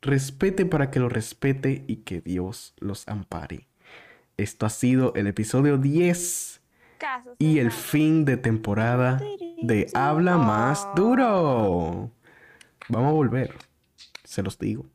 respete 0.00 0.64
para 0.64 0.90
que 0.90 0.98
lo 0.98 1.08
respete 1.08 1.84
y 1.86 1.96
que 1.96 2.20
Dios 2.20 2.74
los 2.78 3.06
ampare. 3.06 3.68
Esto 4.38 4.64
ha 4.64 4.70
sido 4.70 5.12
el 5.14 5.26
episodio 5.26 5.76
10 5.76 6.61
Caso 6.61 6.61
y 7.38 7.58
el 7.58 7.70
fin 7.70 8.24
de 8.24 8.36
temporada 8.36 9.20
de 9.62 9.88
Habla 9.94 10.38
Más 10.38 10.88
Duro. 10.94 12.10
Vamos 12.88 13.08
a 13.08 13.12
volver, 13.12 13.54
se 14.24 14.42
los 14.42 14.58
digo. 14.58 14.86